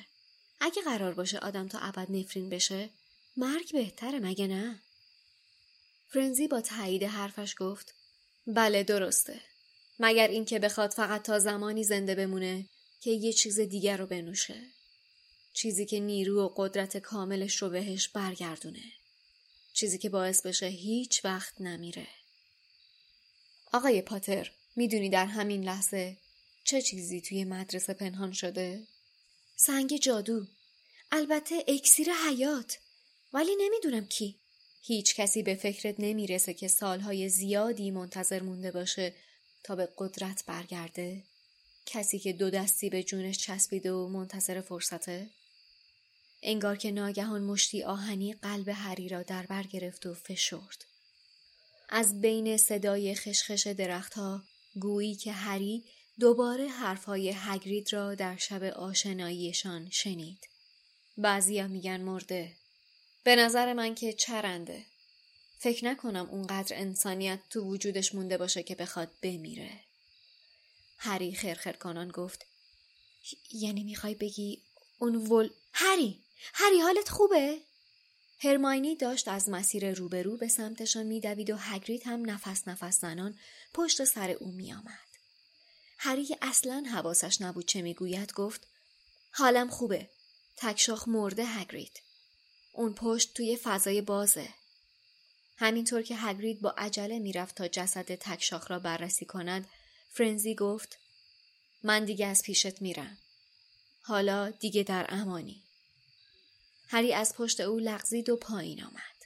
[0.60, 2.90] اگه قرار باشه آدم تا ابد نفرین بشه
[3.36, 4.82] مرگ بهتره مگه نه؟
[6.08, 7.94] فرنزی با تایید حرفش گفت
[8.46, 9.40] بله درسته.
[9.98, 12.68] مگر اینکه بخواد فقط تا زمانی زنده بمونه
[13.00, 14.62] که یه چیز دیگر رو بنوشه.
[15.52, 18.92] چیزی که نیرو و قدرت کاملش رو بهش برگردونه.
[19.72, 22.06] چیزی که باعث بشه هیچ وقت نمیره.
[23.72, 26.16] آقای پاتر می‌دونی در همین لحظه
[26.64, 28.86] چه چیزی توی مدرسه پنهان شده؟
[29.56, 30.46] سنگ جادو.
[31.12, 32.78] البته اکسیر حیات.
[33.32, 34.38] ولی نمی‌دونم کی.
[34.82, 39.14] هیچ کسی به فکرت نمی‌رسه که سالهای زیادی منتظر مونده باشه
[39.62, 41.24] تا به قدرت برگرده؟
[41.90, 45.30] کسی که دو دستی به جونش چسبیده و منتظر فرصته؟
[46.42, 50.84] انگار که ناگهان مشتی آهنی قلب هری را در بر گرفت و فشرد.
[51.88, 54.42] از بین صدای خشخش درختها
[54.80, 55.84] گویی که هری
[56.20, 60.48] دوباره حرفهای هگرید را در شب آشناییشان شنید.
[61.16, 62.52] بعضیا میگن مرده.
[63.24, 64.84] به نظر من که چرنده.
[65.58, 69.87] فکر نکنم اونقدر انسانیت تو وجودش مونده باشه که بخواد بمیره.
[70.98, 72.46] هری خرخر کنان گفت
[73.52, 74.62] یعنی می‌خوای بگی
[74.98, 76.24] اون ول هری!
[76.54, 77.60] هری حالت خوبه؟
[78.40, 83.38] هرماینی داشت از مسیر روبرو به سمتشان میدوید و هگرید هم نفس نفس زنان
[83.74, 85.08] پشت سر او میآمد.
[85.98, 88.66] هری اصلا حواسش نبود چه می‌گوید گفت
[89.30, 90.10] حالم خوبه.
[90.56, 92.02] تکشاخ مرده هگرید.
[92.72, 94.48] اون پشت توی فضای بازه.
[95.56, 99.66] همینطور که هگرید با عجله می‌رفت تا جسد تکشاخ را بررسی کند
[100.10, 100.98] فرنزی گفت
[101.82, 103.18] من دیگه از پیشت میرم.
[104.02, 105.62] حالا دیگه در امانی.
[106.88, 109.24] هری از پشت او لغزید و پایین آمد.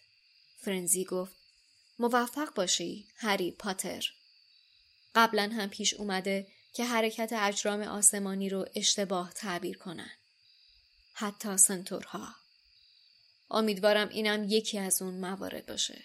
[0.60, 1.36] فرنزی گفت
[1.98, 4.12] موفق باشی هری پاتر.
[5.14, 10.10] قبلا هم پیش اومده که حرکت اجرام آسمانی رو اشتباه تعبیر کنن.
[11.12, 12.28] حتی سنتورها.
[13.50, 16.02] امیدوارم اینم یکی از اون موارد باشه.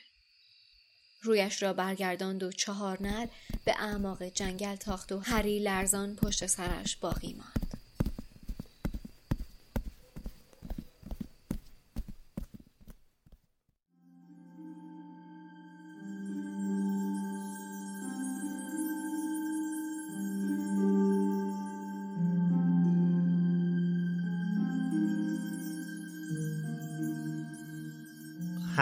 [1.22, 3.28] رویش را برگرداند و چهار نل
[3.66, 7.57] به اعماق جنگل تاخت و هری لرزان پشت سرش باقی ماند.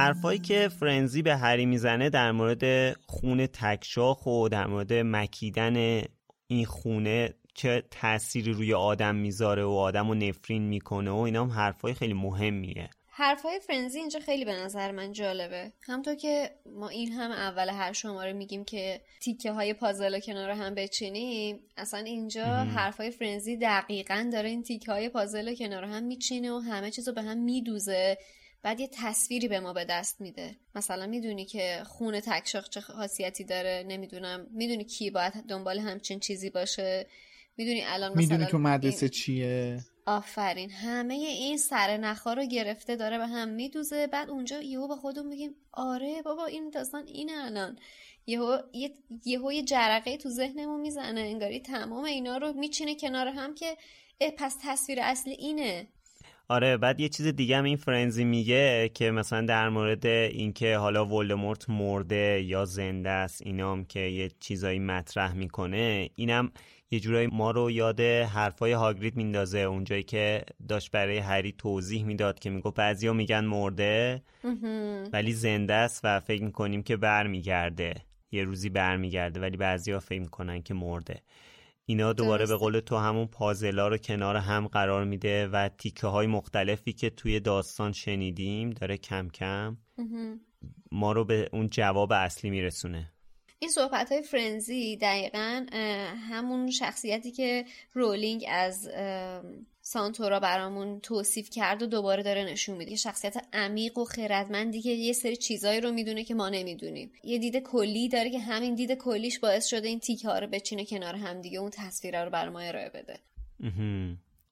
[0.06, 6.02] حرفایی که فرنزی به هری می‌زنه در مورد خونه تکشاخ و در مورد مکیدن
[6.48, 11.52] این خونه چه تأثیری روی آدم می‌ذاره و آدم رو نفرین می‌کنه و اینا هم
[11.52, 12.90] حرفای خیلی مهمیه.
[13.08, 15.72] حرفای فرنزی اینجا خیلی به نظر من جالبه.
[15.82, 20.76] همطور که ما این هم اول هر شماره میگیم که تیکه های پازل کنار هم
[20.76, 26.60] بچینیم اصلا اینجا حرفای فرنزی دقیقا داره این تیکه های پازل کنار هم میچینه و
[26.60, 28.18] همه چیز رو به هم میدوزه.
[28.66, 30.56] بعد یه تصویری به ما به دست میده.
[30.76, 34.48] مثلا می‌دونی که خون تکشاق چه خاصیتی داره نمی‌دونم.
[34.52, 37.08] می‌دونی کی باید دنبال همچین چیزی باشه.
[37.58, 39.10] می‌دونی الان مثلا می‌دونی تو مدرسه این...
[39.10, 40.72] چیه؟ آفرین.
[40.72, 44.08] همه این سر نخا رو گرفته داره به هم میدوزه.
[44.08, 47.80] بعد اونجا یهو به خودمون میگیم آره بابا این داستان اینه الان.
[48.28, 48.94] یهو یه
[49.26, 51.22] یهو یه جرقه تو ذهنمون می‌زنه.
[51.22, 53.78] انگاری تمام اینا رو میچینه کنار هم که
[54.38, 55.88] پس تصویر اصلی اینه.
[56.48, 61.06] آره بعد یه چیز دیگه هم این فرنزی میگه که مثلا در مورد اینکه حالا
[61.06, 66.52] ولدمورت مرده یا زنده است اینام که یه چیزایی مطرح می‌کنه اینم
[66.92, 72.40] یه جورایی ما رو یاد حرفای هاگرید میندازه اونجایی که داشت برای هری توضیح می‌داد
[72.40, 74.24] که میگو بعضیا میگن مرده
[75.14, 77.94] ولی زنده است و فکر می‌کنیم که برمیگرده
[78.32, 81.22] یه روزی برمیگرده ولی بعضیا فکر می‌کنن که مرده.
[81.86, 86.28] اینا دوباره به قول تو همون پازلا رو کنار هم قرار میده و تیکه های
[86.28, 89.78] مختلفی که توی داستان شنیدیم داره کم کم
[90.92, 93.12] ما رو به اون جواب اصلی میرسونه.
[93.60, 95.66] این صحبت های فرنزی دقیقا
[96.30, 98.90] همون شخصیتی که رولینگ از
[99.88, 102.96] سانتورا برامون توصیف کرد و دوباره داره نشون میده.
[102.96, 107.12] شخصیت عمیق و خردمندی که یه سری چیزایی رو می‌دونه که ما نمی‌دونیم.
[107.24, 110.86] یه دید کلی داره که همین دید کلیش باعث شده این تیکه ها رو بچینه
[110.86, 113.20] کنار هم دیگه اون تصویر رو بر ما ارائه بده.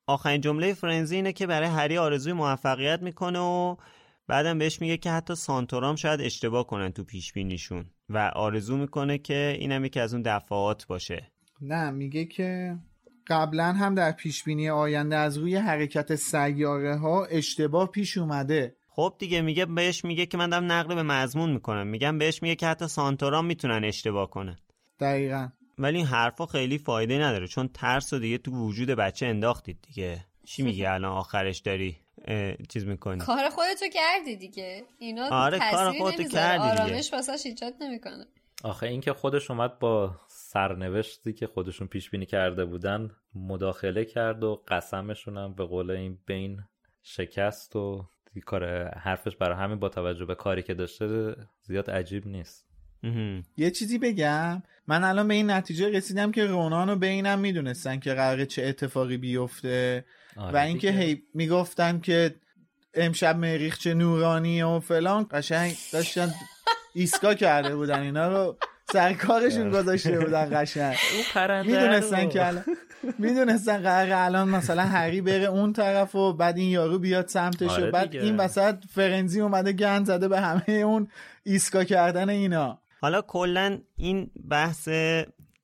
[0.08, 3.76] آخرین جمله فرنزی اینه که برای هری آرزوی موفقیت می‌کنه و
[4.28, 9.18] بعدم بهش میگه که حتی سانتورام شاید اشتباه کنن تو پیش بینیشون و آرزو می‌کنه
[9.18, 11.32] که اینم یکی از اون دفعات باشه.
[11.62, 12.78] نه میگه که
[13.28, 18.76] قبلا هم در پیش بینی آینده از روی حرکت سیاره ها اشتباه پیش اومده.
[18.90, 21.88] خب دیگه میگه بهش میگه که من دارم نقل به مضمون می‌کنم.
[21.88, 24.58] میگم بهش میگه که حتی سانتورام می‌تونن اشتباه کنن.
[25.00, 25.50] دقیقا.
[25.78, 30.26] ولی این حرفا خیلی فایده نداره چون ترس و دیگه تو وجود بچه انداختید دیگه.
[30.46, 31.98] چی میگه الان آخرش داری
[32.70, 34.84] چیز می‌کنی؟ کار خودتو کردی دیگه.
[35.00, 38.26] اینا آره کار خودتو کردی آرامش واسش ایجاد نمی‌کنه.
[38.64, 40.16] آخه اینکه خودش اومد با
[40.54, 46.18] سرنوشتی که خودشون پیش بینی کرده بودن مداخله کرد و قسمشون هم به قول این
[46.26, 46.62] بین
[47.04, 48.10] شکست و
[48.46, 52.66] کار حرفش برای همین با توجه به کاری که داشته زیاد عجیب نیست.
[53.58, 54.64] یه چیزی بگم.
[54.88, 59.18] من الان به این نتیجه رسیدم که رونان و بینم می‌دونستن که قراره چه اتفاقی
[59.18, 60.06] بیفته.
[60.38, 62.36] آره و اینکه هی می‌گفتن که
[62.94, 65.28] امشب مریخ چه نورانی و فلان.
[65.32, 66.32] قشنگ داشتن
[66.94, 68.58] ایسکا کرده بودن اینا رو.
[68.92, 70.96] سرکارشون گذاشته بودن قشنگ.
[71.66, 72.64] می‌دونستن که الان
[73.20, 77.88] می‌دونستن قرار الان مثلا هری بره اون طرف و بعد این یارو بیاد سمتش آره
[77.88, 78.24] و بعد دیگه.
[78.24, 81.08] این وسط فرنزی اومده گند زده به همه اون
[81.44, 82.80] ایسکا کردن اینا.
[83.02, 84.90] حالا کلا این بحث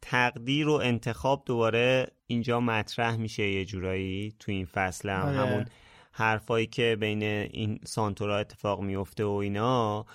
[0.02, 5.28] تقدیر و انتخاب دوباره اینجا مطرح میشه یه جورایی تو این فصل هم.
[5.28, 5.38] آره.
[5.38, 5.66] همون
[6.12, 10.06] حرفایی که بین این سانتورا اتفاق میفته و اینا.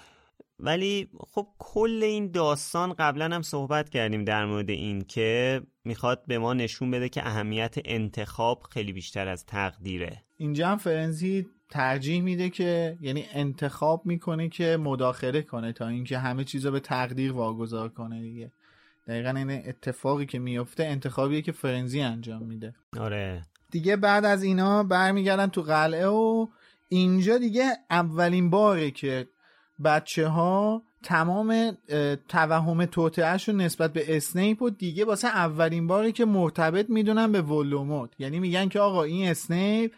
[0.59, 6.39] ولی خب کل این داستان قبلا هم صحبت کردیم در مورد این که می‌خواد به
[6.39, 10.23] ما نشون بده که اهمیت انتخاب خیلی بیشتر از تقدیره.
[10.37, 16.45] اینجا هم فرنزی ترجیح میده که یعنی انتخاب می‌کنه که مداخله کنه تا اینکه همه
[16.45, 18.53] چیز رو به تقدیر واگذار کنه دیگه.
[19.09, 22.75] دقیقا این اتفاقی که میفته انتخابیه که فرنزی انجام میده.
[23.01, 23.43] آره.
[23.71, 26.47] دیگه بعد از اینا برمیگردن تو قلعه و
[26.89, 29.27] اینجا دیگه اولین باره که
[29.85, 31.77] بچه ها تمام
[32.29, 32.89] توهم
[33.49, 38.41] رو نسبت به اسنیپ و دیگه واسه اولین باره که مرتبط می‌دونن به ولوموت یعنی
[38.41, 39.93] میگن که آقا این اسنیپ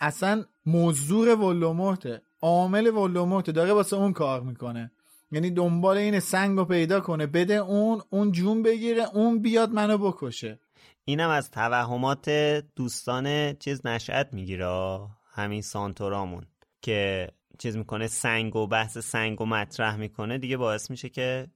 [0.00, 4.90] اصلا مزدور ولوموته عامل ولوموته داره واسه اون کار می‌کنه.
[5.32, 7.26] یعنی دنبال این سنگ رو پیدا کنه.
[7.26, 10.60] بده اون اون جون بگیره اون بیاد منو بکشه.
[11.04, 12.30] اینم از توهمات
[12.76, 14.98] دوستان چیز نشأت می‌گیره
[15.32, 16.46] همین سانتورامون
[16.82, 17.28] که
[17.60, 21.48] چیز می‌کنه سنگ و بحث سنگ و مطرح می‌کنه دیگه باعث میشه که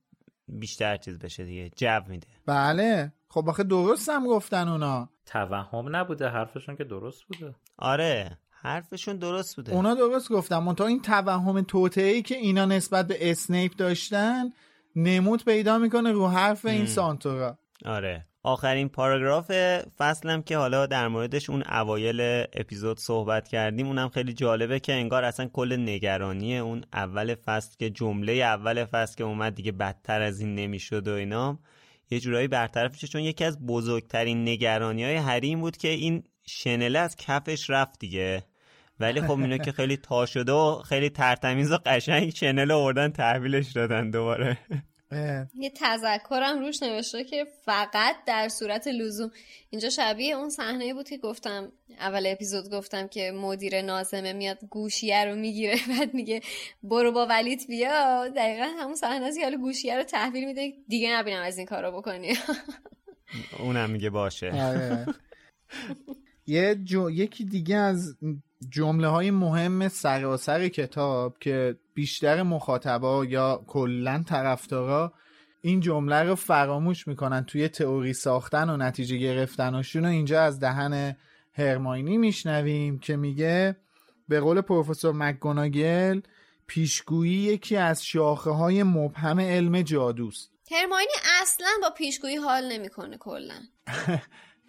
[0.48, 2.26] بیشتر چیز بشه دیگه جو میده.
[2.47, 3.12] بله.
[3.28, 5.09] خب آخه درست هم گفتن اونا.
[5.26, 7.55] توهم نبوده حرفشون که درست بوده.
[7.78, 9.72] آره حرفشون درست بوده.
[9.72, 10.59] اونا درست گفتن.
[10.59, 14.51] منتها این توهم توطئه‌ای که اینا نسبت به اسنیپ داشتن
[14.97, 17.59] نمود پیدا می‌کنه رو حرف این سانتورا.
[17.85, 18.26] آره.
[18.45, 19.51] آخرین پاراگراف
[19.99, 22.21] فصلم که حالا در موردش اون اوایل
[22.53, 27.91] اپیزود صحبت کردیم اونم خیلی جالبه که انگار اصلا کل نگرانی اون اول فصل که
[27.91, 31.59] جمله اول فصل که اومد دیگه بدتر از این نمی‌شد و اینا
[32.11, 33.07] یه جورایی برطرف میشه.
[33.07, 38.45] چون یکی از بزرگترین نگرانی های هریم بود که این شنله از کفش رفت دیگه.
[39.01, 43.73] ولی خب اینو که خیلی تا شده و خیلی ترتمیز و قشنگ شنل آوردن تحویلش
[43.73, 44.59] دادن دوباره.
[45.55, 49.31] یه تذکرم روش نوشته که فقط در صورت لزوم.
[49.70, 55.24] اینجا شبیه اون صحنه بود که گفتم اول اپیزود گفتم که مدیر نازمه میاد گوشیه
[55.24, 56.41] رو می‌گیره بعد میگه
[56.82, 58.28] برو با ولیت بیا.
[58.28, 61.93] دقیقا همون صحنه است که حالا گوشیه رو تحویل میده دیگه نبینم از این کارو
[61.93, 62.35] بکنی.
[63.59, 64.51] اونم میگه باشه.
[64.53, 65.07] آره.
[66.47, 67.11] یه جو...
[67.11, 68.16] یکی دیگه از
[68.70, 75.12] جمله های مهم سراسر کتاب که بیشتر مخاطبا یا کلا طرفدارا
[75.61, 81.16] این جمله رو فراموش می‌کنن توی تئوری ساختن و نتیجه گرفتنشون و اینجا از دهن
[81.53, 83.77] هرماینی میشنویم که میگه
[84.29, 86.21] به قول پروفسور مکگوناگل
[86.66, 90.51] پیشگویی یکی از شاخه های مبهم علم جادوست.
[90.71, 91.12] هرماینی
[91.43, 93.55] اصلا با پیشگویی حال نمی‌کنه کلا.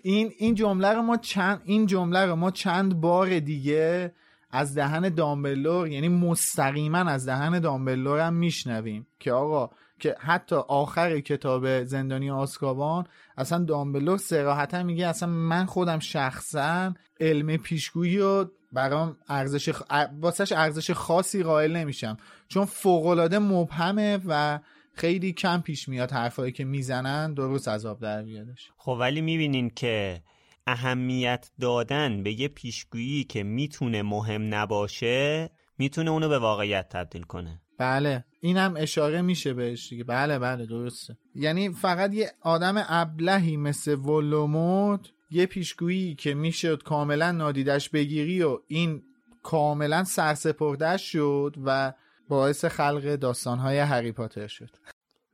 [0.03, 4.13] این این جمله رو ما چند این جمله رو ما چند بار دیگه
[4.51, 9.69] از دهن دامبلور یعنی مستقیما از دهن دامبلور هم میشنویم که آقا
[9.99, 13.07] که حتی آخر کتاب زندانی آسکابان
[13.37, 19.81] اصلا دامبلور سراحتا میگه اصلا من خودم شخصا علم پیشگویی رو برام ارزش خ...
[20.21, 22.17] واسش ارزش خاصی قائل نمیشم.
[22.47, 24.59] چون فوقالعاده مبهمه و
[24.93, 28.71] خیلی کم پیش میاد حرفایی که می‌زنن درست عذاب در بیادش.
[28.77, 30.21] خب ولی می‌بینین که
[30.67, 37.61] اهمیت دادن به یه پیشگویی که می‌تونه مهم نباشه می‌تونه اونو به واقعیت تبدیل کنه.
[37.79, 40.03] بله اینم اشاره میشه بهش دیگه.
[40.03, 41.17] بله بله درسته.
[41.35, 48.59] یعنی فقط یه آدم ابلهی مثل ولوموت یه پیشگویی که می‌شد کاملا نادیدش بگیری و
[48.67, 49.03] این
[49.43, 51.93] کاملا سرسپردش شد و
[52.29, 54.69] باعث خلق داستانهای هری پاتر شد.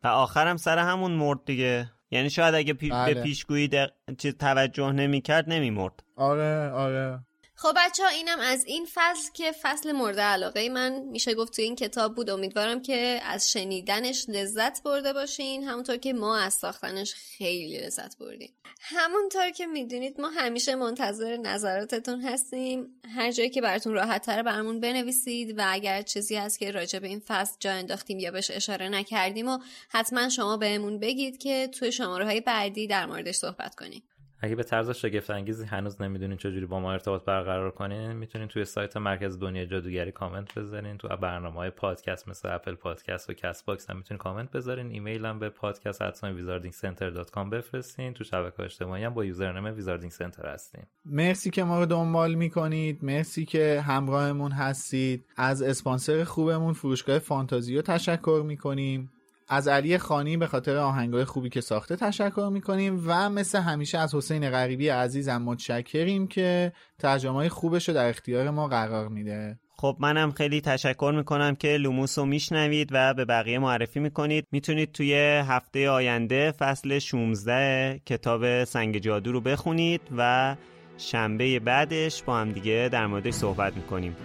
[0.03, 1.91] و آخرم سر همون مرد دیگه.
[2.11, 2.89] یعنی شاید اگه پی...
[2.89, 3.13] بله.
[3.13, 3.89] به پیشگویی دق...
[4.17, 7.19] چیز توجه نمی‌کرد نمیمرد آره آره
[7.61, 10.99] خب بچه ها اینم از این فصل که فصل مورد علاقه من.
[10.99, 12.29] میشه گفت تو این کتاب بود.
[12.29, 15.63] امیدوارم که از شنیدنش لذت برده باشین.
[15.63, 18.53] همونطور که ما از ساختنش خیلی لذت بردیم.
[18.81, 23.01] همونطور که می‌دونید ما همیشه منتظر نظراتتون هستیم.
[23.15, 27.07] هر جایی که براتون راحت تر برامون بنویسید و اگر چیزی هست که راجع به
[27.07, 29.59] این فصل جا انداختیم یا بهش اشاره نکردیم و
[29.89, 34.03] حتما شما بهمون بگید که توی شماره های بعدی در موردش صحبت کنیم.
[34.43, 38.65] اگه به طرز شگفت انگیزی هنوز نمی‌دونین چجوری با ما ارتباط برقرار کنین می‌تونین توی
[38.65, 43.89] سایت مرکز دنیا جادوگری کامنت بذارین تو برنامه های پادکست مثل Apple Podcasts و Castbox
[43.89, 44.91] هم می‌تونین کامنت بذارین.
[44.91, 48.13] ایمیل هم به podcast@wizardingcenter.com بفرستین.
[48.13, 50.88] تو شبکه اجتماعی هم با username Wizarding Center هستیم.
[51.05, 53.05] مرسی که ما رو دنبال می‌کنید.
[53.05, 55.26] مرسی که همراهمون هستید.
[55.38, 59.11] از اسپانسر خوبمون فروشگاه فانتازیو تشکر می‌کنیم.
[59.53, 64.15] از علی خانی به خاطر آهنگای خوبی که ساخته تشکر می‌کنیم و مثل همیشه از
[64.15, 69.59] حسین غریبی عزیزم متشکریم که ترجمه خوبش رو در اختیار ما قرار میده.
[69.77, 74.47] خب منم خیلی تشکر می‌کنم که لوموس رو میشنوید و به بقیه معرفی می‌کنید.
[74.51, 75.13] می‌تونید توی
[75.47, 80.55] هفته آینده فصل 16 کتاب سنگ جادو رو بخونید و
[80.97, 84.15] شنبه بعدش با هم دیگه در موردش صحبت می‌کنیم.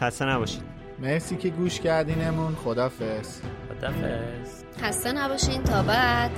[0.00, 0.62] خسته نباشید.
[0.98, 2.54] مرسی که گوش کردینمون.
[2.54, 6.30] خدافظ خدافظ خسته نباشین تا بعد.